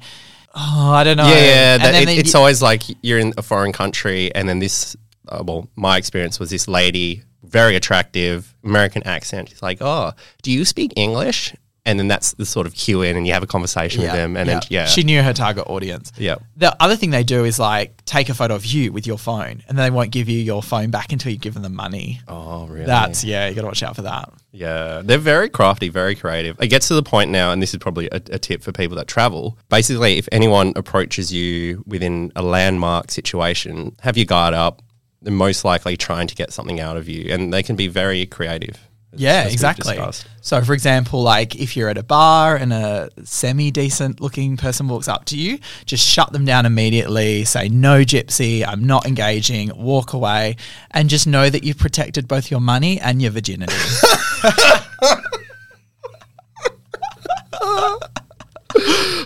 oh, 0.56 0.92
I 0.92 1.04
don't 1.04 1.18
know. 1.18 1.28
yeah, 1.28 1.34
yeah. 1.34 1.74
And 1.74 1.84
That, 1.84 1.92
then 1.94 2.10
it, 2.10 2.20
it's 2.20 2.36
always 2.36 2.62
like 2.62 2.84
you're 3.02 3.20
in 3.20 3.34
a 3.38 3.42
foreign 3.42 3.72
country, 3.72 4.34
and 4.36 4.48
then 4.48 4.60
this. 4.60 4.96
Uh, 5.32 5.44
well, 5.46 5.68
my 5.76 5.98
experience 5.98 6.40
was 6.40 6.50
this 6.50 6.68
lady, 6.68 7.24
very 7.44 7.76
attractive, 7.76 8.56
American 8.64 9.04
accent. 9.04 9.50
She's 9.50 9.62
like, 9.62 9.78
"Oh, 9.82 10.12
do 10.42 10.52
you 10.52 10.66
speak 10.66 10.94
English?" 10.96 11.56
And 11.86 11.98
then 11.98 12.08
that's 12.08 12.34
the 12.34 12.46
sort 12.46 12.68
of 12.68 12.76
cue 12.76 13.02
in, 13.02 13.16
and 13.18 13.26
you 13.26 13.34
have 13.34 13.42
a 13.42 13.48
conversation 13.48 14.02
with 14.02 14.12
them, 14.12 14.36
and 14.38 14.48
then 14.48 14.62
yeah, 14.70 14.86
She 14.86 15.02
knew 15.02 15.24
her 15.24 15.34
target 15.34 15.64
audience. 15.68 16.12
yeah. 16.18 16.36
The 16.58 16.76
other 16.80 16.96
thing 16.96 17.10
they 17.10 17.24
do 17.24 17.46
is 17.46 17.58
like 17.58 18.06
take 18.06 18.30
a 18.30 18.34
photo 18.36 18.54
of 18.54 18.66
you 18.66 18.92
with 18.92 19.08
your 19.08 19.18
phone 19.18 19.64
and 19.68 19.78
then 19.78 19.78
they 19.78 19.90
won't 19.90 20.12
give 20.12 20.28
you 20.30 20.38
your 20.40 20.62
phone 20.62 20.92
back 20.92 21.14
until 21.14 21.32
you 21.32 21.38
give 21.40 21.54
them 21.56 21.64
the 21.64 21.70
money. 21.70 22.20
Oh, 22.28 22.68
really? 22.68 22.86
That's, 22.86 23.24
yeah, 23.24 23.48
you 23.48 23.56
got 23.56 23.62
to 23.62 23.68
watch 23.68 23.82
out 23.82 23.96
for 23.96 24.02
that. 24.04 24.30
Yeah, 24.52 25.02
they're 25.04 25.18
very 25.18 25.50
crafty, 25.50 25.90
very 25.90 26.16
creative. 26.16 26.62
It 26.62 26.68
gets 26.68 26.90
to 26.90 26.96
the 26.96 27.02
point 27.02 27.32
now, 27.32 27.52
and 27.54 27.62
this 27.62 27.74
is 27.74 27.80
probably 27.80 28.08
a, 28.12 28.18
a 28.30 28.38
tip 28.38 28.62
for 28.62 28.72
people 28.72 28.98
that 28.98 29.08
travel. 29.08 29.58
Basically, 29.70 30.18
if 30.18 30.28
anyone 30.32 30.74
approaches 30.76 31.32
you 31.34 31.84
within 31.88 32.32
a 32.36 32.42
landmark 32.44 33.10
situation, 33.10 33.96
have 34.02 34.18
your 34.18 34.26
guard 34.26 34.54
up. 34.54 34.82
They're 35.22 35.34
most 35.34 35.66
likely 35.66 35.98
trying 35.98 36.28
to 36.28 36.36
get 36.36 36.54
something 36.54 36.80
out 36.80 36.98
of 36.98 37.10
you, 37.10 37.34
and 37.34 37.54
they 37.54 37.64
can 37.64 37.76
be 37.76 37.88
very 37.88 38.26
creative. 38.26 38.78
Yeah, 39.12 39.46
exactly. 39.46 39.98
So, 40.42 40.62
for 40.62 40.74
example, 40.74 41.24
like 41.24 41.56
if 41.56 41.76
you're 41.76 41.90
at 41.90 41.98
a 41.98 42.04
bar 42.04 42.56
and 42.56 42.72
a 42.72 43.10
semi 43.24 43.72
decent 43.72 44.22
looking 44.22 44.56
person 44.56 44.88
walks 44.88 45.08
up 45.08 45.26
to 45.26 45.38
you, 45.38 45.58
just 45.86 46.08
shut 46.08 46.32
them 46.32 46.46
down 46.46 46.66
immediately, 46.66 47.44
say, 47.44 47.70
no, 47.70 48.02
gypsy, 48.02 48.66
I'm 48.66 48.86
not 48.86 49.08
engaging, 49.08 49.72
walk 49.76 50.14
away, 50.14 50.58
and 50.92 51.10
just 51.10 51.26
know 51.26 51.50
that 51.50 51.64
you've 51.64 51.80
protected 51.80 52.28
both 52.28 52.52
your 52.52 52.62
money 52.62 53.00
and 53.00 53.22
your 53.22 53.32
virginity. 53.32 53.74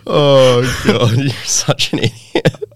Oh 0.06 0.84
god, 0.86 1.18
you're 1.18 1.32
such 1.44 1.94
an 1.94 2.00
idiot. 2.00 2.73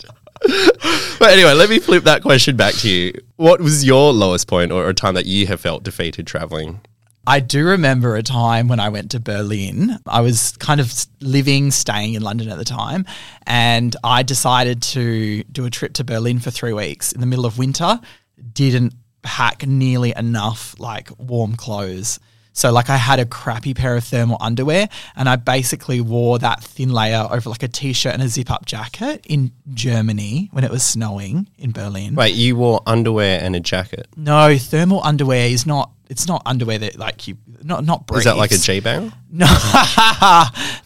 But 1.20 1.32
anyway, 1.32 1.54
let 1.54 1.70
me 1.70 1.80
flip 1.80 2.04
that 2.04 2.22
question 2.22 2.56
back 2.56 2.74
to 2.76 2.90
you. 2.90 3.14
What 3.36 3.62
was 3.62 3.86
your 3.86 4.14
lowest 4.14 4.48
point 4.48 4.72
or 4.72 4.88
a 4.90 4.94
time 4.94 5.16
that 5.16 5.26
you 5.26 5.48
have 5.48 5.60
felt 5.60 5.84
defeated 5.84 6.28
traveling? 6.28 6.82
I 7.30 7.42
do 7.42 7.66
remember 7.66 8.16
a 8.16 8.24
time 8.24 8.70
when 8.70 8.80
I 8.80 8.88
went 8.88 9.12
to 9.12 9.20
Berlin. 9.20 10.00
I 10.06 10.22
was 10.22 10.56
kind 10.60 10.80
of 10.80 10.94
living, 11.20 11.72
staying 11.72 12.14
in 12.14 12.22
London 12.22 12.48
at 12.48 12.58
the 12.58 12.64
time, 12.64 13.06
and 13.46 13.94
I 14.02 14.24
decided 14.24 14.82
to 14.84 15.44
do 15.44 15.66
a 15.66 15.70
trip 15.70 15.92
to 15.96 16.06
Berlin 16.06 16.40
for 16.40 16.52
three 16.52 16.72
weeks 16.72 17.12
in 17.12 17.20
the 17.20 17.28
middle 17.28 17.46
of 17.46 17.58
winter. 17.58 18.00
Didn't 18.54 18.94
pack 19.24 19.68
nearly 19.68 20.14
enough 20.16 20.80
like 20.80 21.10
warm 21.18 21.58
clothes. 21.58 22.22
So 22.58 22.72
like 22.72 22.90
I 22.90 22.98
had 22.98 23.20
a 23.20 23.26
crappy 23.26 23.76
pair 23.76 23.96
of 23.96 24.04
thermal 24.04 24.38
underwear 24.42 24.90
and 25.16 25.30
I 25.30 25.36
basically 25.36 26.02
wore 26.02 26.40
that 26.40 26.64
thin 26.64 26.90
layer 26.90 27.28
over 27.30 27.50
like 27.52 27.62
a 27.62 27.68
t-shirt 27.68 28.14
and 28.14 28.24
a 28.24 28.28
zip-up 28.28 28.66
jacket 28.66 29.24
in 29.30 29.52
Germany 29.76 30.50
when 30.52 30.64
it 30.64 30.72
was 30.72 30.82
snowing 30.82 31.48
in 31.60 31.72
Berlin. 31.72 32.16
Wait, 32.16 32.34
you 32.34 32.56
wore 32.56 32.82
underwear 32.88 33.40
and 33.44 33.56
a 33.56 33.60
jacket. 33.60 34.08
No, 34.16 34.58
thermal 34.58 35.02
underwear 35.04 35.48
is 35.48 35.68
not 35.68 35.92
It's 36.10 36.28
not 36.28 36.42
underwear 36.48 36.80
that 36.80 36.98
like 36.98 37.28
you 37.28 37.38
not 37.64 37.86
not 37.86 38.08
briefs. 38.08 38.22
Is 38.22 38.26
that 38.26 38.38
like 38.38 38.52
a 38.52 38.58
G 38.58 38.80
bang? 38.80 39.14
No, 39.32 39.46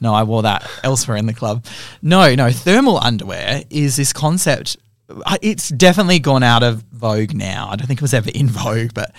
no, 0.01 0.13
I 0.13 0.23
wore 0.23 0.41
that 0.43 0.69
elsewhere 0.83 1.17
in 1.17 1.25
the 1.25 1.33
club. 1.33 1.65
No, 2.01 2.33
no, 2.35 2.51
thermal 2.51 2.97
underwear 2.97 3.63
is 3.69 3.95
this 3.95 4.11
concept. 4.13 4.77
uh, 5.09 5.37
It's 5.41 5.69
definitely 5.69 6.19
gone 6.19 6.43
out 6.43 6.63
of 6.63 6.83
vogue 6.91 7.33
now. 7.33 7.69
I 7.71 7.75
don't 7.75 7.87
think 7.87 7.99
it 7.99 8.01
was 8.01 8.13
ever 8.13 8.29
in 8.33 8.47
vogue, 8.47 8.91
but 8.93 9.11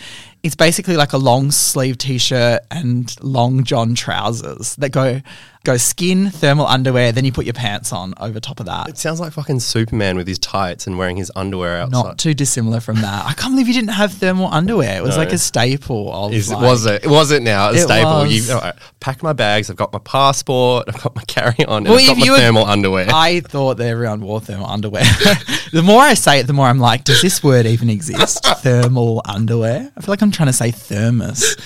it's 0.42 0.56
basically 0.56 0.96
like 0.96 1.12
a 1.12 1.18
long 1.18 1.50
sleeve 1.50 1.98
t-shirt 1.98 2.62
and 2.70 3.14
long 3.22 3.62
john 3.64 3.94
trousers 3.94 4.74
that 4.76 4.90
go 4.90 5.20
go 5.64 5.76
skin 5.76 6.28
thermal 6.28 6.66
underwear. 6.66 7.12
Then 7.12 7.24
you 7.24 7.30
put 7.30 7.44
your 7.44 7.52
pants 7.54 7.92
on 7.92 8.14
over 8.18 8.40
top 8.40 8.58
of 8.58 8.66
that. 8.66 8.88
It 8.88 8.98
sounds 8.98 9.20
like 9.20 9.32
fucking 9.32 9.60
Superman 9.60 10.16
with 10.16 10.26
his 10.26 10.40
tights 10.40 10.88
and 10.88 10.98
wearing 10.98 11.16
his 11.16 11.30
underwear 11.36 11.76
outside. 11.82 11.92
Not 12.02 12.18
too 12.18 12.34
dissimilar 12.34 12.80
from 12.80 12.96
that. 12.96 13.26
I 13.26 13.32
can't 13.34 13.52
believe 13.52 13.68
you 13.68 13.74
didn't 13.74 13.90
have 13.90 14.12
thermal 14.12 14.46
underwear. 14.46 14.98
It 14.98 15.04
was 15.04 15.14
No. 15.16 15.22
like 15.22 15.32
a 15.32 15.38
staple 15.38 16.12
of. 16.12 16.32
Is, 16.32 16.50
like, 16.50 16.60
was 16.62 16.84
it? 16.86 17.06
Was 17.06 17.30
it 17.30 17.44
now? 17.44 17.68
A 17.70 17.74
It 17.74 17.82
staple. 17.82 18.22
was. 18.22 18.48
You 18.48 18.54
right, 18.56 18.74
packed 18.98 19.22
my 19.22 19.32
bags. 19.32 19.70
I've 19.70 19.76
got 19.76 19.92
my 19.92 20.00
passport. 20.00 20.86
I've 20.88 21.00
got 21.00 21.14
my 21.14 21.22
carry 21.28 21.64
on. 21.66 21.86
And 21.86 21.90
Well, 21.94 22.00
I've 22.00 22.06
got 22.08 22.18
my 22.18 22.36
thermal 22.38 22.64
underwear. 22.64 23.06
I 23.12 23.38
thought 23.38 23.76
that 23.76 23.86
everyone 23.86 24.20
wore 24.22 24.40
thermal 24.40 24.66
underwear. 24.66 25.04
the 25.72 25.82
more 25.84 26.00
I 26.02 26.14
say 26.14 26.40
it, 26.40 26.48
the 26.48 26.52
more 26.54 26.66
I'm 26.66 26.80
like, 26.80 27.04
does 27.04 27.22
this 27.22 27.40
word 27.44 27.66
even 27.66 27.88
exist? 27.88 28.44
thermal 28.62 29.22
underwear? 29.26 29.92
I 29.96 30.00
feel 30.00 30.10
like 30.12 30.22
I'm 30.22 30.31
trying 30.32 30.48
to 30.48 30.52
say 30.52 30.70
thermos. 30.70 31.56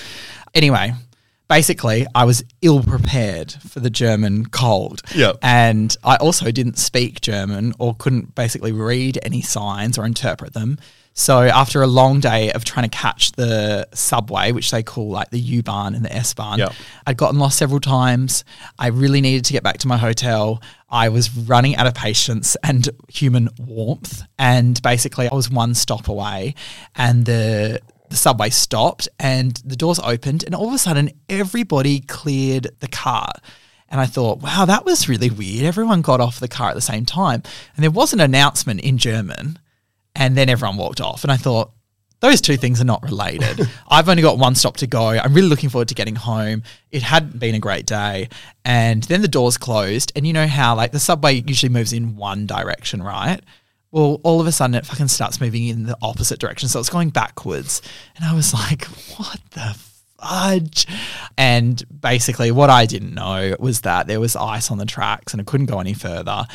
Anyway, 0.55 0.93
basically, 1.49 2.07
I 2.15 2.25
was 2.25 2.45
ill 2.63 2.83
prepared 2.83 3.53
for 3.53 3.81
the 3.81 3.91
German 3.91 4.47
cold. 4.47 5.03
Yep. 5.15 5.39
And 5.43 5.97
I 6.03 6.17
also 6.17 6.51
didn't 6.51 6.79
speak 6.79 7.21
German 7.21 7.75
or 7.79 7.95
couldn't 7.95 8.35
basically 8.35 8.73
read 8.73 9.19
any 9.23 9.43
signs 9.43 9.99
or 9.99 10.05
interpret 10.05 10.53
them. 10.55 10.79
So 11.19 11.45
after 11.45 11.81
a 11.81 11.87
long 11.87 12.21
day 12.21 12.53
of 12.53 12.67
trying 12.67 12.87
to 12.87 12.95
catch 12.95 13.33
the 13.33 13.89
subway, 13.95 14.53
which 14.53 14.71
they 14.71 14.83
call 14.83 15.09
like 15.09 15.31
the 15.31 15.41
U 15.41 15.63
Bahn 15.63 15.95
and 15.95 16.05
the 16.05 16.15
S 16.15 16.35
Bahn, 16.35 16.59
Yep. 16.59 16.75
I'd 17.07 17.17
gotten 17.17 17.39
lost 17.39 17.57
several 17.57 17.81
times. 17.81 18.45
I 18.79 18.89
really 18.89 19.23
needed 19.23 19.47
to 19.47 19.55
get 19.55 19.63
back 19.63 19.79
to 19.79 19.89
my 19.89 19.97
hotel. 19.97 20.61
I 20.91 21.09
was 21.09 21.35
running 21.35 21.75
out 21.77 21.87
of 21.87 21.95
patience 21.95 22.55
and 22.63 22.91
human 23.09 23.49
warmth. 23.59 24.25
And 24.39 24.81
basically, 24.83 25.27
I 25.27 25.35
was 25.35 25.51
one 25.51 25.73
stop 25.73 26.09
away, 26.09 26.55
and 26.95 27.25
the 27.25 27.81
the 28.11 28.17
subway 28.17 28.51
stopped, 28.51 29.09
and 29.19 29.55
the 29.65 29.77
doors 29.77 29.99
opened, 29.99 30.45
and 30.45 30.55
all 30.55 30.69
of 30.69 30.75
a 30.75 30.79
sudden, 30.79 31.11
everybody 31.29 32.01
cleared 32.01 32.69
the 32.81 32.89
car. 32.89 33.33
And 33.89 34.01
I 34.01 34.07
thought, 34.07 34.43
wow, 34.43 34.65
that 34.65 34.85
was 34.85 35.09
really 35.09 35.31
weird. 35.31 35.65
Everyone 35.65 36.03
got 36.03 36.21
off 36.21 36.41
the 36.41 36.49
car 36.49 36.71
at 36.71 36.75
the 36.75 36.81
same 36.81 37.05
time, 37.05 37.43
and 37.77 37.85
there 37.85 37.91
was 37.91 38.13
an 38.13 38.21
announcement 38.21 38.81
in 38.81 38.99
German, 38.99 39.59
and 40.15 40.37
then 40.37 40.49
everyone 40.49 40.77
walked 40.77 41.01
off. 41.01 41.23
And 41.23 41.31
I 41.31 41.37
thought, 41.37 41.73
those 42.21 42.41
two 42.41 42.57
things 42.57 42.81
are 42.81 42.85
not 42.85 43.03
related. 43.03 43.69
I've 43.89 44.09
only 44.09 44.23
got 44.23 44.39
one 44.39 44.55
stop 44.55 44.79
to 44.79 44.87
go. 44.87 45.09
I'm 45.09 45.35
really 45.35 45.49
looking 45.49 45.69
forward 45.69 45.89
to 45.89 45.95
getting 45.95 46.17
home. 46.17 46.63
It 46.91 47.03
hadn't 47.03 47.39
been 47.39 47.55
a 47.55 47.59
great 47.59 47.87
day. 47.87 48.31
And 48.65 49.03
then 49.05 49.21
the 49.21 49.29
doors 49.29 49.59
closed. 49.59 50.13
And 50.17 50.27
you 50.27 50.33
know 50.33 50.47
how, 50.47 50.75
like, 50.75 50.93
the 50.93 50.99
subway 50.99 51.43
usually 51.47 51.71
moves 51.71 51.93
in 51.93 52.17
one 52.17 52.47
direction, 52.47 53.03
right? 53.03 53.41
Well, 53.91 54.21
all 54.25 54.41
of 54.41 54.47
a 54.47 54.53
sudden 54.53 54.75
it 54.75 54.85
fucking 54.85 55.09
starts 55.09 55.41
moving 55.41 55.67
in 55.69 55.85
the 55.85 55.97
opposite 56.03 56.39
direction. 56.39 56.69
So 56.69 56.81
it's 56.81 56.91
going 56.91 57.11
backwards. 57.11 57.83
And 58.17 58.25
I 58.25 58.35
was 58.35 58.53
like, 58.53 58.85
what 58.85 59.41
the 59.53 59.79
fudge? 60.19 60.87
And 61.39 61.83
basically, 62.01 62.51
what 62.51 62.71
I 62.71 62.87
didn't 62.87 63.15
know 63.15 63.55
was 63.59 63.83
that 63.83 64.07
there 64.07 64.21
was 64.21 64.37
ice 64.37 64.71
on 64.71 64.79
the 64.79 64.87
tracks 64.87 65.33
and 65.33 65.41
it 65.41 65.47
couldn't 65.47 65.67
go 65.67 65.81
any 65.81 65.95
further. 65.95 66.47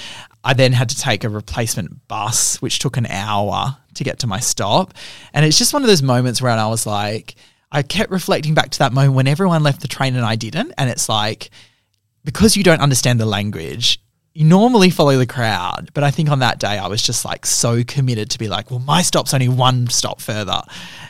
I 0.44 0.54
then 0.54 0.74
had 0.74 0.90
to 0.90 1.00
take 1.00 1.24
a 1.24 1.30
replacement 1.30 2.08
bus, 2.08 2.62
which 2.62 2.80
took 2.80 2.98
an 2.98 3.06
hour 3.06 3.78
to 3.94 4.04
get 4.04 4.20
to 4.20 4.28
my 4.28 4.40
stop. 4.40 4.94
And 5.34 5.46
it's 5.46 5.58
just 5.58 5.74
one 5.74 5.84
of 5.84 5.88
those 5.88 6.04
moments 6.04 6.42
where 6.42 6.52
I 6.52 6.68
was 6.68 6.86
like, 6.86 7.36
I 7.72 7.84
kept 7.84 8.12
reflecting 8.12 8.54
back 8.54 8.70
to 8.72 8.80
that 8.80 8.94
moment 8.94 9.14
when 9.14 9.28
everyone 9.28 9.64
left 9.64 9.82
the 9.82 9.88
train 9.88 10.16
and 10.16 10.26
I 10.26 10.36
didn't. 10.36 10.74
And 10.78 10.90
it's 10.90 11.08
like, 11.08 11.52
because 12.24 12.58
you 12.58 12.64
don't 12.64 12.82
understand 12.82 13.20
the 13.20 13.26
language, 13.26 14.02
you 14.34 14.46
normally 14.46 14.90
follow 14.90 15.18
the 15.18 15.26
crowd. 15.26 15.92
But 15.94 16.04
I 16.04 16.12
think 16.12 16.30
on 16.30 16.40
that 16.40 16.60
day, 16.60 16.78
I 16.78 16.88
was 16.88 17.02
just 17.02 17.26
like 17.26 17.46
so 17.46 17.84
committed 17.84 18.30
to 18.32 18.40
be 18.40 18.48
like, 18.48 18.72
well, 18.72 18.80
my 18.80 19.02
stop's 19.02 19.34
only 19.34 19.50
one 19.50 19.88
stop 19.90 20.22
further. 20.22 20.62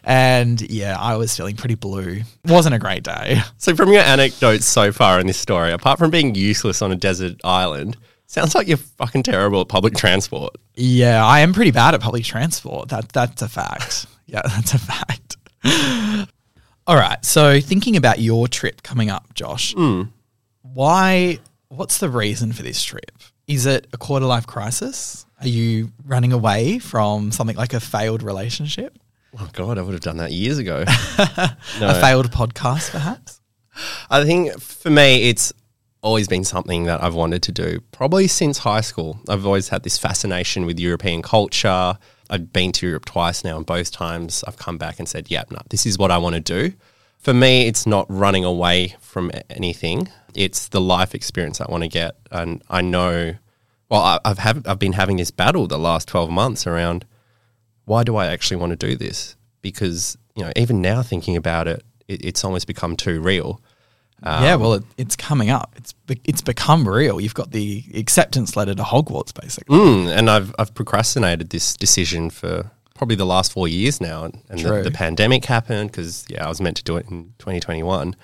And 0.03 0.59
yeah, 0.61 0.97
I 0.99 1.15
was 1.17 1.35
feeling 1.35 1.55
pretty 1.55 1.75
blue. 1.75 2.21
Wasn't 2.45 2.73
a 2.73 2.79
great 2.79 3.03
day. 3.03 3.41
so, 3.57 3.75
from 3.75 3.93
your 3.93 4.01
anecdotes 4.01 4.65
so 4.65 4.91
far 4.91 5.19
in 5.19 5.27
this 5.27 5.39
story, 5.39 5.71
apart 5.71 5.99
from 5.99 6.09
being 6.09 6.33
useless 6.33 6.81
on 6.81 6.91
a 6.91 6.95
desert 6.95 7.39
island, 7.43 7.97
sounds 8.25 8.55
like 8.55 8.67
you're 8.67 8.77
fucking 8.77 9.23
terrible 9.23 9.61
at 9.61 9.67
public 9.67 9.95
transport. 9.95 10.55
Yeah, 10.73 11.23
I 11.23 11.41
am 11.41 11.53
pretty 11.53 11.71
bad 11.71 11.93
at 11.93 12.01
public 12.01 12.23
transport. 12.23 12.89
That 12.89 13.09
that's 13.09 13.41
a 13.43 13.49
fact. 13.49 14.07
Yeah, 14.25 14.41
that's 14.45 14.73
a 14.73 14.79
fact. 14.79 15.37
All 16.87 16.95
right. 16.95 17.23
So 17.23 17.61
thinking 17.61 17.95
about 17.95 18.19
your 18.19 18.47
trip 18.47 18.81
coming 18.81 19.11
up, 19.11 19.33
Josh, 19.35 19.75
hmm. 19.75 20.03
why 20.63 21.39
what's 21.71 21.99
the 21.99 22.09
reason 22.09 22.51
for 22.51 22.63
this 22.63 22.83
trip? 22.83 23.11
Is 23.47 23.65
it 23.65 23.87
a 23.93 23.97
quarter 23.97 24.25
life 24.25 24.45
crisis? 24.45 25.25
Are 25.39 25.47
you 25.47 25.91
running 26.05 26.33
away 26.33 26.79
from 26.79 27.31
something 27.31 27.55
like 27.55 27.73
a 27.73 27.79
failed 27.79 28.21
relationship? 28.21 28.99
Oh 29.39 29.49
God, 29.53 29.77
I 29.77 29.81
would 29.81 29.93
have 29.93 30.01
done 30.01 30.17
that 30.17 30.31
years 30.31 30.57
ago. 30.57 30.83
A 30.87 32.01
failed 32.01 32.31
podcast, 32.31 32.91
perhaps? 32.91 33.39
I 34.09 34.25
think 34.25 34.59
for 34.59 34.89
me, 34.89 35.29
it's 35.29 35.53
always 36.03 36.27
been 36.27 36.43
something 36.43 36.83
that 36.83 37.01
I've 37.01 37.15
wanted 37.15 37.41
to 37.43 37.53
do, 37.53 37.79
probably 37.93 38.27
since 38.27 38.57
high 38.57 38.81
school. 38.81 39.21
I've 39.29 39.45
always 39.45 39.69
had 39.69 39.83
this 39.83 39.97
fascination 39.97 40.65
with 40.65 40.79
European 40.79 41.21
culture. 41.21 41.97
I've 42.29 42.51
been 42.51 42.73
to 42.73 42.87
Europe 42.87 43.05
twice 43.05 43.45
now, 43.45 43.55
and 43.55 43.65
both 43.65 43.91
times 43.91 44.43
I've 44.45 44.57
come 44.57 44.77
back 44.77 44.99
and 44.99 45.07
said, 45.07 45.31
yeah, 45.31 45.45
no, 45.49 45.59
this 45.69 45.85
is 45.85 45.97
what 45.97 46.11
I 46.11 46.17
want 46.17 46.35
to 46.35 46.41
do. 46.41 46.75
For 47.21 47.33
me, 47.35 47.67
it's 47.67 47.85
not 47.85 48.07
running 48.09 48.43
away 48.43 48.95
from 48.99 49.31
anything. 49.49 50.09
It's 50.33 50.67
the 50.69 50.81
life 50.81 51.13
experience 51.13 51.61
I 51.61 51.69
want 51.69 51.83
to 51.83 51.89
get. 51.89 52.15
And 52.31 52.63
I 52.67 52.81
know, 52.81 53.35
well, 53.89 54.01
I, 54.01 54.19
I've, 54.25 54.39
have, 54.39 54.67
I've 54.67 54.79
been 54.79 54.93
having 54.93 55.17
this 55.17 55.29
battle 55.29 55.67
the 55.67 55.77
last 55.77 56.07
12 56.07 56.31
months 56.31 56.65
around 56.65 57.05
why 57.85 58.03
do 58.03 58.15
I 58.15 58.27
actually 58.27 58.57
want 58.57 58.71
to 58.71 58.75
do 58.75 58.95
this? 58.95 59.35
Because, 59.61 60.17
you 60.35 60.43
know, 60.43 60.51
even 60.55 60.81
now 60.81 61.03
thinking 61.03 61.35
about 61.35 61.67
it, 61.67 61.83
it 62.07 62.25
it's 62.25 62.43
almost 62.43 62.65
become 62.65 62.95
too 62.95 63.21
real. 63.21 63.61
yeah, 64.43 64.55
well, 64.55 64.73
it, 64.75 64.83
it's 64.97 65.15
coming 65.15 65.49
up. 65.49 65.73
It's 65.75 65.93
be, 65.93 66.19
it's 66.23 66.41
become 66.41 66.87
real. 66.87 67.19
You've 67.19 67.33
got 67.33 67.51
the 67.51 67.83
acceptance 67.95 68.55
letter 68.55 68.73
to 68.75 68.83
Hogwarts, 68.83 69.33
basically. 69.39 69.75
Mm, 69.75 70.15
and 70.15 70.29
I've 70.29 70.55
I've 70.59 70.73
procrastinated 70.73 71.49
this 71.49 71.75
decision 71.75 72.29
for 72.29 72.69
probably 73.01 73.15
the 73.15 73.25
last 73.25 73.51
four 73.51 73.67
years 73.67 73.99
now, 73.99 74.25
and, 74.25 74.39
and 74.47 74.59
the, 74.59 74.83
the 74.83 74.91
pandemic 74.91 75.45
happened 75.45 75.89
because 75.89 76.23
yeah, 76.29 76.45
I 76.45 76.47
was 76.47 76.61
meant 76.61 76.77
to 76.77 76.83
do 76.83 76.97
it 76.97 77.09
in 77.09 77.33
2021, 77.39 78.15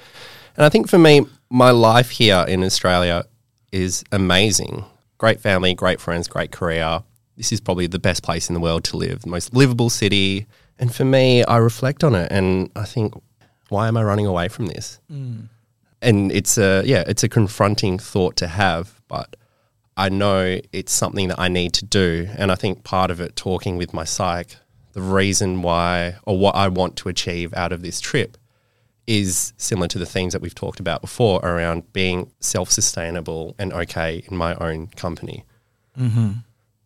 and 0.56 0.66
I 0.66 0.70
think 0.70 0.88
for 0.88 1.00
me, 1.00 1.26
my 1.50 1.72
life 1.72 2.12
here 2.12 2.46
in 2.48 2.64
Australia 2.64 3.26
is 3.72 4.04
amazing. 4.12 4.86
Great 5.18 5.42
family, 5.42 5.74
great 5.74 6.00
friends, 6.00 6.28
great 6.28 6.52
career. 6.52 7.02
This 7.38 7.52
is 7.52 7.60
probably 7.60 7.88
the 7.88 7.98
best 7.98 8.22
place 8.22 8.50
in 8.50 8.54
the 8.54 8.60
world 8.60 8.84
to 8.84 8.98
live, 8.98 9.22
the 9.22 9.30
most 9.30 9.52
livable 9.52 9.90
city. 9.90 10.46
And 10.78 10.94
for 10.94 11.06
me, 11.06 11.44
I 11.46 11.58
reflect 11.58 12.04
on 12.04 12.14
it 12.14 12.32
and 12.32 12.70
I 12.76 12.86
think, 12.86 13.16
why 13.70 13.88
am 13.88 13.98
I 13.98 14.04
running 14.04 14.28
away 14.28 14.48
from 14.48 14.68
this? 14.68 15.00
Mm. 15.12 15.50
and 16.04 16.32
it's 16.32 16.60
a 16.60 16.84
yeah, 16.86 17.04
it's 17.08 17.24
a 17.24 17.30
confronting 17.30 17.98
thought 17.98 18.36
to 18.36 18.48
have, 18.48 19.02
but 19.08 19.36
I 19.98 20.10
know 20.10 20.60
it's 20.72 20.92
something 20.92 21.30
that 21.30 21.40
I 21.40 21.48
need 21.48 21.74
to 21.74 21.86
do, 21.86 22.30
and 22.38 22.52
I 22.52 22.56
think 22.56 22.84
part 22.84 23.10
of 23.10 23.20
it, 23.20 23.36
talking 23.36 23.78
with 23.78 23.92
my 23.96 24.04
psych, 24.04 24.56
the 24.98 25.04
reason 25.04 25.62
why 25.62 26.16
or 26.26 26.40
what 26.40 26.56
I 26.56 26.70
want 26.70 26.96
to 26.96 27.08
achieve 27.08 27.54
out 27.54 27.72
of 27.72 27.84
this 27.84 28.02
trip 28.02 28.36
is 29.06 29.54
similar 29.56 29.88
to 29.90 30.00
the 30.00 30.08
themes 30.08 30.34
that 30.34 30.42
we've 30.42 30.56
talked 30.56 30.80
about 30.80 31.02
before 31.02 31.40
around 31.44 31.94
being 31.94 32.32
self-sustainable 32.40 33.54
and 33.60 33.72
okay 33.72 34.24
in 34.28 34.36
my 34.36 34.56
own 34.56 34.88
company. 34.88 35.46
Mm-hmm. 36.00 36.40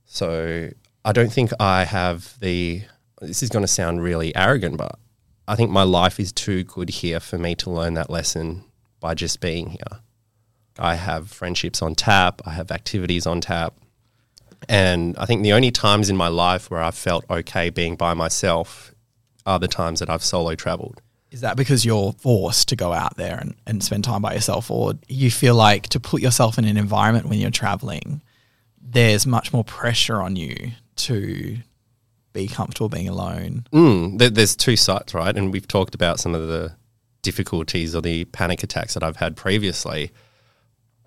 So 0.03 0.72
I 1.05 1.14
don't 1.14 1.32
think 1.32 1.51
I 1.57 1.86
have 1.86 2.38
the. 2.41 2.82
This 3.22 3.41
is 3.41 3.47
going 3.47 3.64
to 3.64 3.68
sound 3.68 4.03
really 4.03 4.36
arrogant, 4.36 4.76
but 4.76 4.99
I 5.47 5.55
think 5.55 5.72
my 5.72 5.84
life 5.84 6.20
is 6.20 6.34
too 6.34 6.66
good 6.66 6.89
here 6.89 7.22
for 7.22 7.38
me 7.38 7.55
to 7.55 7.70
learn 7.70 7.93
that 7.93 8.09
lesson 8.09 8.66
by 8.99 9.14
just 9.14 9.39
being 9.39 9.70
here. 9.70 10.01
I 10.78 10.95
have 10.95 11.30
friendships 11.30 11.82
on 11.82 11.95
tap, 11.95 12.41
I 12.45 12.49
have 12.51 12.72
activities 12.72 13.26
on 13.26 13.39
tap. 13.39 13.74
And 14.70 15.18
I 15.18 15.26
think 15.26 15.43
the 15.43 15.53
only 15.53 15.72
times 15.72 16.09
in 16.09 16.18
my 16.18 16.28
life 16.28 16.70
where 16.70 16.82
I've 16.82 16.95
felt 16.95 17.26
okay 17.30 17.70
being 17.70 17.95
by 17.95 18.14
myself 18.14 18.93
are 19.45 19.59
the 19.59 19.68
times 19.68 19.99
that 19.99 20.09
I've 20.09 20.24
solo 20.24 20.55
traveled. 20.55 21.01
Is 21.32 21.41
that 21.41 21.55
because 21.55 21.86
you're 21.86 22.14
forced 22.14 22.68
to 22.70 22.76
go 22.76 22.91
out 22.91 23.16
there 23.18 23.38
and, 23.38 23.55
and 23.66 23.84
spend 23.84 24.03
time 24.03 24.22
by 24.22 24.34
yourself, 24.34 24.70
or 24.70 24.93
you 25.07 25.32
feel 25.32 25.55
like 25.55 25.88
to 25.89 25.99
put 25.99 26.22
yourself 26.22 26.57
in 26.57 26.66
an 26.66 26.78
environment 26.78 27.28
when 27.28 27.39
you're 27.39 27.49
traveling, 27.51 28.22
there's 28.82 29.26
much 29.26 29.53
more 29.53 29.64
pressure 29.64 30.22
on 30.22 30.36
you 30.36 30.72
to 30.97 31.57
be 32.34 32.47
comfortable 32.47 32.89
being 32.89 33.07
alone? 33.07 33.66
Mm, 33.72 34.20
there, 34.20 34.30
there's 34.30 34.55
two 34.55 34.76
sides, 34.76 35.14
right? 35.14 35.36
And 35.36 35.51
we've 35.51 35.68
talked 35.68 35.95
about 35.95 36.20
some 36.20 36.36
of 36.36 36.47
the 36.47 36.74
difficulties 37.22 37.95
or 37.95 38.01
the 38.01 38.26
panic 38.26 38.64
attacks 38.64 38.93
that 38.93 39.03
I've 39.03 39.18
had 39.18 39.36
previously. 39.36 40.12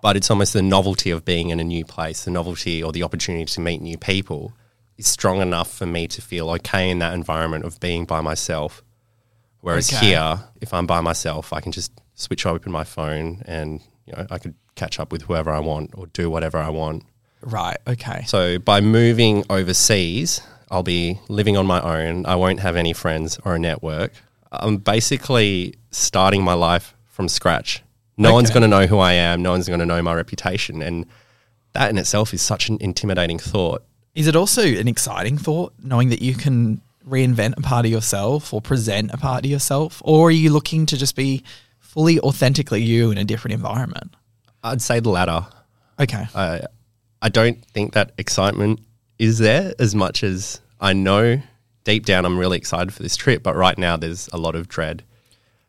But 0.05 0.15
it's 0.15 0.29
almost 0.29 0.53
the 0.53 0.61
novelty 0.61 1.09
of 1.09 1.25
being 1.25 1.49
in 1.49 1.59
a 1.59 1.63
new 1.63 1.83
place, 1.83 2.25
the 2.25 2.31
novelty 2.31 2.83
or 2.83 2.91
the 2.91 3.01
opportunity 3.01 3.45
to 3.45 3.59
meet 3.59 3.81
new 3.81 3.97
people 3.97 4.53
is 4.97 5.07
strong 5.07 5.41
enough 5.41 5.71
for 5.71 5.87
me 5.87 6.07
to 6.07 6.21
feel 6.21 6.49
okay 6.51 6.91
in 6.91 6.99
that 6.99 7.13
environment 7.15 7.65
of 7.65 7.79
being 7.79 8.05
by 8.05 8.21
myself 8.21 8.83
Whereas 9.65 9.91
Okay. 9.91 10.05
here, 10.05 10.41
if 10.61 10.75
I'm 10.75 10.85
by 10.85 11.01
myself, 11.01 11.51
I 11.51 11.59
can 11.59 11.71
just 11.71 11.91
switch 12.13 12.45
open 12.45 12.71
my 12.71 12.83
phone 12.83 13.41
and 13.47 13.81
you 14.05 14.13
know 14.13 14.27
I 14.29 14.37
could 14.37 14.53
catch 14.75 14.99
up 14.99 15.11
with 15.11 15.23
whoever 15.23 15.49
I 15.49 15.57
want 15.57 15.89
or 15.97 16.05
do 16.05 16.29
whatever 16.29 16.59
I 16.59 16.69
want. 16.69 17.01
Right. 17.41 17.77
Okay. 17.87 18.25
So 18.27 18.59
by 18.59 18.81
moving 18.81 19.43
overseas, 19.49 20.39
I'll 20.69 20.83
be 20.83 21.19
living 21.29 21.57
on 21.57 21.65
my 21.65 21.81
own. 21.81 22.27
I 22.27 22.35
won't 22.35 22.59
have 22.59 22.75
any 22.75 22.93
friends 22.93 23.39
or 23.43 23.55
a 23.55 23.59
network. 23.59 24.11
I'm 24.51 24.77
basically 24.77 25.73
starting 25.89 26.43
my 26.43 26.53
life 26.53 26.93
from 27.07 27.27
scratch. 27.27 27.81
No 28.17 28.33
one's 28.33 28.49
going 28.49 28.61
to 28.61 28.67
know 28.67 28.85
who 28.85 28.99
I 28.99 29.13
am. 29.13 29.41
No 29.41 29.51
one's 29.51 29.67
going 29.67 29.79
to 29.79 29.85
know 29.85 30.01
my 30.01 30.13
reputation. 30.13 30.81
And 30.81 31.05
that 31.73 31.89
in 31.89 31.97
itself 31.97 32.33
is 32.33 32.41
such 32.41 32.69
an 32.69 32.77
intimidating 32.79 33.39
thought. 33.39 33.83
Is 34.13 34.27
it 34.27 34.35
also 34.35 34.61
an 34.63 34.87
exciting 34.87 35.37
thought 35.37 35.73
knowing 35.83 36.09
that 36.09 36.21
you 36.21 36.35
can 36.35 36.81
reinvent 37.07 37.57
a 37.57 37.61
part 37.61 37.85
of 37.85 37.91
yourself 37.91 38.53
or 38.53 38.61
present 38.61 39.11
a 39.13 39.17
part 39.17 39.43
of 39.43 39.51
yourself? 39.51 40.01
Or 40.05 40.29
are 40.29 40.31
you 40.31 40.49
looking 40.49 40.85
to 40.87 40.97
just 40.97 41.15
be 41.15 41.43
fully 41.79 42.19
authentically 42.21 42.81
you 42.81 43.11
in 43.11 43.17
a 43.17 43.25
different 43.25 43.53
environment? 43.53 44.15
I'd 44.63 44.81
say 44.81 44.99
the 44.99 45.09
latter. 45.09 45.45
Okay. 45.99 46.25
I, 46.33 46.61
I 47.21 47.29
don't 47.29 47.63
think 47.65 47.93
that 47.93 48.13
excitement 48.17 48.79
is 49.19 49.39
there 49.39 49.73
as 49.79 49.93
much 49.93 50.23
as 50.23 50.61
I 50.79 50.93
know 50.93 51.41
deep 51.85 52.05
down 52.05 52.25
I'm 52.25 52.37
really 52.37 52.57
excited 52.57 52.93
for 52.93 53.01
this 53.01 53.15
trip. 53.15 53.43
But 53.43 53.55
right 53.55 53.77
now, 53.77 53.95
there's 53.95 54.27
a 54.33 54.37
lot 54.37 54.55
of 54.55 54.67
dread. 54.67 55.03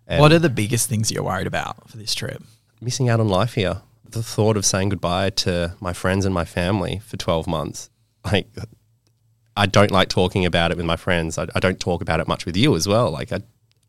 And 0.07 0.21
what 0.21 0.33
are 0.33 0.39
the 0.39 0.51
biggest 0.51 0.89
things 0.89 1.11
you're 1.11 1.25
worried 1.25 1.47
about 1.47 1.91
for 1.91 1.97
this 1.97 2.15
trip? 2.15 2.43
missing 2.81 3.09
out 3.09 3.21
on 3.21 3.29
life 3.29 3.55
here. 3.55 3.83
The 4.09 4.23
thought 4.23 4.57
of 4.57 4.65
saying 4.65 4.91
goodbye 4.91 5.31
to 5.31 5.75
my 5.81 5.93
friends 5.93 6.25
and 6.25 6.35
my 6.35 6.45
family 6.45 7.01
for 7.05 7.17
12 7.17 7.47
months, 7.47 7.91
like, 8.25 8.49
I 9.57 9.67
don't 9.67 9.91
like 9.91 10.09
talking 10.09 10.45
about 10.45 10.71
it 10.71 10.77
with 10.77 10.87
my 10.87 10.97
friends. 10.97 11.39
I, 11.39 11.47
I 11.55 11.61
don't 11.61 11.81
talk 11.81 12.03
about 12.03 12.21
it 12.21 12.29
much 12.29 12.47
with 12.47 12.57
you 12.57 12.77
as 12.77 12.87
well. 12.87 13.11
Like, 13.11 13.33
I, 13.33 13.41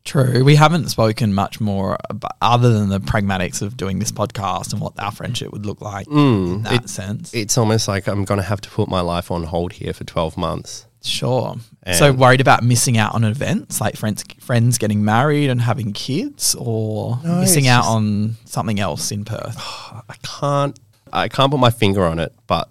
True. 0.04 0.42
We 0.42 0.56
haven't 0.56 0.88
spoken 0.88 1.34
much 1.34 1.60
more 1.60 1.98
about, 2.08 2.32
other 2.40 2.72
than 2.72 2.88
the 2.88 2.98
pragmatics 2.98 3.60
of 3.60 3.76
doing 3.76 3.98
this 3.98 4.10
podcast 4.10 4.72
and 4.72 4.80
what 4.80 4.98
our 4.98 5.12
friendship 5.12 5.52
would 5.52 5.66
look 5.66 5.80
like 5.80 6.06
mm, 6.06 6.54
in 6.54 6.62
that 6.62 6.88
sense. 6.88 7.34
it's 7.34 7.58
almost 7.58 7.88
like 7.88 8.06
I'm 8.06 8.24
going 8.24 8.40
to 8.40 8.46
have 8.46 8.60
to 8.62 8.70
put 8.70 8.88
my 8.88 9.00
life 9.00 9.30
on 9.30 9.44
hold 9.44 9.74
here 9.74 9.92
for 9.92 10.04
12 10.04 10.36
months. 10.36 10.86
Sure. 11.02 11.56
so 11.94 12.12
worried 12.12 12.40
about 12.40 12.62
missing 12.62 12.98
out 12.98 13.14
on 13.14 13.24
events 13.24 13.80
like 13.80 13.96
friends 13.96 14.24
friends 14.40 14.78
getting 14.78 15.04
married 15.04 15.48
and 15.48 15.60
having 15.60 15.92
kids 15.92 16.54
or 16.58 17.18
No, 17.24 17.40
missing 17.40 17.66
out 17.68 17.84
on 17.84 18.36
something 18.44 18.78
else 18.80 19.10
in 19.12 19.24
Perth. 19.24 19.56
I 19.58 20.14
can't, 20.22 20.78
I 21.12 21.28
can't 21.28 21.50
put 21.50 21.60
my 21.60 21.70
finger 21.70 22.04
on 22.04 22.18
it, 22.18 22.34
but 22.46 22.68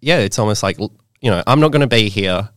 yeah, 0.00 0.18
it's 0.18 0.38
almost 0.38 0.62
like, 0.62 0.78
you 0.78 1.30
know, 1.30 1.42
I'm 1.46 1.60
not 1.60 1.70
going 1.70 1.80
to 1.80 1.86
be 1.86 2.08
here 2.08 2.48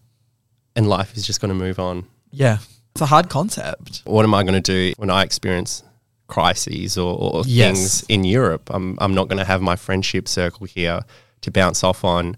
and 0.76 0.88
life 0.88 1.16
is 1.18 1.26
just 1.28 1.42
going 1.42 1.50
to 1.50 1.56
move 1.56 1.80
on. 1.80 2.06
yeah. 2.32 2.58
It's 2.94 3.02
a 3.04 3.06
hard 3.06 3.30
concept. 3.30 4.02
what 4.06 4.24
am 4.26 4.34
I 4.34 4.42
going 4.42 4.60
to 4.60 4.60
do 4.60 4.92
when 4.98 5.12
I 5.12 5.22
experience 5.22 5.84
crises 6.26 6.98
or, 6.98 7.16
or 7.16 7.44
Yes. 7.46 7.76
things 8.02 8.06
in 8.10 8.24
Europe? 8.24 8.70
I'm, 8.74 8.98
I'm 9.00 9.14
not 9.14 9.28
going 9.28 9.38
to 9.38 9.46
have 9.46 9.62
my 9.62 9.76
friendship 9.76 10.28
circle 10.28 10.66
here 10.66 11.02
to 11.42 11.52
bounce 11.52 11.84
off 11.84 12.04
on. 12.04 12.38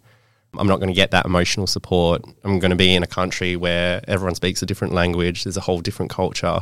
I'm 0.58 0.68
not 0.68 0.78
going 0.78 0.90
to 0.90 0.96
get 0.96 1.12
that 1.12 1.26
emotional 1.26 1.68
support. 1.68 2.24
I'm 2.44 2.60
going 2.60 2.72
to 2.72 2.78
be 2.78 2.94
in 2.94 3.04
a 3.04 3.08
country 3.08 3.56
where 3.56 4.02
everyone 4.08 4.36
speaks 4.36 4.62
a 4.62 4.66
different 4.66 4.94
language. 4.94 5.44
There's 5.44 5.58
a 5.58 5.62
whole 5.62 5.82
different 5.82 6.12
culture. 6.12 6.62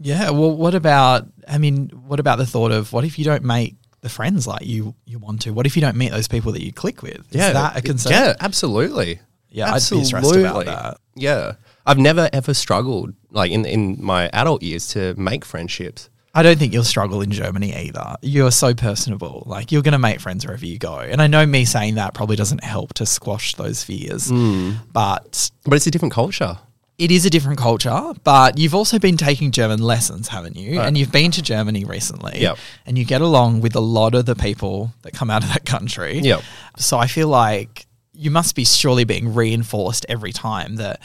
Yeah. 0.00 0.30
Well, 0.30 0.56
what 0.56 0.74
about, 0.74 1.26
I 1.46 1.58
mean, 1.58 1.88
what 1.90 2.20
about 2.20 2.38
the 2.38 2.46
thought 2.46 2.72
of 2.72 2.92
what 2.92 3.04
if 3.04 3.18
you 3.18 3.24
don't 3.24 3.44
make 3.44 3.76
the 4.00 4.08
friends 4.08 4.46
like 4.46 4.66
you, 4.66 4.94
you 5.04 5.18
want 5.18 5.42
to? 5.42 5.52
What 5.52 5.66
if 5.66 5.76
you 5.76 5.82
don't 5.82 5.96
meet 5.96 6.10
those 6.10 6.28
people 6.28 6.52
that 6.52 6.64
you 6.64 6.72
click 6.72 7.02
with? 7.02 7.34
Is 7.34 7.40
that 7.40 7.76
a 7.76 7.82
concern? 7.82 8.12
Yeah, 8.12 8.34
absolutely. 8.40 9.20
Yeah, 9.50 9.72
I'd 9.72 9.82
be 9.90 10.04
stressed 10.04 10.36
about 10.36 10.66
that. 10.66 10.98
Yeah. 11.14 11.54
I've 11.86 11.98
never 11.98 12.28
ever 12.32 12.52
struggled 12.52 13.14
like 13.30 13.50
in 13.50 13.64
in 13.64 13.96
my 14.02 14.28
adult 14.34 14.62
years 14.62 14.88
to 14.88 15.14
make 15.14 15.44
friendships. 15.44 16.10
I 16.34 16.42
don't 16.42 16.58
think 16.58 16.72
you'll 16.72 16.84
struggle 16.84 17.20
in 17.22 17.30
Germany 17.30 17.74
either. 17.74 18.14
You're 18.22 18.50
so 18.52 18.74
personable. 18.74 19.42
Like 19.46 19.72
you're 19.72 19.82
going 19.82 19.92
to 19.92 19.98
make 19.98 20.20
friends 20.20 20.44
wherever 20.46 20.64
you 20.66 20.78
go. 20.78 20.98
And 20.98 21.20
I 21.22 21.26
know 21.26 21.44
me 21.46 21.64
saying 21.64 21.94
that 21.96 22.14
probably 22.14 22.36
doesn't 22.36 22.62
help 22.62 22.94
to 22.94 23.06
squash 23.06 23.54
those 23.54 23.82
fears. 23.82 24.28
Hmm. 24.28 24.72
But 24.92 25.50
But 25.64 25.74
it's 25.74 25.86
a 25.86 25.90
different 25.90 26.14
culture. 26.14 26.58
it 26.98 27.10
is 27.10 27.24
a 27.24 27.30
different 27.30 27.58
culture, 27.58 28.12
but 28.24 28.58
you've 28.58 28.74
also 28.74 28.98
been 28.98 29.16
taking 29.16 29.52
German 29.52 29.80
lessons, 29.80 30.28
haven't 30.28 30.56
you? 30.56 30.80
And 30.80 30.98
you've 30.98 31.12
been 31.12 31.30
to 31.32 31.42
Germany 31.42 31.84
recently. 31.84 32.40
Yep. 32.40 32.58
And 32.86 32.98
you 32.98 33.04
get 33.04 33.20
along 33.20 33.60
with 33.60 33.74
a 33.76 33.80
lot 33.80 34.14
of 34.14 34.26
the 34.26 34.34
people 34.34 34.92
that 35.02 35.12
come 35.14 35.30
out 35.30 35.42
of 35.44 35.48
that 35.52 35.64
country. 35.64 36.18
Yep. 36.18 36.42
So 36.76 36.98
I 36.98 37.06
feel 37.06 37.28
like 37.28 37.86
you 38.12 38.30
must 38.32 38.54
be 38.56 38.64
surely 38.64 39.04
being 39.04 39.32
reinforced 39.32 40.04
every 40.08 40.32
time 40.32 40.76
that 40.76 41.00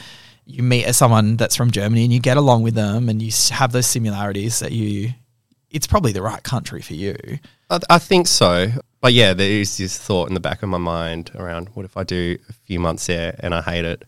you 0.46 0.62
meet 0.62 0.92
someone 0.94 1.36
that's 1.36 1.56
from 1.56 1.70
Germany 1.70 2.04
and 2.04 2.12
you 2.12 2.20
get 2.20 2.36
along 2.36 2.62
with 2.62 2.74
them 2.74 3.08
and 3.08 3.22
you 3.22 3.32
have 3.50 3.72
those 3.72 3.86
similarities 3.86 4.60
that 4.60 4.72
you 4.72 5.10
it's 5.70 5.88
probably 5.88 6.12
the 6.12 6.22
right 6.22 6.42
country 6.42 6.80
for 6.80 6.94
you. 6.94 7.16
I, 7.68 7.80
I 7.90 7.98
think 7.98 8.28
so. 8.28 8.68
But 9.00 9.12
yeah, 9.12 9.34
there 9.34 9.50
is 9.50 9.76
this 9.76 9.98
thought 9.98 10.28
in 10.28 10.34
the 10.34 10.40
back 10.40 10.62
of 10.62 10.68
my 10.68 10.78
mind 10.78 11.32
around 11.34 11.68
what 11.74 11.84
if 11.84 11.96
I 11.96 12.04
do 12.04 12.38
a 12.48 12.52
few 12.52 12.78
months 12.78 13.06
there 13.06 13.34
and 13.40 13.54
I 13.54 13.60
hate 13.60 13.84
it? 13.84 14.04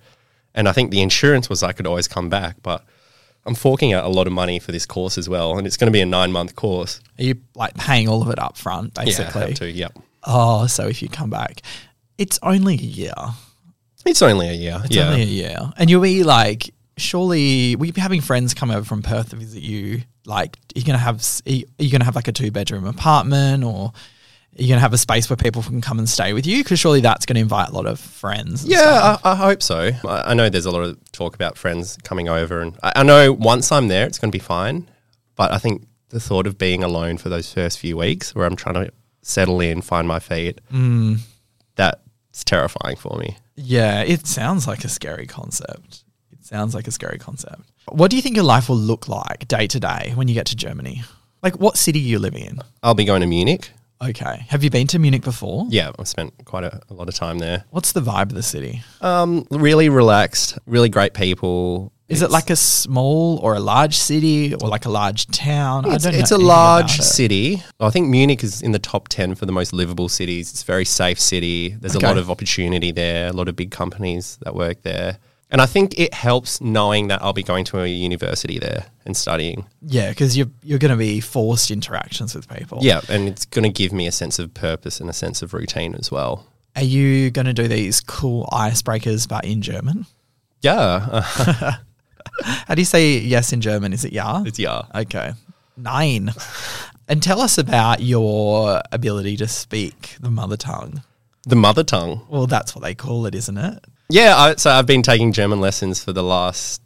And 0.54 0.68
I 0.68 0.72
think 0.72 0.90
the 0.90 1.02
insurance 1.02 1.50
was 1.50 1.62
I 1.62 1.72
could 1.72 1.86
always 1.86 2.08
come 2.08 2.30
back, 2.30 2.56
but 2.62 2.84
I'm 3.44 3.54
forking 3.54 3.92
out 3.92 4.04
a 4.04 4.08
lot 4.08 4.26
of 4.26 4.32
money 4.32 4.58
for 4.58 4.72
this 4.72 4.86
course 4.86 5.18
as 5.18 5.28
well. 5.28 5.58
And 5.58 5.66
it's 5.66 5.76
going 5.76 5.88
to 5.88 5.92
be 5.92 6.00
a 6.00 6.06
nine 6.06 6.32
month 6.32 6.54
course. 6.56 7.00
Are 7.18 7.24
you 7.24 7.34
like 7.54 7.74
paying 7.74 8.08
all 8.08 8.22
of 8.22 8.30
it 8.30 8.38
up 8.38 8.56
front 8.56 8.96
Yeah, 9.04 9.30
I 9.34 9.38
have 9.38 9.54
to. 9.54 9.70
Yep. 9.70 9.98
Oh, 10.24 10.66
so 10.66 10.86
if 10.86 11.02
you 11.02 11.08
come 11.08 11.30
back, 11.30 11.62
it's 12.16 12.38
only 12.42 12.74
a 12.74 12.78
year. 12.78 13.14
It's 14.06 14.22
only 14.22 14.48
a 14.48 14.52
year. 14.52 14.80
It's 14.84 14.94
yeah. 14.94 15.08
only 15.08 15.22
a 15.22 15.26
year. 15.26 15.58
And 15.76 15.90
you'll 15.90 16.02
be 16.02 16.22
like, 16.22 16.72
surely 16.96 17.76
will 17.76 17.86
you 17.86 17.92
be 17.92 18.00
having 18.00 18.20
friends 18.20 18.54
come 18.54 18.70
over 18.70 18.84
from 18.84 19.02
Perth 19.02 19.30
to 19.30 19.36
visit 19.36 19.62
you? 19.62 20.02
Like, 20.24 20.56
are 20.74 20.78
you 20.78 20.84
going 20.84 20.98
to 20.98 21.04
have, 21.04 21.24
are 21.46 21.50
you, 21.50 21.90
gonna 21.90 22.04
have 22.04 22.16
like 22.16 22.28
a 22.28 22.32
two 22.32 22.50
bedroom 22.50 22.84
apartment, 22.84 23.62
or 23.62 23.92
you're 24.52 24.64
you 24.64 24.68
gonna 24.68 24.80
have 24.80 24.92
a 24.92 24.98
space 24.98 25.28
where 25.30 25.36
people 25.36 25.62
can 25.62 25.80
come 25.80 25.98
and 25.98 26.08
stay 26.08 26.32
with 26.32 26.46
you? 26.46 26.62
Because 26.64 26.80
surely 26.80 27.00
that's 27.00 27.26
gonna 27.26 27.40
invite 27.40 27.68
a 27.68 27.72
lot 27.72 27.86
of 27.86 28.00
friends. 28.00 28.64
and 28.64 28.72
stuff. 28.72 28.84
Yeah, 28.84 29.16
I, 29.22 29.32
I 29.32 29.34
hope 29.36 29.62
so. 29.62 29.90
I, 30.04 30.30
I 30.30 30.34
know 30.34 30.48
there's 30.48 30.66
a 30.66 30.70
lot 30.70 30.82
of 30.82 30.98
talk 31.12 31.34
about 31.34 31.56
friends 31.58 31.96
coming 32.02 32.28
over, 32.28 32.60
and 32.60 32.76
I, 32.82 32.92
I 32.96 33.02
know 33.02 33.32
once 33.32 33.70
I'm 33.70 33.88
there, 33.88 34.06
it's 34.06 34.18
going 34.18 34.30
to 34.32 34.36
be 34.36 34.42
fine. 34.42 34.88
But 35.36 35.52
I 35.52 35.58
think 35.58 35.86
the 36.08 36.18
thought 36.18 36.46
of 36.46 36.56
being 36.56 36.82
alone 36.82 37.18
for 37.18 37.28
those 37.28 37.52
first 37.52 37.78
few 37.78 37.96
weeks, 37.98 38.34
where 38.34 38.46
I'm 38.46 38.56
trying 38.56 38.76
to 38.86 38.90
settle 39.22 39.60
in, 39.60 39.82
find 39.82 40.08
my 40.08 40.18
feet, 40.18 40.60
Mm. 40.72 41.20
That's 42.36 42.44
terrifying 42.44 42.96
for 42.96 43.18
me. 43.18 43.38
yeah. 43.54 44.02
It 44.02 44.26
sounds 44.26 44.66
like 44.66 44.84
a 44.84 44.88
scary 44.88 45.26
concept. 45.26 46.04
It 46.32 46.44
sounds 46.44 46.74
like 46.74 46.86
a 46.86 46.90
scary 46.90 47.18
concept. 47.18 47.62
What 47.88 48.10
do 48.10 48.16
you 48.16 48.22
think 48.22 48.36
your 48.36 48.44
life 48.44 48.68
will 48.68 48.76
look 48.76 49.08
like 49.08 49.48
day 49.48 49.66
to 49.68 49.80
day 49.80 50.12
when 50.14 50.28
you 50.28 50.34
get 50.34 50.44
to 50.46 50.56
Germany? 50.56 51.02
Like, 51.42 51.58
what 51.58 51.78
city 51.78 51.98
are 52.00 52.02
you 52.02 52.18
living 52.18 52.44
in? 52.44 52.58
I'll 52.82 52.94
be 52.94 53.06
going 53.06 53.22
to 53.22 53.26
Munich. 53.26 53.70
Okay. 54.02 54.44
Have 54.48 54.62
you 54.62 54.68
been 54.68 54.86
to 54.88 54.98
Munich 54.98 55.22
before? 55.22 55.66
Yeah, 55.70 55.92
I've 55.98 56.08
spent 56.08 56.34
quite 56.44 56.64
a, 56.64 56.78
a 56.90 56.94
lot 56.94 57.08
of 57.08 57.14
time 57.14 57.38
there. 57.38 57.64
What's 57.70 57.92
the 57.92 58.02
vibe 58.02 58.24
of 58.24 58.34
the 58.34 58.42
city? 58.42 58.82
Um, 59.00 59.46
really 59.50 59.88
relaxed, 59.88 60.58
really 60.66 60.90
great 60.90 61.14
people. 61.14 61.90
Is 62.08 62.22
it 62.22 62.30
like 62.30 62.50
a 62.50 62.56
small 62.56 63.38
or 63.38 63.54
a 63.54 63.60
large 63.60 63.96
city 63.96 64.54
or 64.54 64.68
like 64.68 64.84
a 64.86 64.90
large 64.90 65.26
town? 65.26 65.90
It's, 65.90 66.06
I 66.06 66.10
don't 66.12 66.20
it's 66.20 66.30
a 66.30 66.38
large 66.38 67.00
it. 67.00 67.02
city. 67.02 67.64
I 67.80 67.90
think 67.90 68.08
Munich 68.08 68.44
is 68.44 68.62
in 68.62 68.70
the 68.72 68.78
top 68.78 69.08
10 69.08 69.34
for 69.34 69.44
the 69.44 69.52
most 69.52 69.72
livable 69.72 70.08
cities. 70.08 70.52
It's 70.52 70.62
a 70.62 70.66
very 70.66 70.84
safe 70.84 71.18
city. 71.18 71.70
There's 71.70 71.96
Okay. 71.96 72.06
a 72.06 72.08
lot 72.08 72.18
of 72.18 72.30
opportunity 72.30 72.92
there, 72.92 73.28
a 73.28 73.32
lot 73.32 73.48
of 73.48 73.56
big 73.56 73.72
companies 73.72 74.38
that 74.44 74.54
work 74.54 74.82
there. 74.82 75.18
And 75.50 75.60
I 75.60 75.66
think 75.66 75.98
it 75.98 76.12
helps 76.14 76.60
knowing 76.60 77.08
that 77.08 77.22
I'll 77.22 77.32
be 77.32 77.42
going 77.44 77.64
to 77.66 77.80
a 77.80 77.86
university 77.86 78.58
there 78.58 78.86
and 79.04 79.16
studying. 79.16 79.66
Yeah, 79.80 80.08
because 80.10 80.36
you're 80.36 80.50
you're 80.64 80.80
going 80.80 80.90
to 80.90 80.96
be 80.96 81.20
forced 81.20 81.70
interactions 81.70 82.34
with 82.34 82.48
people. 82.48 82.78
Yeah, 82.82 83.00
and 83.08 83.28
it's 83.28 83.44
going 83.44 83.62
to 83.62 83.68
give 83.70 83.92
me 83.92 84.06
a 84.08 84.12
sense 84.12 84.40
of 84.40 84.52
purpose 84.54 85.00
and 85.00 85.08
a 85.08 85.12
sense 85.12 85.42
of 85.42 85.54
routine 85.54 85.94
as 85.94 86.10
well. 86.10 86.46
Are 86.74 86.82
you 86.82 87.30
going 87.30 87.46
to 87.46 87.52
do 87.52 87.68
these 87.68 88.00
cool 88.00 88.48
icebreakers 88.52 89.28
but 89.28 89.44
in 89.44 89.62
German? 89.62 90.06
Yeah, 90.62 91.22
How 92.42 92.74
do 92.74 92.80
you 92.80 92.86
say 92.86 93.18
yes 93.18 93.52
in 93.52 93.60
German? 93.60 93.92
Is 93.92 94.04
it 94.04 94.12
ja? 94.12 94.42
it's 94.44 94.58
yeah. 94.58 94.82
Okay. 94.94 95.32
Nine. 95.76 96.32
and 97.08 97.22
tell 97.22 97.40
us 97.40 97.58
about 97.58 98.00
your 98.00 98.82
ability 98.92 99.36
to 99.38 99.48
speak 99.48 100.16
the 100.20 100.30
mother 100.30 100.56
tongue. 100.56 101.02
The 101.46 101.56
mother 101.56 101.84
tongue. 101.84 102.26
Well, 102.28 102.46
that's 102.46 102.74
what 102.74 102.82
they 102.82 102.94
call 102.94 103.26
it, 103.26 103.34
isn't 103.34 103.56
it? 103.56 103.84
Yeah, 104.08 104.36
I, 104.36 104.54
so 104.56 104.70
I've 104.70 104.86
been 104.86 105.02
taking 105.02 105.32
German 105.32 105.60
lessons 105.60 106.02
for 106.02 106.12
the 106.12 106.22
last 106.22 106.82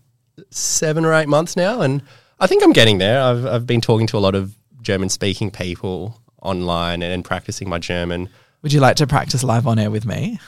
seven 0.51 1.05
or 1.05 1.15
eight 1.15 1.29
months 1.29 1.57
now, 1.57 1.81
and 1.81 2.03
I 2.39 2.47
think 2.47 2.63
I'm 2.63 2.73
getting 2.73 2.99
there. 2.99 3.21
I've, 3.23 3.47
I've 3.47 3.67
been 3.67 3.81
talking 3.81 4.07
to 4.09 4.19
a 4.19 4.21
lot 4.21 4.35
of 4.35 4.55
German 4.83 5.09
speaking 5.09 5.51
people 5.51 6.21
online 6.43 7.03
and, 7.03 7.13
and 7.13 7.25
practicing 7.25 7.69
my 7.69 7.79
German. 7.79 8.29
Would 8.63 8.73
you 8.73 8.81
like 8.81 8.97
to 8.97 9.07
practice 9.07 9.45
live 9.45 9.67
on 9.67 9.79
air 9.79 9.91
with 9.91 10.07
me? 10.07 10.39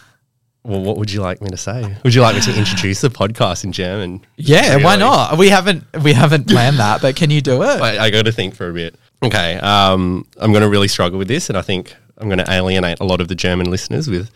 Well, 0.65 0.81
what 0.81 0.97
would 0.97 1.11
you 1.11 1.21
like 1.21 1.41
me 1.43 1.49
to 1.51 1.57
say? 1.57 1.97
Would 2.05 2.15
you 2.15 2.21
like 2.21 2.37
me 2.37 2.41
to 2.43 2.57
introduce 2.57 3.01
the 3.01 3.09
podcast 3.09 3.65
in 3.65 3.73
German? 3.73 4.25
Yeah, 4.37 4.77
why 4.77 4.95
not? 4.97 5.37
We 5.37 5.49
haven't 5.49 5.85
we 6.03 6.13
haven't 6.13 6.47
planned 6.49 6.79
that, 6.79 7.03
but 7.03 7.17
can 7.17 7.31
you 7.31 7.41
do 7.41 7.63
it? 7.63 7.81
I, 7.81 8.05
I 8.05 8.11
got 8.11 8.27
to 8.27 8.33
think 8.33 8.55
for 8.55 8.69
a 8.69 8.73
bit. 8.73 8.95
Okay, 9.25 9.57
um, 9.57 10.25
I'm 10.39 10.53
going 10.53 10.63
to 10.63 10.69
really 10.69 10.89
struggle 10.89 11.19
with 11.19 11.29
this, 11.29 11.49
and 11.49 11.59
I 11.59 11.63
think 11.63 11.95
I'm 12.19 12.29
going 12.29 12.39
to 12.39 12.51
alienate 12.51 13.01
a 13.01 13.05
lot 13.05 13.21
of 13.21 13.27
the 13.29 13.35
German 13.35 13.71
listeners 13.71 14.09
with 14.09 14.31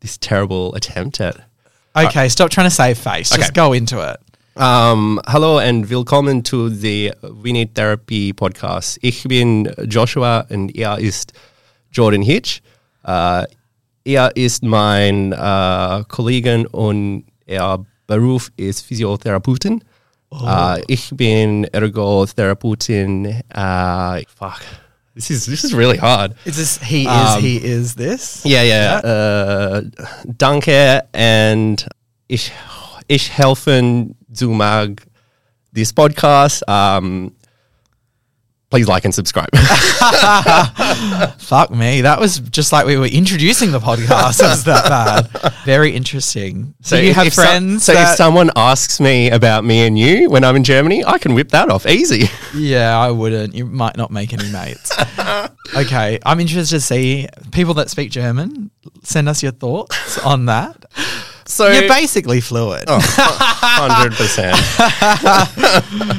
this 0.00 0.16
terrible 0.18 0.74
attempt 0.76 1.20
at. 1.20 1.36
Okay, 1.96 2.28
stop 2.28 2.50
trying 2.50 2.66
to 2.66 2.74
save 2.74 2.98
face. 2.98 3.30
Just 3.30 3.50
Okay. 3.50 3.54
go 3.54 3.72
into 3.72 4.00
it. 4.08 4.20
Um, 4.60 5.20
hallo 5.26 5.58
and 5.58 5.84
willkommen 5.88 6.42
to 6.44 6.70
the 6.70 7.12
We 7.42 7.52
Need 7.52 7.74
Therapy 7.74 8.32
Podcast. 8.32 8.98
Ich 9.02 9.24
bin 9.24 9.66
Joshua 9.88 10.46
und 10.48 10.76
er 10.76 10.98
ist 10.98 11.32
Jordan 11.92 12.22
Hitch. 12.22 12.62
Uh, 13.04 13.46
er 14.06 14.34
ist 14.36 14.62
mein 14.62 15.32
uh, 15.32 16.04
Kollegen 16.08 16.66
und 16.66 17.24
er 17.44 17.84
Beruf 18.06 18.52
ist 18.56 18.82
Physiotherapeutin. 18.82 19.82
Uh, 20.30 20.76
ich 20.86 21.10
bin 21.12 21.64
Ergotherapeutin. 21.64 23.42
Uh, 23.54 24.20
fuck. 24.38 24.60
This 25.14 25.30
is 25.30 25.46
this 25.46 25.64
is 25.64 25.74
really 25.74 25.96
hard. 25.96 26.34
Is 26.44 26.56
this 26.56 26.78
he 26.82 27.02
is 27.02 27.36
Um, 27.36 27.42
he 27.42 27.56
is 27.56 27.94
this? 27.94 28.42
Yeah, 28.44 28.62
yeah. 28.62 29.78
Äh, 29.78 29.90
danke 30.38 31.04
and 31.12 31.86
ich, 32.28 32.52
ich 33.08 33.30
helfen 33.36 34.14
zu 34.32 34.50
mag 34.50 35.06
this 35.74 35.92
podcast. 35.92 36.62
Um, 36.68 37.32
please 38.70 38.88
like 38.88 39.04
and 39.04 39.14
subscribe. 39.14 39.48
Fuck 41.38 41.70
me. 41.70 42.00
That 42.02 42.18
was 42.20 42.38
just 42.40 42.72
like 42.72 42.86
we 42.86 42.96
were 42.96 43.06
introducing 43.06 43.70
the 43.70 43.78
podcast. 43.78 44.40
it 44.40 44.44
was 44.48 44.64
that 44.64 44.88
bad. 44.88 45.54
Very 45.64 45.92
interesting. 45.94 46.74
So 46.82 46.96
you 46.96 47.10
if- 47.10 47.16
have 47.16 47.32
friends. 47.32 47.84
so 47.84 47.92
if 47.92 48.08
someone 48.16 48.50
asks 48.56 49.00
me 49.00 49.30
about 49.30 49.64
me 49.64 49.86
and 49.86 49.98
you 49.98 50.28
when 50.30 50.44
I'm 50.44 50.56
in 50.56 50.64
Germany, 50.64 51.04
I 51.04 51.18
can 51.18 51.34
whip 51.34 51.50
that 51.50 51.70
off 51.70 51.86
easy. 51.86 52.24
yeah, 52.56 52.98
I 52.98 53.10
wouldn't. 53.10 53.54
You 53.54 53.66
might 53.66 53.96
not 53.96 54.10
make 54.10 54.32
any 54.32 54.50
mates. 54.50 54.92
okay, 55.76 56.18
I'm 56.24 56.40
interested 56.40 56.76
to 56.76 56.80
see 56.80 57.28
people 57.52 57.74
that 57.74 57.90
speak 57.90 58.10
German. 58.10 58.70
Send 59.02 59.28
us 59.28 59.42
your 59.42 59.52
thoughts 59.52 60.18
on 60.18 60.46
that. 60.46 60.84
So 61.48 61.70
You're 61.70 61.88
basically 61.88 62.40
fluid. 62.40 62.84
Oh. 62.88 62.98
Hundred 63.00 64.14
percent. 64.14 64.56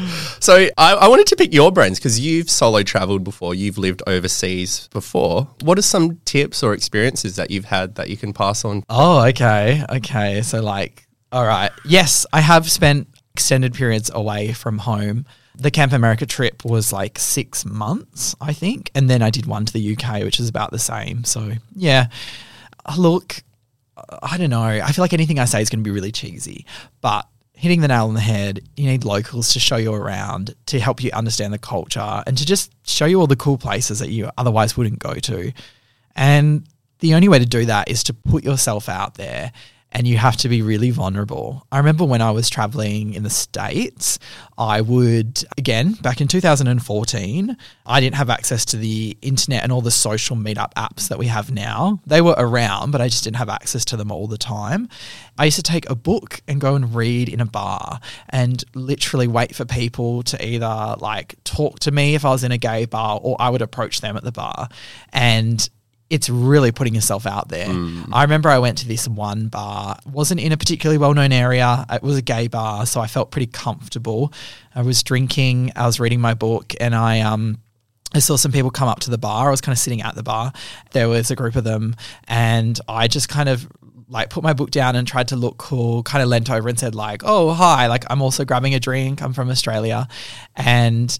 So 0.39 0.67
I, 0.77 0.93
I 0.93 1.07
wanted 1.07 1.27
to 1.27 1.35
pick 1.35 1.53
your 1.53 1.71
brains 1.71 1.99
because 1.99 2.19
you've 2.19 2.49
solo 2.49 2.83
traveled 2.83 3.23
before, 3.23 3.55
you've 3.55 3.77
lived 3.77 4.03
overseas 4.07 4.89
before. 4.91 5.47
What 5.61 5.77
are 5.77 5.83
some 5.83 6.17
tips 6.25 6.63
or 6.63 6.73
experiences 6.73 7.35
that 7.35 7.51
you've 7.51 7.65
had 7.65 7.95
that 7.95 8.09
you 8.09 8.17
can 8.17 8.33
pass 8.33 8.65
on? 8.65 8.83
Oh, 8.89 9.25
okay. 9.27 9.83
Okay. 9.89 10.41
So, 10.41 10.61
like, 10.61 11.07
all 11.31 11.45
right. 11.45 11.71
Yes, 11.85 12.25
I 12.31 12.41
have 12.41 12.69
spent 12.69 13.07
extended 13.33 13.73
periods 13.73 14.09
away 14.13 14.53
from 14.53 14.79
home. 14.79 15.25
The 15.55 15.71
Camp 15.71 15.91
America 15.91 16.25
trip 16.25 16.63
was 16.63 16.93
like 16.93 17.17
six 17.17 17.65
months, 17.65 18.35
I 18.39 18.53
think. 18.53 18.91
And 18.93 19.09
then 19.09 19.21
I 19.21 19.29
did 19.29 19.45
one 19.45 19.65
to 19.65 19.73
the 19.73 19.97
UK, 19.97 20.23
which 20.23 20.39
is 20.39 20.49
about 20.49 20.71
the 20.71 20.79
same. 20.79 21.23
So, 21.23 21.53
yeah. 21.75 22.07
Look, 22.97 23.43
I 24.21 24.37
don't 24.37 24.49
know. 24.49 24.61
I 24.61 24.91
feel 24.91 25.03
like 25.03 25.13
anything 25.13 25.39
I 25.39 25.45
say 25.45 25.61
is 25.61 25.69
going 25.69 25.83
to 25.83 25.87
be 25.87 25.93
really 25.93 26.11
cheesy, 26.11 26.65
but 27.01 27.27
hitting 27.57 27.81
the 27.81 27.87
nail 27.87 28.05
on 28.07 28.13
the 28.13 28.19
head, 28.19 28.61
you 28.77 28.85
need 28.85 29.03
locals 29.03 29.51
to 29.53 29.59
show 29.59 29.77
you 29.77 29.91
around, 29.91 30.53
to 30.67 30.79
help 30.79 31.03
you 31.03 31.09
understand 31.11 31.51
the 31.51 31.57
culture, 31.57 32.23
and 32.27 32.37
to 32.37 32.45
just 32.45 32.71
show 32.87 33.05
you 33.05 33.19
all 33.19 33.25
the 33.25 33.35
cool 33.35 33.57
places 33.57 33.97
that 33.97 34.09
you 34.09 34.29
otherwise 34.37 34.77
wouldn't 34.77 34.99
go 34.99 35.15
to. 35.15 35.51
And 36.15 36.67
the 36.99 37.15
only 37.15 37.27
way 37.27 37.39
to 37.39 37.45
do 37.47 37.65
that 37.65 37.89
is 37.89 38.03
to 38.05 38.13
put 38.13 38.43
yourself 38.43 38.87
out 38.87 39.15
there 39.15 39.51
and 39.97 40.07
you 40.07 40.15
have 40.15 40.37
to 40.37 40.47
be 40.47 40.61
really 40.61 40.91
vulnerable. 40.91 41.65
I 41.71 41.79
remember 41.79 42.05
when 42.05 42.21
I 42.21 42.29
was 42.29 42.51
traveling 42.51 43.15
in 43.15 43.23
the 43.23 43.31
States, 43.31 44.19
I 44.55 44.79
would, 44.79 45.43
again, 45.57 45.93
back 45.93 46.21
in 46.21 46.27
2014, 46.27 47.57
I 47.83 47.99
didn't 47.99 48.15
have 48.15 48.29
access 48.29 48.63
to 48.65 48.77
the 48.77 49.17
internet 49.23 49.63
and 49.63 49.71
all 49.71 49.81
the 49.81 49.89
social 49.89 50.35
meetup 50.35 50.71
apps 50.75 51.07
that 51.07 51.17
we 51.17 51.25
have 51.25 51.51
now. 51.51 51.99
They 52.05 52.21
were 52.21 52.35
around, 52.37 52.91
but 52.91 53.01
I 53.01 53.07
just 53.07 53.23
didn't 53.23 53.37
have 53.37 53.49
access 53.49 53.83
to 53.85 53.97
them 53.97 54.11
all 54.11 54.27
the 54.27 54.37
time. 54.37 54.87
I 55.35 55.45
used 55.45 55.57
to 55.57 55.63
take 55.63 55.89
a 55.89 55.95
book 55.95 56.43
and 56.47 56.61
go 56.61 56.75
and 56.75 56.93
read 56.93 57.27
in 57.27 57.41
a 57.41 57.47
bar 57.47 57.99
and 58.29 58.63
literally 58.75 59.27
wait 59.27 59.55
for 59.55 59.65
people 59.65 60.21
to 60.23 60.47
either 60.47 60.95
like 60.99 61.43
talk 61.43 61.79
to 61.79 61.91
me 61.91 62.13
if 62.13 62.23
I 62.23 62.29
was 62.29 62.43
in 62.43 62.51
a 62.51 62.59
gay 62.59 62.85
bar 62.85 63.19
or 63.23 63.35
I 63.39 63.49
would 63.49 63.63
approach 63.63 64.01
them 64.01 64.15
at 64.15 64.23
the 64.23 64.31
bar. 64.31 64.69
And 65.11 65.67
it's 66.09 66.29
really 66.29 66.71
putting 66.71 66.95
yourself 66.95 67.25
out 67.25 67.49
there. 67.49 67.67
I 68.13 68.23
remember 68.23 68.49
I 68.49 68.59
went 68.59 68.77
to 68.79 68.87
this 68.87 69.07
one 69.07 69.47
bar, 69.47 69.99
wasn't 70.05 70.39
in 70.39 70.51
a 70.51 70.57
particularly 70.57 70.97
well 70.97 71.13
known 71.13 71.31
area. 71.31 71.85
It 71.89 72.01
was 72.01 72.17
a 72.17 72.21
gay 72.21 72.47
bar, 72.47 72.85
so 72.85 73.01
I 73.01 73.07
felt 73.07 73.31
pretty 73.31 73.47
comfortable. 73.47 74.31
I 74.73 74.83
was 74.83 75.03
drinking, 75.03 75.73
I 75.75 75.85
was 75.85 75.99
reading 75.99 76.21
my 76.21 76.33
book, 76.33 76.73
and 76.79 76.95
I 76.95 77.21
um 77.21 77.59
I 78.13 78.19
saw 78.19 78.37
some 78.37 78.51
people 78.51 78.71
come 78.71 78.87
up 78.87 79.01
to 79.01 79.11
the 79.11 79.17
bar. 79.17 79.47
I 79.47 79.51
was 79.51 79.61
kind 79.61 79.73
of 79.73 79.79
sitting 79.79 80.01
at 80.01 80.15
the 80.15 80.23
bar. 80.23 80.53
There 80.91 81.09
was 81.09 81.29
a 81.29 81.35
group 81.35 81.55
of 81.55 81.63
them, 81.63 81.95
and 82.27 82.79
I 82.87 83.07
just 83.07 83.27
kind 83.27 83.49
of 83.49 83.67
like 84.09 84.29
put 84.29 84.43
my 84.43 84.53
book 84.53 84.71
down 84.71 84.95
and 84.95 85.05
tried 85.05 85.27
to 85.29 85.35
look 85.35 85.57
cool, 85.57 86.03
kind 86.03 86.23
of 86.23 86.29
leant 86.29 86.49
over 86.49 86.69
and 86.69 86.79
said, 86.79 86.95
like, 86.95 87.23
oh, 87.25 87.51
hi, 87.51 87.87
like 87.87 88.05
I'm 88.09 88.21
also 88.21 88.45
grabbing 88.45 88.73
a 88.73 88.79
drink. 88.79 89.21
I'm 89.21 89.33
from 89.33 89.49
Australia. 89.49 90.07
And 90.55 91.17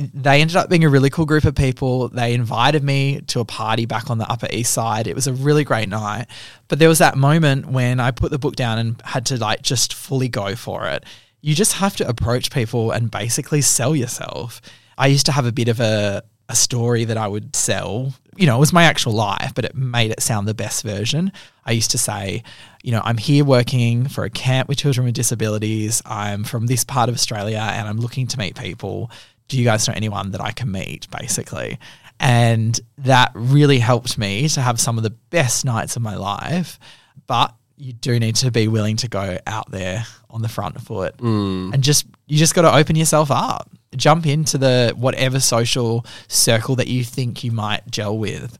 they 0.00 0.40
ended 0.40 0.56
up 0.56 0.68
being 0.68 0.84
a 0.84 0.88
really 0.88 1.10
cool 1.10 1.26
group 1.26 1.44
of 1.44 1.54
people. 1.54 2.08
They 2.08 2.34
invited 2.34 2.82
me 2.82 3.20
to 3.28 3.40
a 3.40 3.44
party 3.44 3.86
back 3.86 4.10
on 4.10 4.18
the 4.18 4.30
Upper 4.30 4.48
East 4.50 4.72
Side. 4.72 5.06
It 5.06 5.14
was 5.14 5.26
a 5.26 5.32
really 5.32 5.64
great 5.64 5.88
night. 5.88 6.26
But 6.68 6.78
there 6.78 6.88
was 6.88 6.98
that 6.98 7.16
moment 7.16 7.66
when 7.66 8.00
I 8.00 8.10
put 8.10 8.30
the 8.30 8.38
book 8.38 8.56
down 8.56 8.78
and 8.78 9.00
had 9.04 9.26
to 9.26 9.36
like 9.38 9.62
just 9.62 9.94
fully 9.94 10.28
go 10.28 10.56
for 10.56 10.86
it. 10.86 11.04
You 11.40 11.54
just 11.54 11.74
have 11.74 11.96
to 11.96 12.08
approach 12.08 12.50
people 12.50 12.92
and 12.92 13.10
basically 13.10 13.60
sell 13.62 13.94
yourself. 13.94 14.60
I 14.96 15.08
used 15.08 15.26
to 15.26 15.32
have 15.32 15.46
a 15.46 15.52
bit 15.52 15.68
of 15.68 15.80
a, 15.80 16.22
a 16.48 16.54
story 16.54 17.04
that 17.04 17.16
I 17.16 17.26
would 17.26 17.56
sell. 17.56 18.14
You 18.36 18.46
know, 18.46 18.56
it 18.56 18.60
was 18.60 18.72
my 18.72 18.84
actual 18.84 19.12
life, 19.12 19.52
but 19.54 19.64
it 19.64 19.74
made 19.74 20.10
it 20.10 20.22
sound 20.22 20.46
the 20.46 20.54
best 20.54 20.82
version. 20.82 21.32
I 21.64 21.72
used 21.72 21.90
to 21.92 21.98
say, 21.98 22.42
you 22.82 22.92
know, 22.92 23.02
I'm 23.04 23.18
here 23.18 23.44
working 23.44 24.08
for 24.08 24.24
a 24.24 24.30
camp 24.30 24.68
with 24.68 24.78
children 24.78 25.04
with 25.04 25.14
disabilities. 25.14 26.02
I'm 26.04 26.44
from 26.44 26.66
this 26.66 26.84
part 26.84 27.08
of 27.08 27.14
Australia 27.14 27.58
and 27.58 27.88
I'm 27.88 27.98
looking 27.98 28.26
to 28.28 28.38
meet 28.38 28.56
people 28.56 29.10
do 29.48 29.58
you 29.58 29.64
guys 29.64 29.86
know 29.86 29.94
anyone 29.94 30.30
that 30.32 30.40
I 30.40 30.52
can 30.52 30.70
meet, 30.70 31.08
basically? 31.10 31.78
And 32.18 32.78
that 32.98 33.32
really 33.34 33.78
helped 33.78 34.16
me 34.16 34.48
to 34.50 34.60
have 34.60 34.80
some 34.80 34.96
of 34.96 35.02
the 35.02 35.10
best 35.10 35.64
nights 35.64 35.96
of 35.96 36.02
my 36.02 36.14
life. 36.14 36.78
But 37.26 37.54
you 37.76 37.92
do 37.92 38.18
need 38.20 38.36
to 38.36 38.50
be 38.50 38.68
willing 38.68 38.96
to 38.98 39.08
go 39.08 39.38
out 39.46 39.70
there 39.70 40.06
on 40.30 40.40
the 40.40 40.48
front 40.48 40.80
foot 40.80 41.16
mm. 41.18 41.74
and 41.74 41.82
just, 41.82 42.06
you 42.26 42.38
just 42.38 42.54
got 42.54 42.62
to 42.62 42.74
open 42.74 42.96
yourself 42.96 43.30
up. 43.30 43.70
Jump 43.96 44.24
into 44.24 44.56
the 44.56 44.94
whatever 44.96 45.40
social 45.40 46.06
circle 46.28 46.76
that 46.76 46.86
you 46.86 47.04
think 47.04 47.44
you 47.44 47.50
might 47.50 47.90
gel 47.90 48.16
with. 48.16 48.58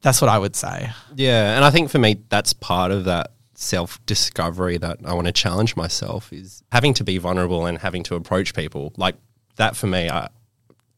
That's 0.00 0.20
what 0.20 0.28
I 0.28 0.38
would 0.38 0.56
say. 0.56 0.90
Yeah, 1.14 1.54
and 1.54 1.64
I 1.64 1.70
think 1.70 1.90
for 1.90 1.98
me 1.98 2.18
that's 2.28 2.52
part 2.52 2.90
of 2.90 3.04
that 3.04 3.32
self 3.54 4.04
discovery 4.06 4.78
that 4.78 4.98
I 5.04 5.14
want 5.14 5.28
to 5.28 5.32
challenge 5.32 5.76
myself 5.76 6.32
is 6.32 6.62
having 6.72 6.94
to 6.94 7.04
be 7.04 7.18
vulnerable 7.18 7.66
and 7.66 7.78
having 7.78 8.02
to 8.04 8.16
approach 8.16 8.54
people. 8.54 8.92
Like 8.96 9.14
that 9.56 9.76
for 9.76 9.86
me, 9.86 10.08
I 10.08 10.28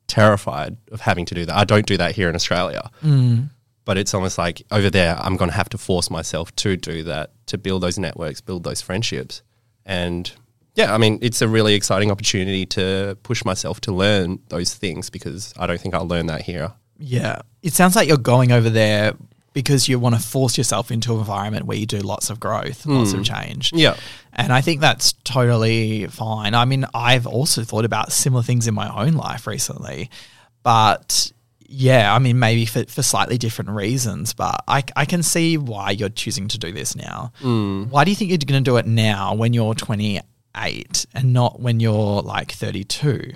terrified 0.06 0.76
of 0.92 1.00
having 1.00 1.24
to 1.26 1.34
do 1.34 1.44
that. 1.46 1.56
I 1.56 1.64
don't 1.64 1.86
do 1.86 1.96
that 1.96 2.14
here 2.14 2.28
in 2.28 2.34
Australia. 2.34 2.90
Mm. 3.02 3.50
But 3.84 3.98
it's 3.98 4.14
almost 4.14 4.38
like 4.38 4.62
over 4.70 4.88
there, 4.88 5.16
I'm 5.18 5.36
going 5.36 5.50
to 5.50 5.56
have 5.56 5.68
to 5.70 5.78
force 5.78 6.10
myself 6.10 6.54
to 6.56 6.76
do 6.76 7.02
that, 7.02 7.32
to 7.46 7.58
build 7.58 7.82
those 7.82 7.98
networks, 7.98 8.40
build 8.40 8.64
those 8.64 8.80
friendships. 8.80 9.42
And 9.84 10.32
yeah, 10.74 10.94
I 10.94 10.98
mean, 10.98 11.18
it's 11.20 11.42
a 11.42 11.48
really 11.48 11.74
exciting 11.74 12.10
opportunity 12.10 12.64
to 12.66 13.18
push 13.22 13.44
myself 13.44 13.80
to 13.82 13.92
learn 13.92 14.38
those 14.48 14.72
things 14.72 15.10
because 15.10 15.52
I 15.58 15.66
don't 15.66 15.80
think 15.80 15.94
I'll 15.94 16.08
learn 16.08 16.26
that 16.26 16.42
here. 16.42 16.72
Yeah. 16.98 17.42
It 17.62 17.74
sounds 17.74 17.94
like 17.94 18.08
you're 18.08 18.16
going 18.16 18.52
over 18.52 18.70
there 18.70 19.14
because 19.52 19.88
you 19.88 19.98
want 19.98 20.14
to 20.16 20.20
force 20.20 20.58
yourself 20.58 20.90
into 20.90 21.12
an 21.12 21.20
environment 21.20 21.66
where 21.66 21.76
you 21.76 21.86
do 21.86 22.00
lots 22.00 22.30
of 22.30 22.40
growth, 22.40 22.86
lots 22.86 23.12
of 23.12 23.20
hmm. 23.20 23.22
change. 23.22 23.72
Yeah. 23.72 23.96
And 24.34 24.52
I 24.52 24.60
think 24.60 24.80
that's 24.80 25.12
totally 25.24 26.06
fine. 26.06 26.54
I 26.54 26.64
mean, 26.64 26.86
I've 26.92 27.26
also 27.26 27.62
thought 27.62 27.84
about 27.84 28.12
similar 28.12 28.42
things 28.42 28.66
in 28.66 28.74
my 28.74 28.88
own 29.04 29.12
life 29.12 29.46
recently, 29.46 30.10
but 30.62 31.32
yeah, 31.66 32.14
I 32.14 32.18
mean, 32.18 32.38
maybe 32.38 32.66
for, 32.66 32.84
for 32.84 33.02
slightly 33.02 33.38
different 33.38 33.70
reasons, 33.70 34.32
but 34.32 34.62
I, 34.68 34.84
I 34.96 35.04
can 35.04 35.22
see 35.22 35.56
why 35.56 35.90
you're 35.90 36.08
choosing 36.08 36.48
to 36.48 36.58
do 36.58 36.72
this 36.72 36.94
now. 36.94 37.32
Mm. 37.40 37.90
Why 37.90 38.04
do 38.04 38.10
you 38.10 38.16
think 38.16 38.30
you're 38.30 38.38
going 38.38 38.62
to 38.62 38.70
do 38.70 38.76
it 38.76 38.86
now 38.86 39.34
when 39.34 39.52
you're 39.52 39.74
28 39.74 41.06
and 41.14 41.32
not 41.32 41.60
when 41.60 41.80
you're 41.80 42.22
like 42.22 42.52
32? 42.52 43.32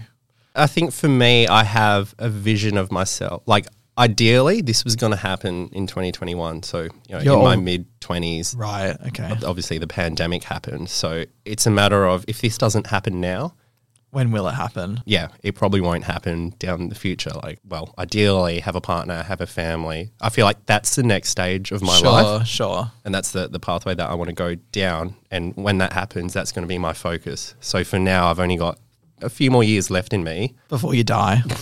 I 0.55 0.67
think 0.67 0.93
for 0.93 1.09
me, 1.09 1.47
I 1.47 1.65
have 1.65 2.15
a 2.19 2.29
vision 2.29 2.77
of 2.77 2.91
myself. 2.91 3.43
Like, 3.47 3.67
ideally, 3.99 4.63
this 4.63 4.85
was 4.85 4.97
going 4.97 5.11
to 5.13 5.19
happen 5.19 5.69
in 5.73 5.87
2021. 5.87 6.63
So, 6.63 6.83
you 6.83 6.91
know, 7.11 7.19
You're 7.21 7.39
in 7.39 7.45
my 7.45 7.57
mid 7.57 7.87
20s, 8.01 8.57
Right. 8.57 8.97
Okay. 9.09 9.31
obviously 9.45 9.79
the 9.79 9.87
pandemic 9.89 10.45
happened. 10.45 10.89
So, 10.89 11.25
it's 11.45 11.67
a 11.67 11.71
matter 11.71 12.07
of 12.07 12.25
if 12.29 12.41
this 12.41 12.57
doesn't 12.57 12.87
happen 12.87 13.21
now, 13.21 13.55
When 14.11 14.31
will 14.31 14.49
it 14.49 14.53
happen? 14.53 15.03
yeah, 15.05 15.29
it 15.43 15.55
probably 15.55 15.81
won't 15.83 16.05
happen 16.05 16.55
down 16.59 16.89
the 16.89 16.95
future. 16.95 17.33
Like, 17.43 17.59
well, 17.69 17.93
ideally, 17.99 18.61
have 18.61 18.77
a 18.77 18.81
partner, 18.81 19.23
have 19.25 19.41
a 19.41 19.47
family. 19.47 20.13
I 20.21 20.31
feel 20.31 20.47
like 20.47 20.65
that's 20.67 20.95
the 20.97 21.03
next 21.03 21.29
stage 21.31 21.73
of 21.73 21.83
my 21.83 21.97
sure, 21.97 22.11
life. 22.11 22.47
Sure, 22.47 22.67
sure. 22.69 22.93
And 23.05 23.15
that's 23.15 23.33
the, 23.33 23.49
the 23.49 23.61
pathway 23.61 23.95
that 23.97 24.09
I 24.09 24.15
want 24.15 24.29
to 24.29 24.35
go 24.35 24.55
down. 24.73 25.17
And 25.31 25.55
when 25.57 25.79
that 25.79 25.93
happens, 25.93 26.33
that's 26.33 26.53
going 26.53 26.63
to 26.63 26.69
be 26.69 26.79
my 26.79 26.93
focus. 26.95 27.55
So, 27.61 27.85
for 27.85 27.99
now, 27.99 28.31
I've 28.31 28.41
only 28.41 28.57
got 28.57 28.79
a 29.21 29.29
few 29.29 29.51
more 29.51 29.65
years 29.65 29.91
left 29.91 30.13
in 30.13 30.23
me. 30.25 30.55
Before 30.69 30.95
you 30.95 31.05
die. 31.05 31.43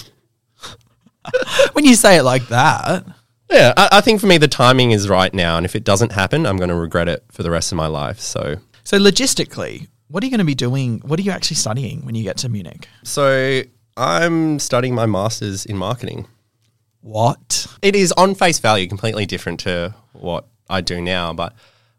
when 1.73 1.85
you 1.85 1.95
say 1.95 2.17
it 2.19 2.23
like 2.23 2.49
that, 2.49 3.05
Yeah, 3.51 3.73
I, 3.77 3.89
I 3.93 4.01
think 4.01 4.21
for 4.21 4.27
me 4.27 4.39
the 4.39 4.49
timing 4.49 4.91
is 4.91 5.09
right 5.09 5.33
now, 5.33 5.57
and 5.57 5.65
if 5.65 5.75
it 5.77 5.85
doesn't 5.85 6.13
happen, 6.13 6.47
I'm 6.47 6.57
going 6.57 6.69
to 6.71 6.75
regret 6.75 7.09
it 7.09 7.25
for 7.31 7.43
the 7.43 7.51
rest 7.51 7.73
of 7.73 7.77
my 7.77 7.87
life. 7.87 8.21
So 8.21 8.57
So 8.85 8.99
logistically, 8.99 9.89
What 10.09 10.23
are 10.23 10.27
you 10.27 10.31
going 10.31 10.39
to 10.39 10.45
be 10.45 10.55
doing? 10.55 11.01
What 11.01 11.19
are 11.19 11.23
you 11.23 11.33
actually 11.33 11.57
studying 11.57 12.05
when 12.05 12.15
you 12.15 12.23
get 12.23 12.37
to 12.39 12.49
Munich? 12.49 12.89
So 13.03 13.63
I'm 13.97 14.59
studying 14.59 14.95
my 14.95 15.07
master's 15.07 15.65
in 15.67 15.77
marketing. 15.77 16.27
What? 17.01 17.67
It 17.83 17.95
is 17.95 18.13
on 18.13 18.35
face 18.35 18.59
value 18.59 18.89
completely 18.89 19.27
different 19.27 19.61
to 19.61 19.95
what 20.13 20.47
I 20.69 20.81
do 20.81 21.01
now, 21.01 21.33
but 21.33 21.53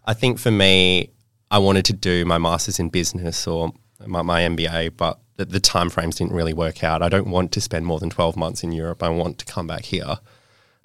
I 0.06 0.14
think 0.14 0.40
for 0.40 0.52
me, 0.52 1.12
I 1.50 1.60
wanted 1.60 1.86
to 1.86 1.94
do 1.94 2.26
my 2.26 2.38
master's 2.38 2.80
in 2.80 2.90
business 2.90 3.48
or 3.48 3.72
my, 4.06 4.22
my 4.22 4.42
MBA, 4.42 4.98
but 4.98 5.20
the, 5.38 5.46
the 5.46 5.60
time 5.60 5.90
frames 5.90 6.18
didn't 6.18 6.34
really 6.34 6.54
work 6.54 6.84
out. 6.84 7.02
I 7.02 7.10
don't 7.10 7.30
want 7.30 7.52
to 7.54 7.62
spend 7.62 7.86
more 7.86 8.00
than 8.00 8.10
12 8.10 8.36
months 8.36 8.64
in 8.64 8.72
Europe. 8.72 9.02
I 9.02 9.10
want 9.10 9.38
to 9.40 9.46
come 9.46 9.68
back 9.68 9.86
here. 9.86 10.18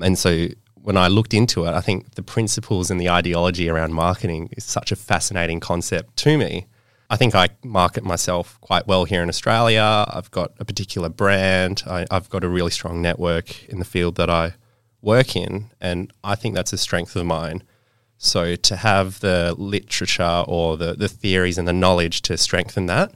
And 0.00 0.18
so 0.18 0.48
when 0.74 0.96
I 0.96 1.08
looked 1.08 1.34
into 1.34 1.64
it, 1.64 1.72
I 1.72 1.80
think 1.80 2.14
the 2.14 2.22
principles 2.22 2.90
and 2.90 3.00
the 3.00 3.10
ideology 3.10 3.68
around 3.68 3.94
marketing 3.94 4.50
is 4.56 4.64
such 4.64 4.92
a 4.92 4.96
fascinating 4.96 5.60
concept 5.60 6.16
to 6.18 6.36
me. 6.36 6.66
I 7.08 7.16
think 7.16 7.34
I 7.34 7.50
market 7.62 8.04
myself 8.04 8.58
quite 8.60 8.86
well 8.86 9.04
here 9.04 9.22
in 9.22 9.28
Australia. 9.28 10.06
I've 10.08 10.30
got 10.30 10.52
a 10.58 10.64
particular 10.64 11.08
brand. 11.08 11.82
I, 11.86 12.06
I've 12.10 12.30
got 12.30 12.42
a 12.42 12.48
really 12.48 12.70
strong 12.70 13.02
network 13.02 13.68
in 13.68 13.78
the 13.78 13.84
field 13.84 14.16
that 14.16 14.30
I 14.30 14.54
work 15.02 15.36
in, 15.36 15.70
and 15.80 16.12
I 16.24 16.36
think 16.36 16.54
that's 16.54 16.72
a 16.72 16.78
strength 16.78 17.14
of 17.16 17.26
mine. 17.26 17.64
So 18.16 18.54
to 18.54 18.76
have 18.76 19.20
the 19.20 19.54
literature 19.58 20.44
or 20.46 20.76
the, 20.76 20.94
the 20.94 21.08
theories 21.08 21.58
and 21.58 21.68
the 21.68 21.72
knowledge 21.72 22.22
to 22.22 22.38
strengthen 22.38 22.86
that, 22.86 23.12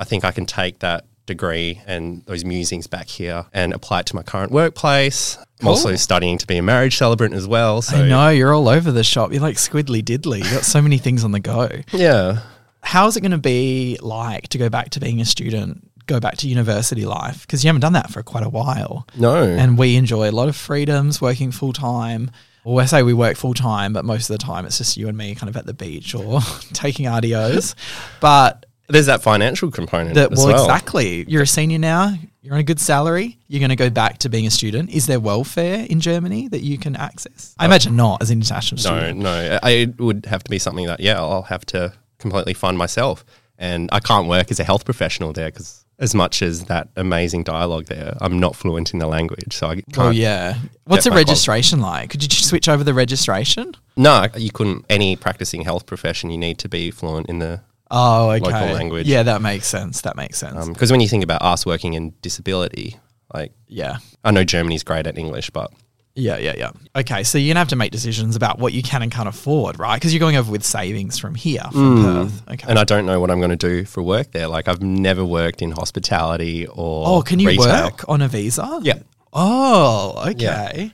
I 0.00 0.04
think 0.04 0.24
I 0.24 0.32
can 0.32 0.46
take 0.46 0.80
that 0.80 1.04
degree 1.26 1.80
and 1.86 2.24
those 2.26 2.44
musings 2.44 2.88
back 2.88 3.06
here 3.06 3.46
and 3.52 3.72
apply 3.72 4.00
it 4.00 4.06
to 4.06 4.16
my 4.16 4.22
current 4.22 4.50
workplace. 4.50 5.38
I'm 5.60 5.68
also 5.68 5.94
studying 5.94 6.38
to 6.38 6.46
be 6.46 6.56
a 6.56 6.62
marriage 6.62 6.96
celebrant 6.96 7.34
as 7.34 7.46
well. 7.46 7.82
So 7.82 7.98
I 7.98 8.08
know 8.08 8.28
you're 8.30 8.52
all 8.54 8.68
over 8.68 8.90
the 8.90 9.04
shop. 9.04 9.30
You're 9.30 9.42
like 9.42 9.56
squiddly 9.56 10.02
diddly. 10.02 10.38
You've 10.38 10.50
got 10.52 10.64
so 10.64 10.80
many 10.82 10.98
things 10.98 11.22
on 11.22 11.32
the 11.32 11.38
go. 11.40 11.68
yeah. 11.92 12.40
How 12.82 13.06
is 13.06 13.16
it 13.18 13.20
going 13.20 13.30
to 13.32 13.38
be 13.38 13.98
like 14.00 14.48
to 14.48 14.58
go 14.58 14.70
back 14.70 14.88
to 14.90 15.00
being 15.00 15.20
a 15.20 15.24
student, 15.26 15.86
go 16.06 16.18
back 16.18 16.38
to 16.38 16.48
university 16.48 17.04
life? 17.04 17.42
Because 17.42 17.62
you 17.62 17.68
haven't 17.68 17.82
done 17.82 17.92
that 17.92 18.10
for 18.10 18.22
quite 18.22 18.42
a 18.42 18.48
while. 18.48 19.06
No. 19.18 19.44
And 19.44 19.76
we 19.76 19.96
enjoy 19.96 20.30
a 20.30 20.32
lot 20.32 20.48
of 20.48 20.56
freedoms, 20.56 21.20
working 21.20 21.52
full 21.52 21.74
time. 21.74 22.30
Well, 22.64 22.82
I 22.82 22.86
say 22.86 23.02
we 23.02 23.12
work 23.12 23.36
full 23.36 23.52
time, 23.54 23.92
but 23.92 24.06
most 24.06 24.30
of 24.30 24.38
the 24.38 24.42
time 24.42 24.64
it's 24.64 24.78
just 24.78 24.96
you 24.96 25.08
and 25.08 25.16
me 25.16 25.34
kind 25.34 25.50
of 25.50 25.58
at 25.58 25.66
the 25.66 25.74
beach 25.74 26.14
or 26.14 26.40
taking 26.72 27.04
RDOs. 27.04 27.74
But 28.20 28.64
There's 28.92 29.06
that 29.06 29.22
financial 29.22 29.70
component 29.70 30.14
that, 30.14 30.32
as 30.32 30.38
well, 30.38 30.48
well. 30.48 30.64
exactly. 30.64 31.24
You're 31.28 31.42
a 31.42 31.46
senior 31.46 31.78
now. 31.78 32.14
You're 32.42 32.54
on 32.54 32.60
a 32.60 32.64
good 32.64 32.80
salary. 32.80 33.38
You're 33.48 33.60
going 33.60 33.70
to 33.70 33.76
go 33.76 33.90
back 33.90 34.18
to 34.18 34.28
being 34.28 34.46
a 34.46 34.50
student. 34.50 34.90
Is 34.90 35.06
there 35.06 35.20
welfare 35.20 35.86
in 35.88 36.00
Germany 36.00 36.48
that 36.48 36.60
you 36.62 36.78
can 36.78 36.96
access? 36.96 37.54
I 37.58 37.66
imagine 37.66 37.96
not 37.96 38.22
as 38.22 38.30
an 38.30 38.38
international 38.38 38.76
No, 38.76 38.98
student. 38.98 39.18
no. 39.20 39.48
No. 39.48 39.58
I- 39.62 39.70
It 39.70 40.00
would 40.00 40.26
have 40.26 40.42
to 40.44 40.50
be 40.50 40.58
something 40.58 40.86
that, 40.86 41.00
yeah, 41.00 41.18
I'll 41.18 41.42
have 41.42 41.66
to 41.66 41.92
completely 42.18 42.54
fund 42.54 42.78
myself. 42.78 43.24
And 43.58 43.90
I 43.92 44.00
can't 44.00 44.26
work 44.26 44.50
as 44.50 44.58
a 44.58 44.64
health 44.64 44.84
professional 44.86 45.34
there 45.34 45.48
because, 45.50 45.84
as 45.98 46.14
much 46.14 46.40
as 46.40 46.64
that 46.64 46.88
amazing 46.96 47.42
dialogue 47.42 47.84
there, 47.86 48.16
I'm 48.22 48.40
not 48.40 48.56
fluent 48.56 48.94
in 48.94 49.00
the 49.00 49.06
language. 49.06 49.52
So 49.52 49.66
I 49.68 49.74
can't. 49.74 49.98
Oh 49.98 50.08
yeah. 50.10 50.56
What's 50.84 51.04
qual- 51.06 51.14
registration 51.18 51.80
like? 51.80 52.08
Could 52.08 52.22
you 52.22 52.28
just 52.30 52.46
switch 52.46 52.70
over 52.70 52.82
the 52.82 52.94
registration? 52.94 53.74
No, 53.98 54.26
you 54.34 54.50
couldn't. 54.50 54.86
Any 54.88 55.14
practicing 55.14 55.60
health 55.60 55.84
profession, 55.84 56.30
you 56.30 56.38
need 56.38 56.56
to 56.60 56.70
be 56.70 56.90
fluent 56.90 57.28
in 57.28 57.38
the. 57.40 57.60
Oh, 57.90 58.30
okay. 58.30 58.44
Local 58.44 58.74
language. 58.74 59.06
Yeah, 59.06 59.24
that 59.24 59.42
makes 59.42 59.66
sense. 59.66 60.02
That 60.02 60.16
makes 60.16 60.38
sense. 60.38 60.56
Um, 60.56 60.72
because 60.72 60.90
when 60.92 61.00
you 61.00 61.08
think 61.08 61.24
about 61.24 61.42
us 61.42 61.66
working 61.66 61.94
in 61.94 62.14
disability, 62.22 62.96
like, 63.34 63.52
yeah. 63.66 63.98
I 64.24 64.30
know 64.30 64.44
Germany's 64.44 64.84
great 64.84 65.06
at 65.06 65.18
English, 65.18 65.50
but 65.50 65.72
Yeah, 66.14 66.38
yeah, 66.38 66.54
yeah. 66.56 66.70
Okay, 66.94 67.22
so 67.22 67.38
you're 67.38 67.52
gonna 67.52 67.60
have 67.60 67.68
to 67.68 67.76
make 67.76 67.92
decisions 67.92 68.36
about 68.36 68.58
what 68.58 68.72
you 68.72 68.82
can 68.82 69.02
and 69.02 69.10
can't 69.10 69.28
afford, 69.28 69.78
right? 69.78 69.96
Because 69.96 70.12
you're 70.12 70.20
going 70.20 70.36
over 70.36 70.50
with 70.50 70.64
savings 70.64 71.18
from 71.18 71.34
here, 71.34 71.62
from 71.72 71.96
hmm. 71.96 72.04
Perth. 72.04 72.48
Okay. 72.50 72.66
and 72.68 72.78
I 72.78 72.84
don't 72.84 73.06
know 73.06 73.20
what 73.20 73.30
I'm 73.30 73.38
going 73.38 73.50
to 73.50 73.56
do 73.56 73.84
for 73.84 74.02
work 74.02 74.32
there. 74.32 74.46
Like, 74.46 74.68
I've 74.68 74.82
never 74.82 75.24
worked 75.24 75.62
in 75.62 75.70
hospitality 75.72 76.66
or. 76.66 77.08
oh, 77.08 77.22
can 77.22 77.38
you 77.38 77.48
retail. 77.48 77.84
work 77.84 78.08
on 78.08 78.22
a 78.22 78.28
visa? 78.28 78.80
Yeah. 78.82 79.00
Oh, 79.32 80.24
okay. 80.30 80.92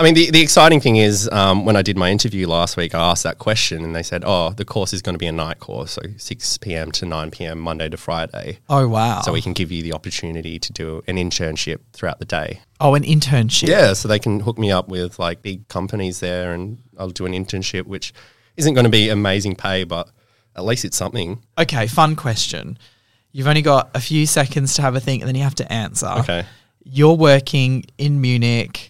I 0.00 0.04
mean, 0.04 0.14
the, 0.14 0.30
the 0.30 0.40
exciting 0.40 0.80
thing 0.80 0.94
is 0.94 1.28
um, 1.32 1.64
when 1.64 1.74
I 1.74 1.82
did 1.82 1.96
my 1.96 2.08
interview 2.10 2.46
last 2.46 2.76
week, 2.76 2.94
I 2.94 3.10
asked 3.10 3.24
that 3.24 3.38
question 3.38 3.82
and 3.82 3.96
they 3.96 4.04
said, 4.04 4.22
oh, 4.24 4.50
the 4.50 4.64
course 4.64 4.92
is 4.92 5.02
going 5.02 5.14
to 5.14 5.18
be 5.18 5.26
a 5.26 5.32
night 5.32 5.58
course, 5.58 5.90
so 5.90 6.02
6 6.16 6.58
p.m. 6.58 6.92
to 6.92 7.04
9 7.04 7.32
p.m., 7.32 7.58
Monday 7.58 7.88
to 7.88 7.96
Friday. 7.96 8.60
Oh, 8.68 8.86
wow. 8.86 9.22
So 9.22 9.32
we 9.32 9.42
can 9.42 9.54
give 9.54 9.72
you 9.72 9.82
the 9.82 9.92
opportunity 9.92 10.60
to 10.60 10.72
do 10.72 11.02
an 11.08 11.16
internship 11.16 11.80
throughout 11.92 12.20
the 12.20 12.24
day. 12.24 12.60
oh, 12.80 12.94
an 12.94 13.02
internship. 13.02 13.66
Yeah, 13.66 13.92
so 13.92 14.06
they 14.06 14.20
can 14.20 14.38
hook 14.38 14.56
me 14.56 14.70
up 14.70 14.88
with 14.88 15.18
like 15.18 15.42
big 15.42 15.66
companies 15.66 16.20
there 16.20 16.52
and 16.52 16.78
I'll 16.96 17.10
do 17.10 17.26
an 17.26 17.32
internship, 17.32 17.86
which 17.86 18.14
isn't 18.56 18.74
going 18.74 18.84
to 18.84 18.90
be 18.90 19.08
amazing 19.08 19.56
pay, 19.56 19.82
but 19.82 20.08
at 20.54 20.64
least 20.64 20.84
it's 20.84 20.96
something. 20.96 21.42
Okay, 21.58 21.88
fun 21.88 22.14
question. 22.14 22.78
You've 23.32 23.48
only 23.48 23.62
got 23.62 23.90
a 23.94 24.00
few 24.00 24.26
seconds 24.26 24.74
to 24.74 24.82
have 24.82 24.94
a 24.94 25.00
think 25.00 25.22
and 25.22 25.28
then 25.28 25.34
you 25.34 25.42
have 25.42 25.56
to 25.56 25.72
answer. 25.72 26.06
Okay. 26.20 26.44
You're 26.84 27.16
working 27.16 27.84
in 27.98 28.20
Munich. 28.20 28.87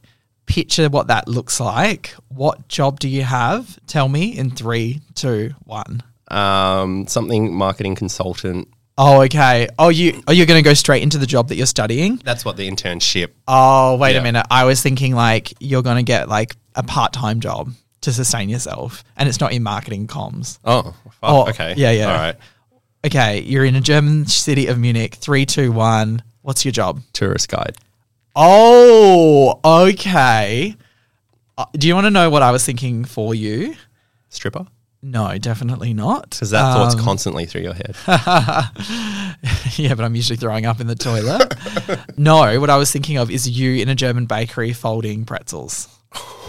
Picture 0.49 0.89
what 0.89 1.07
that 1.09 1.29
looks 1.29 1.61
like. 1.61 2.15
What 2.29 2.67
job 2.69 2.99
do 2.99 3.09
you 3.09 3.23
have? 3.23 3.79
Tell 3.87 4.09
me 4.09 4.37
in 4.37 4.51
three, 4.51 5.01
two, 5.15 5.55
one. 5.65 6.03
Um, 6.29 7.07
something 7.07 7.55
marketing 7.55 7.95
consultant. 7.95 8.67
Oh, 8.97 9.23
okay. 9.23 9.69
Oh, 9.79 9.91
you 9.91 10.21
oh, 10.27 10.33
you're 10.33 10.47
going 10.47 10.59
to 10.63 10.69
go 10.69 10.75
straight 10.75 11.03
into 11.05 11.19
the 11.19 11.27
job 11.27 11.49
that 11.51 11.57
you're 11.57 11.67
studying. 11.67 12.17
That's 12.25 12.45
what 12.45 12.57
the 12.57 12.69
internship. 12.69 13.29
Oh, 13.47 13.97
wait 13.97 14.15
Yeah. 14.15 14.21
a 14.21 14.23
minute. 14.25 14.47
I 14.51 14.65
was 14.65 14.83
thinking 14.83 15.15
like 15.15 15.53
you're 15.61 15.83
going 15.83 15.99
to 15.99 16.03
get 16.03 16.29
like 16.29 16.57
a 16.75 16.83
part 16.83 17.13
time 17.13 17.39
job 17.41 17.71
to 18.01 18.13
sustain 18.13 18.49
yourself, 18.49 19.05
and 19.17 19.29
it's 19.29 19.41
not 19.41 19.53
in 19.53 19.63
marketing 19.63 20.07
comms. 20.09 20.59
Oh, 20.65 20.83
fuck, 20.83 21.15
Oh, 21.23 21.49
okay. 21.51 21.75
yeah, 21.77 21.91
yeah. 21.93 22.07
All 22.11 22.17
right. 22.19 22.37
Okay, 23.07 23.41
you're 23.43 23.65
in 23.65 23.77
a 23.77 23.81
German 23.81 24.27
city 24.27 24.67
of 24.67 24.79
Munich. 24.79 25.15
Three, 25.15 25.47
two, 25.47 25.71
one. 25.73 26.23
What's 26.43 26.65
your 26.65 26.73
job? 26.73 27.01
Tourist 27.13 27.49
guide. 27.49 27.77
Oh, 28.41 29.59
okay. 29.65 30.77
Uh, 31.57 31.65
do 31.73 31.89
you 31.89 31.95
want 31.97 32.05
to 32.07 32.11
know 32.13 32.31
what 32.31 32.41
I 32.41 32.53
was 32.53 32.65
thinking 32.65 33.05
for 33.05 33.35
you? 33.35 33.75
Stripper? 34.29 34.65
No, 35.03 35.37
definitely 35.39 35.93
not. 35.93 36.31
Because 36.31 36.51
that 36.51 36.73
thought's 36.73 36.95
Um, 36.95 37.01
constantly 37.01 37.47
through 37.47 37.63
your 37.63 37.75
head. 37.75 37.97
yeah, 39.77 39.95
but 39.95 40.05
I'm 40.05 40.15
usually 40.15 40.37
throwing 40.37 40.67
up 40.67 40.81
in 40.81 40.87
the 40.87 40.95
toilet. 40.95 41.53
no, 42.17 42.61
what 42.61 42.71
I 42.71 42.77
was 42.77 42.93
thinking 42.93 43.17
of 43.17 43.29
is 43.29 43.49
you 43.49 43.75
in 43.83 43.89
a 43.89 43.97
German 43.97 44.27
bakery 44.27 44.73
folding 44.73 45.25
pretzels 45.25 45.89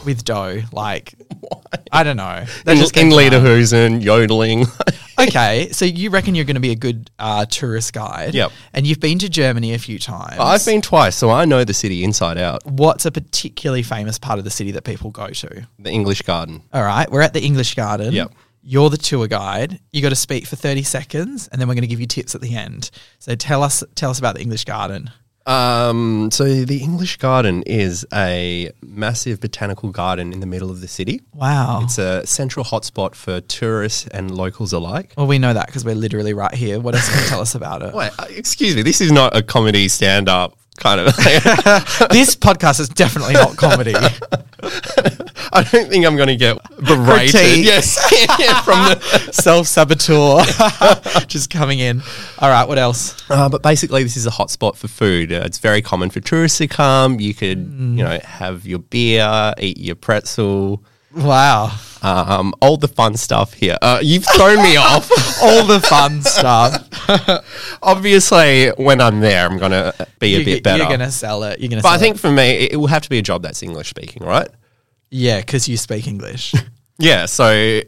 with 0.05 0.23
dough. 0.23 0.61
Like, 0.71 1.15
I 1.91 2.03
don't 2.03 2.17
know. 2.17 2.45
That 2.65 2.73
in 2.73 2.77
just 2.77 2.95
in. 2.97 3.09
Lederhosen, 3.09 4.03
yodeling. 4.03 4.65
Okay, 5.19 5.69
so 5.73 5.83
you 5.83 6.11
reckon 6.11 6.33
you're 6.33 6.45
going 6.45 6.55
to 6.55 6.61
be 6.61 6.71
a 6.71 6.75
good 6.75 7.11
uh, 7.19 7.45
tourist 7.45 7.91
guide? 7.91 8.33
Yep. 8.33 8.51
And 8.73 8.87
you've 8.87 9.01
been 9.01 9.19
to 9.19 9.27
Germany 9.27 9.73
a 9.73 9.77
few 9.77 9.99
times. 9.99 10.37
I've 10.39 10.65
been 10.65 10.81
twice, 10.81 11.15
so 11.15 11.29
I 11.29 11.43
know 11.43 11.65
the 11.65 11.73
city 11.73 12.05
inside 12.05 12.37
out. 12.37 12.65
What's 12.65 13.05
a 13.05 13.11
particularly 13.11 13.83
famous 13.83 14.17
part 14.17 14.39
of 14.39 14.45
the 14.45 14.49
city 14.49 14.71
that 14.71 14.85
people 14.85 15.11
go 15.11 15.27
to? 15.27 15.67
The 15.77 15.89
English 15.89 16.21
Garden. 16.21 16.61
All 16.71 16.83
right, 16.83 17.11
we're 17.11 17.21
at 17.21 17.33
the 17.33 17.41
English 17.41 17.75
Garden. 17.75 18.13
Yep. 18.13 18.31
You're 18.61 18.89
the 18.89 18.97
tour 18.97 19.27
guide. 19.27 19.79
You 19.91 20.01
got 20.01 20.09
to 20.09 20.15
speak 20.15 20.45
for 20.45 20.55
30 20.55 20.83
seconds, 20.83 21.49
and 21.49 21.59
then 21.59 21.67
we're 21.67 21.75
going 21.75 21.81
to 21.81 21.87
give 21.87 21.99
you 21.99 22.07
tips 22.07 22.33
at 22.33 22.41
the 22.41 22.55
end. 22.55 22.89
So 23.19 23.35
tell 23.35 23.61
us, 23.61 23.83
tell 23.95 24.11
us 24.11 24.19
about 24.19 24.35
the 24.35 24.41
English 24.41 24.63
Garden. 24.65 25.11
Um, 25.49 26.29
so 26.29 26.43
the 26.63 26.83
English 26.83 27.17
Garden 27.17 27.63
is 27.63 28.05
a 28.13 28.69
massive 28.83 29.41
botanical 29.41 29.89
garden 29.89 30.31
in 30.31 30.41
the 30.41 30.45
middle 30.45 30.69
of 30.69 30.79
the 30.79 30.87
city. 30.87 31.21
Wow. 31.33 31.81
It's 31.83 31.97
a 31.97 32.23
central 32.27 32.63
hotspot 32.63 33.15
for 33.15 33.41
tourists 33.41 34.07
and 34.11 34.29
locals 34.29 34.73
alike. 34.73 35.13
well, 35.17 35.25
we 35.25 35.39
know 35.39 35.53
that 35.53 35.65
because 35.65 35.83
we're 35.83 35.95
literally 35.95 36.33
right 36.33 36.53
here. 36.53 36.79
What 36.79 36.93
else 36.93 37.09
can 37.09 37.23
you 37.23 37.29
tell 37.29 37.41
us 37.41 37.55
about 37.55 37.81
it? 37.81 37.93
Wait, 37.95 38.11
uh, 38.19 38.25
excuse 38.29 38.75
me. 38.75 38.83
This 38.83 39.01
is 39.01 39.11
not 39.11 39.35
a 39.35 39.41
comedy 39.41 39.87
stand-up 39.87 40.55
kind 40.77 40.99
of. 41.01 41.15
this 42.11 42.35
podcast 42.35 42.79
is 42.79 42.89
definitely 42.89 43.33
not 43.33 43.57
comedy. 43.57 43.95
I 45.51 45.63
don't 45.63 45.89
think 45.89 46.05
I'm 46.05 46.15
going 46.15 46.27
to 46.27 46.35
get 46.35 46.57
berated. 46.77 47.31
Critique. 47.31 47.65
Yes, 47.65 47.97
yeah, 48.39 48.61
from 48.61 48.79
the. 48.89 49.29
Self 49.39 49.67
saboteur 49.67 50.43
just 51.27 51.49
coming 51.49 51.79
in. 51.79 52.01
All 52.39 52.49
right, 52.49 52.67
what 52.67 52.77
else? 52.77 53.15
Uh, 53.29 53.47
but 53.49 53.61
basically, 53.63 54.03
this 54.03 54.17
is 54.17 54.25
a 54.27 54.31
hotspot 54.31 54.75
for 54.75 54.87
food. 54.87 55.31
Uh, 55.31 55.41
it's 55.45 55.59
very 55.59 55.81
common 55.81 56.09
for 56.09 56.19
tourists 56.19 56.57
to 56.59 56.67
come. 56.67 57.19
You 57.19 57.33
could, 57.33 57.57
you 57.59 58.03
know, 58.03 58.19
have 58.23 58.65
your 58.65 58.79
beer, 58.79 59.53
eat 59.59 59.77
your 59.77 59.95
pretzel, 59.95 60.83
Wow. 61.15 61.71
um, 62.03 62.53
all 62.61 62.77
the 62.77 62.87
fun 62.87 63.15
stuff 63.17 63.53
here. 63.53 63.77
Uh, 63.81 63.99
you've 64.01 64.25
thrown 64.25 64.57
me 64.61 64.75
off. 64.77 65.09
All 65.41 65.65
the 65.65 65.79
fun 65.79 66.21
stuff. 66.21 66.87
Obviously, 67.81 68.69
when 68.77 69.01
I'm 69.01 69.19
there, 69.19 69.45
I'm 69.47 69.57
going 69.57 69.71
to 69.71 69.93
be 70.19 70.35
a 70.35 70.39
You- 70.39 70.45
bit 70.45 70.63
better. 70.63 70.77
You're 70.79 70.87
going 70.87 70.99
to 70.99 71.11
sell 71.11 71.43
it. 71.43 71.59
You're 71.59 71.69
going 71.69 71.79
to 71.81 71.83
but 71.83 71.89
I 71.93 71.97
think 71.97 72.17
for 72.17 72.31
me, 72.31 72.65
it, 72.65 72.73
it 72.73 72.75
will 72.77 72.87
have 72.87 73.01
to 73.03 73.09
be 73.09 73.17
a 73.17 73.21
job 73.23 73.41
that's 73.43 73.63
English 73.63 73.89
speaking, 73.89 74.23
right? 74.23 74.47
Yeah, 75.11 75.39
because 75.39 75.67
you 75.67 75.77
speak 75.77 76.07
English. 76.07 76.53
Yeah. 77.01 77.27
So, 77.27 77.45
I 77.47 77.83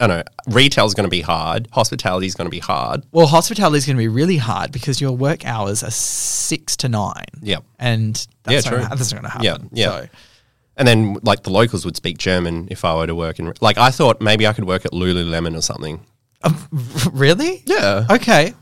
don't 0.00 0.08
know. 0.18 0.22
Retail's 0.48 0.92
going 0.94 1.04
to 1.04 1.10
be 1.10 1.20
hard. 1.20 1.68
Hospitality 1.70 2.26
is 2.26 2.34
going 2.34 2.46
to 2.46 2.50
be 2.50 2.58
hard. 2.58 3.04
well, 3.12 3.28
hospitality 3.28 3.78
is 3.78 3.86
going 3.86 3.94
to 3.96 4.00
be 4.00 4.08
really 4.08 4.36
hard 4.36 4.72
because 4.72 5.00
your 5.00 5.12
work 5.12 5.46
hours 5.46 5.84
are 5.84 5.92
six 5.92 6.76
to 6.78 6.88
nine. 6.88 7.24
Yep. 7.40 7.62
And 7.78 8.14
that's, 8.42 8.52
Yeah, 8.52 8.56
not, 8.56 8.64
true. 8.64 8.78
gonna- 8.82 8.96
that's 8.96 9.12
not 9.12 9.22
going 9.22 9.30
to 9.30 9.48
happen. 9.50 9.70
yeah. 9.72 9.86
So, 10.00 10.08
And 10.76 10.88
then, 10.88 11.18
like, 11.22 11.44
the 11.44 11.50
locals 11.50 11.84
would 11.84 11.94
speak 11.94 12.18
German 12.18 12.66
if 12.68 12.84
I 12.84 12.96
were 12.96 13.06
to 13.06 13.14
work 13.14 13.38
in. 13.38 13.52
Like, 13.60 13.78
I 13.78 13.90
thought 13.92 14.20
maybe 14.20 14.44
I 14.44 14.52
could 14.52 14.64
work 14.64 14.84
at 14.84 14.90
Lululemon 14.90 15.56
or 15.56 15.62
something. 15.62 16.00
Um, 16.42 16.56
really? 17.12 17.62
Yeah. 17.64 18.06
Okay. 18.10 18.54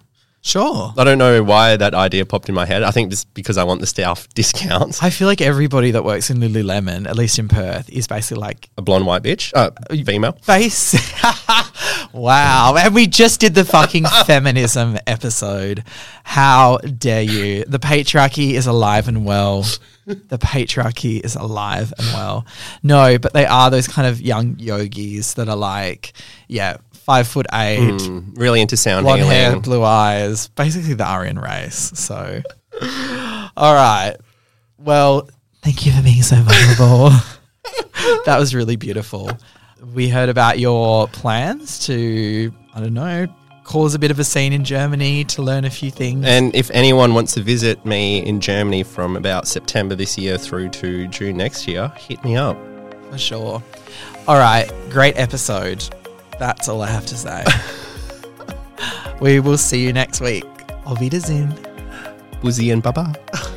Sure. 0.47 0.95
I 0.97 1.03
don't 1.03 1.19
know 1.19 1.43
why 1.43 1.77
that 1.77 1.93
idea 1.93 2.25
popped 2.25 2.49
in 2.49 2.55
my 2.55 2.67
head. 2.67 2.85
I 2.85 2.93
think 2.93 3.11
just 3.11 3.35
because 3.35 3.59
I 3.59 3.65
want 3.65 3.81
the 3.81 3.87
staff 3.89 4.29
discounts. 4.35 5.03
I 5.03 5.11
feel 5.11 5.27
like 5.27 5.41
everybody 5.41 5.91
that 5.91 6.05
works 6.05 6.31
in 6.31 6.37
Lululemon, 6.39 7.09
at 7.09 7.17
least 7.17 7.41
in 7.41 7.49
Perth, 7.49 7.91
is 7.91 8.07
basically 8.07 8.41
like 8.43 8.69
A 8.79 8.83
blonde 8.83 9.07
white 9.07 9.25
bitch, 9.25 9.53
uh, 9.57 9.71
female. 10.05 10.39
face. 10.43 10.95
wow. 12.13 12.77
And 12.79 12.95
we 12.95 13.09
just 13.09 13.41
did 13.41 13.57
the 13.57 13.65
fucking 13.65 14.05
feminism 14.27 14.99
episode. 15.09 15.83
How 16.23 16.79
dare 16.79 17.23
you? 17.23 17.65
The 17.65 17.81
patriarchy 17.81 18.53
is 18.53 18.69
alive 18.69 19.09
and 19.09 19.25
well. 19.25 19.65
The 20.07 20.39
patriarchy 20.39 21.21
is 21.25 21.35
alive 21.35 21.93
and 21.99 22.07
well. 22.13 22.47
No, 22.85 23.19
but 23.19 23.33
they 23.33 23.47
are 23.47 23.69
those 23.71 23.89
kind 23.89 24.07
of 24.07 24.21
young 24.21 24.57
yogis 24.61 25.35
that 25.35 25.49
are 25.49 25.57
like, 25.57 26.13
yeah, 26.47 26.77
five 27.07 27.27
foot 27.29 27.47
eight, 27.53 27.79
Mm, 27.79 28.37
really 28.37 28.61
into 28.61 28.77
sound 28.77 29.05
blonde 29.05 29.23
healing. 29.23 29.37
hair, 29.37 29.61
blue 29.61 29.83
eyes, 29.85 30.49
basically 30.49 30.95
the 30.95 31.05
Aryan 31.07 31.39
race. 31.39 31.93
So, 31.95 32.43
all 33.57 33.75
right. 33.75 34.17
Well, 34.79 35.29
thank 35.63 35.87
you 35.87 35.93
for 35.93 36.03
being 36.03 36.23
so 36.23 36.37
vulnerable. 36.37 37.11
that 38.27 38.39
was 38.39 38.55
really 38.55 38.77
beautiful. 38.77 39.31
We 39.95 40.09
heard 40.09 40.29
about 40.29 40.59
your 40.59 41.07
plans 41.09 41.79
to, 41.87 42.53
I 42.75 42.81
don't 42.81 42.95
know, 42.95 43.27
cause 43.65 43.95
a 43.95 43.99
bit 43.99 44.11
of 44.11 44.19
a 44.19 44.25
scene 44.25 44.53
in 44.53 44.65
Germany 44.65 45.25
to 45.25 45.43
learn 45.43 45.65
a 45.65 45.71
few 45.71 45.91
things. 45.91 46.25
And 46.27 46.55
if 46.55 46.71
anyone 46.73 47.15
wants 47.15 47.35
to 47.35 47.43
visit 47.43 47.85
me 47.87 48.19
in 48.25 48.41
Germany 48.41 48.83
from 48.83 49.17
about 49.17 49.47
September 49.49 49.95
this 49.95 50.19
year 50.19 50.39
through 50.39 50.69
to 50.71 51.07
June 51.09 51.37
next 51.37 51.67
year, 51.69 51.93
hit 51.97 52.23
me 52.25 52.37
up. 52.37 52.57
for 53.11 53.19
sure. 53.19 53.63
All 54.29 54.39
right. 54.39 54.69
Great 54.91 55.17
episode. 55.17 55.83
That's 56.39 56.68
all 56.68 56.82
I 56.82 56.89
have 56.89 57.07
to 57.07 57.16
say. 57.16 57.45
we 59.20 59.41
will 59.41 59.59
see 59.59 59.82
you 59.84 59.93
next 59.93 60.20
week. 60.20 60.45
Auf 60.84 61.01
Wiedersehen. 61.01 61.55
Buzzy 62.43 62.70
and 62.70 62.82
Baba. 62.82 63.14